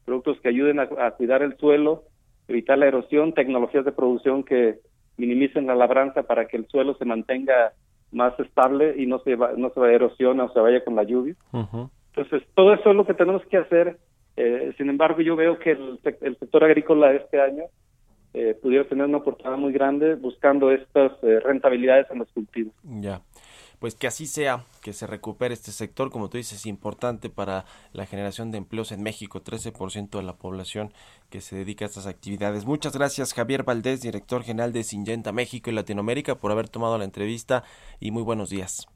productos 0.05 0.41
que 0.41 0.49
ayuden 0.49 0.81
a, 0.81 0.89
a 0.99 1.13
cuidar 1.13 1.43
el 1.43 1.57
suelo, 1.57 2.03
evitar 2.49 2.79
la 2.79 2.89
erosión, 2.89 3.33
tecnologías 3.33 3.85
de 3.85 3.93
producción 3.93 4.43
que 4.43 4.81
minimicen 5.17 5.67
la 5.67 5.77
labranza 5.77 6.25
para 6.25 6.47
que 6.47 6.57
el 6.57 6.67
suelo 6.67 6.95
se 6.95 7.05
mantenga 7.05 7.73
más 8.11 8.39
estable 8.41 8.95
y 8.97 9.07
no 9.07 9.21
se 9.21 9.37
va, 9.37 9.53
no 9.57 9.71
se 9.71 9.79
vaya 9.79 9.93
a 9.93 9.97
erosión 9.97 10.41
o 10.41 10.53
se 10.53 10.59
vaya 10.59 10.83
con 10.83 10.97
la 10.97 11.05
lluvia. 11.05 11.37
Entonces, 11.53 12.43
todo 12.55 12.75
eso 12.75 12.91
es 12.91 12.97
lo 12.97 13.07
que 13.07 13.15
tenemos 13.15 13.45
que 13.47 13.59
hacer. 13.59 13.99
Eh, 14.37 14.73
sin 14.79 14.89
embargo, 14.89 15.21
yo 15.21 15.37
veo 15.37 15.59
que 15.59 15.73
el, 15.73 16.01
el 16.23 16.37
sector 16.39 16.65
agrícola 16.65 17.13
este 17.13 17.41
año 17.41 17.65
eh, 18.35 18.57
pudiera 18.61 18.89
tener 18.89 19.07
una 19.07 19.19
oportunidad 19.19 19.59
muy 19.59 19.73
grande 19.73 20.15
buscando 20.15 20.71
estas 20.71 21.13
eh, 21.23 21.41
rentabilidades 21.41 22.11
en 22.11 22.19
los 22.19 22.29
cultivos. 22.31 22.75
Ya. 22.85 23.23
Pues 23.81 23.95
que 23.95 24.07
así 24.07 24.27
sea, 24.27 24.65
que 24.83 24.93
se 24.93 25.07
recupere 25.07 25.55
este 25.55 25.71
sector, 25.71 26.11
como 26.11 26.29
tú 26.29 26.37
dices, 26.37 26.67
importante 26.67 27.31
para 27.31 27.65
la 27.95 28.05
generación 28.05 28.51
de 28.51 28.59
empleos 28.59 28.93
en 28.93 29.03
México, 29.03 29.43
13% 29.43 30.19
de 30.19 30.23
la 30.23 30.37
población 30.37 30.93
que 31.31 31.41
se 31.41 31.57
dedica 31.57 31.87
a 31.87 31.89
estas 31.89 32.07
actividades. 32.07 32.67
Muchas 32.67 32.95
gracias 32.95 33.33
Javier 33.33 33.65
Valdés, 33.65 34.03
director 34.03 34.43
general 34.43 34.75
de 34.75 34.83
Syngenta 34.83 35.33
México 35.33 35.71
y 35.71 35.73
Latinoamérica, 35.73 36.35
por 36.35 36.53
haber 36.53 36.69
tomado 36.69 36.99
la 36.99 37.05
entrevista 37.05 37.65
y 38.01 38.11
muy 38.11 38.23
buenos 38.23 38.51
días. 38.51 38.87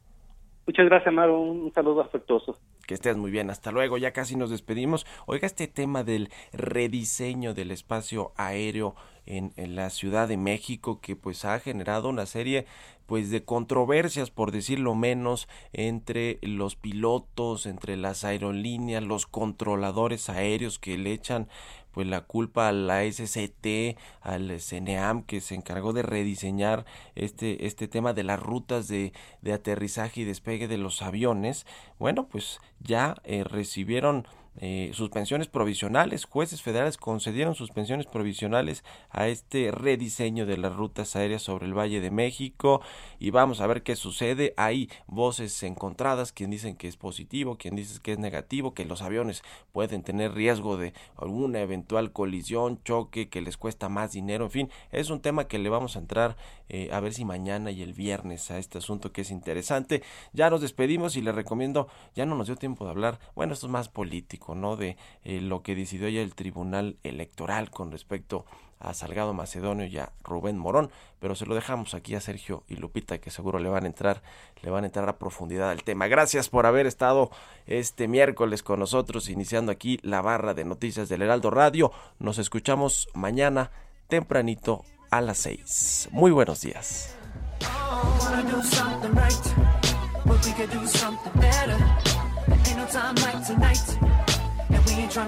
Muchas 0.66 0.86
gracias, 0.86 1.14
Maro. 1.14 1.40
Un 1.40 1.72
saludo 1.72 2.02
afectuoso. 2.02 2.56
Que 2.86 2.94
estés 2.94 3.16
muy 3.16 3.30
bien, 3.30 3.50
hasta 3.50 3.72
luego, 3.72 3.96
ya 3.96 4.12
casi 4.12 4.36
nos 4.36 4.50
despedimos. 4.50 5.06
Oiga, 5.26 5.46
este 5.46 5.66
tema 5.66 6.04
del 6.04 6.28
rediseño 6.52 7.54
del 7.54 7.70
espacio 7.70 8.32
aéreo 8.36 8.94
en, 9.26 9.52
la 9.74 9.90
Ciudad 9.90 10.28
de 10.28 10.36
México 10.36 11.00
que 11.00 11.16
pues 11.16 11.44
ha 11.44 11.58
generado 11.60 12.08
una 12.08 12.26
serie 12.26 12.66
pues 13.06 13.30
de 13.30 13.44
controversias 13.44 14.30
por 14.30 14.50
decirlo 14.50 14.94
menos 14.94 15.48
entre 15.72 16.38
los 16.42 16.76
pilotos, 16.76 17.66
entre 17.66 17.96
las 17.96 18.24
aerolíneas, 18.24 19.02
los 19.02 19.26
controladores 19.26 20.28
aéreos 20.28 20.78
que 20.78 20.98
le 20.98 21.12
echan 21.12 21.48
pues 21.92 22.08
la 22.08 22.22
culpa 22.22 22.68
a 22.68 22.72
la 22.72 23.04
SCT, 23.04 23.96
al 24.20 24.60
CNEAM 24.60 25.22
que 25.22 25.40
se 25.40 25.54
encargó 25.54 25.92
de 25.92 26.02
rediseñar 26.02 26.84
este, 27.14 27.66
este 27.66 27.86
tema 27.86 28.12
de 28.12 28.24
las 28.24 28.40
rutas 28.40 28.88
de, 28.88 29.12
de 29.42 29.52
aterrizaje 29.52 30.22
y 30.22 30.24
despegue 30.24 30.66
de 30.66 30.76
los 30.76 31.02
aviones. 31.02 31.66
Bueno, 32.00 32.26
pues 32.26 32.58
ya 32.80 33.14
eh, 33.22 33.44
recibieron 33.44 34.26
eh, 34.58 34.90
suspensiones 34.94 35.48
provisionales. 35.48 36.24
Jueces 36.24 36.62
federales 36.62 36.96
concedieron 36.96 37.54
suspensiones 37.54 38.06
provisionales 38.06 38.84
a 39.10 39.28
este 39.28 39.70
rediseño 39.70 40.46
de 40.46 40.56
las 40.56 40.74
rutas 40.74 41.16
aéreas 41.16 41.42
sobre 41.42 41.66
el 41.66 41.76
Valle 41.76 42.00
de 42.00 42.10
México 42.10 42.80
y 43.18 43.30
vamos 43.30 43.60
a 43.60 43.66
ver 43.66 43.82
qué 43.82 43.96
sucede. 43.96 44.54
Hay 44.56 44.88
voces 45.06 45.62
encontradas, 45.62 46.32
quien 46.32 46.50
dicen 46.50 46.76
que 46.76 46.88
es 46.88 46.96
positivo, 46.96 47.56
quien 47.56 47.76
dice 47.76 48.00
que 48.00 48.12
es 48.12 48.18
negativo, 48.18 48.74
que 48.74 48.84
los 48.84 49.02
aviones 49.02 49.42
pueden 49.72 50.02
tener 50.02 50.34
riesgo 50.34 50.76
de 50.76 50.92
alguna 51.16 51.60
eventual 51.60 52.12
colisión, 52.12 52.80
choque, 52.84 53.28
que 53.28 53.40
les 53.40 53.56
cuesta 53.56 53.88
más 53.88 54.12
dinero, 54.12 54.44
en 54.44 54.50
fin, 54.50 54.70
es 54.92 55.10
un 55.10 55.20
tema 55.20 55.48
que 55.48 55.58
le 55.58 55.68
vamos 55.68 55.96
a 55.96 55.98
entrar 55.98 56.36
eh, 56.68 56.90
a 56.92 57.00
ver 57.00 57.12
si 57.12 57.24
mañana 57.24 57.70
y 57.70 57.82
el 57.82 57.92
viernes 57.92 58.50
a 58.50 58.58
este 58.58 58.78
asunto 58.78 59.12
que 59.12 59.22
es 59.22 59.30
interesante. 59.30 60.02
Ya 60.32 60.50
nos 60.50 60.60
despedimos 60.60 61.16
y 61.16 61.22
le 61.22 61.32
recomiendo, 61.32 61.88
ya 62.14 62.26
no 62.26 62.36
nos 62.36 62.46
dio 62.46 62.56
tiempo 62.56 62.84
de 62.84 62.90
hablar, 62.90 63.18
bueno, 63.34 63.52
esto 63.52 63.66
es 63.66 63.72
más 63.72 63.88
político, 63.88 64.43
¿no? 64.54 64.76
De 64.76 64.98
eh, 65.24 65.40
lo 65.40 65.62
que 65.62 65.74
decidió 65.74 66.08
ya 66.08 66.20
el 66.20 66.34
Tribunal 66.34 66.98
Electoral 67.02 67.70
con 67.70 67.90
respecto 67.90 68.44
a 68.84 68.92
Salgado 68.92 69.32
Macedonio 69.32 69.86
y 69.86 69.96
a 69.98 70.12
Rubén 70.22 70.58
Morón, 70.58 70.90
pero 71.18 71.34
se 71.34 71.46
lo 71.46 71.54
dejamos 71.54 71.94
aquí 71.94 72.14
a 72.14 72.20
Sergio 72.20 72.64
y 72.68 72.76
Lupita 72.76 73.18
que 73.18 73.30
seguro 73.30 73.58
le 73.58 73.70
van 73.70 73.84
a 73.84 73.86
entrar, 73.86 74.22
le 74.62 74.70
van 74.70 74.84
a 74.84 74.88
entrar 74.88 75.08
a 75.08 75.16
profundidad 75.16 75.70
al 75.70 75.82
tema. 75.82 76.06
Gracias 76.06 76.50
por 76.50 76.66
haber 76.66 76.86
estado 76.86 77.30
este 77.66 78.08
miércoles 78.08 78.62
con 78.62 78.80
nosotros 78.80 79.30
iniciando 79.30 79.72
aquí 79.72 79.98
la 80.02 80.20
barra 80.20 80.52
de 80.52 80.64
noticias 80.64 81.08
del 81.08 81.22
Heraldo 81.22 81.50
Radio. 81.50 81.92
Nos 82.18 82.38
escuchamos 82.38 83.08
mañana 83.14 83.70
tempranito 84.08 84.84
a 85.10 85.20
las 85.20 85.38
6. 85.38 86.10
Muy 86.12 86.30
buenos 86.30 86.60
días. 86.60 87.16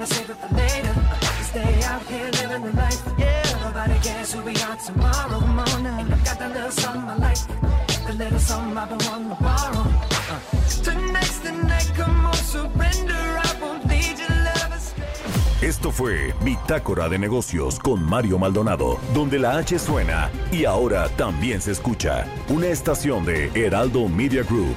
To 0.07 0.15
save 0.15 0.31
it 0.31 0.37
for 0.37 0.55
later. 0.55 0.95
Stay 1.43 1.83
out 1.85 2.03
here 2.03 2.31
living 2.31 2.63
the 2.63 2.73
life, 2.73 3.03
yeah. 3.19 3.43
Nobody 3.65 3.99
cares 4.01 4.33
who 4.33 4.43
we 4.43 4.55
are 4.63 4.77
tomorrow. 4.77 5.41
Now. 5.41 5.99
And 6.01 6.15
I 6.15 6.19
got 6.25 6.39
that 6.39 6.55
little 6.55 6.71
something 6.71 7.09
I 7.09 7.17
like, 7.17 7.39
the 8.07 8.13
little 8.15 8.39
something 8.39 8.77
I've 8.77 8.89
been 8.89 9.07
wanting 9.09 9.31
to 9.31 9.43
borrow. 9.43 9.85
Uh. 10.31 10.41
Tonight's 10.83 11.39
the 11.41 11.53
night, 11.53 11.91
come 11.95 12.27
on, 12.27 12.35
surrender. 12.35 13.15
I 13.15 13.57
won't 13.61 13.87
lead 13.87 14.19
you, 14.19 14.29
love. 14.29 14.67
Esto 15.63 15.91
fue 15.91 16.35
Bitácora 16.43 17.09
de 17.09 17.19
Negocios 17.19 17.79
con 17.79 18.03
Mario 18.03 18.39
Maldonado, 18.39 18.99
donde 19.15 19.39
la 19.39 19.57
H 19.57 19.79
suena 19.79 20.31
y 20.53 20.65
ahora 20.65 21.09
también 21.17 21.61
se 21.61 21.73
escucha. 21.73 22.27
Una 22.49 22.69
estación 22.69 23.25
de 23.25 23.51
Heraldo 23.55 24.09
Media 24.09 24.43
Group. 24.43 24.77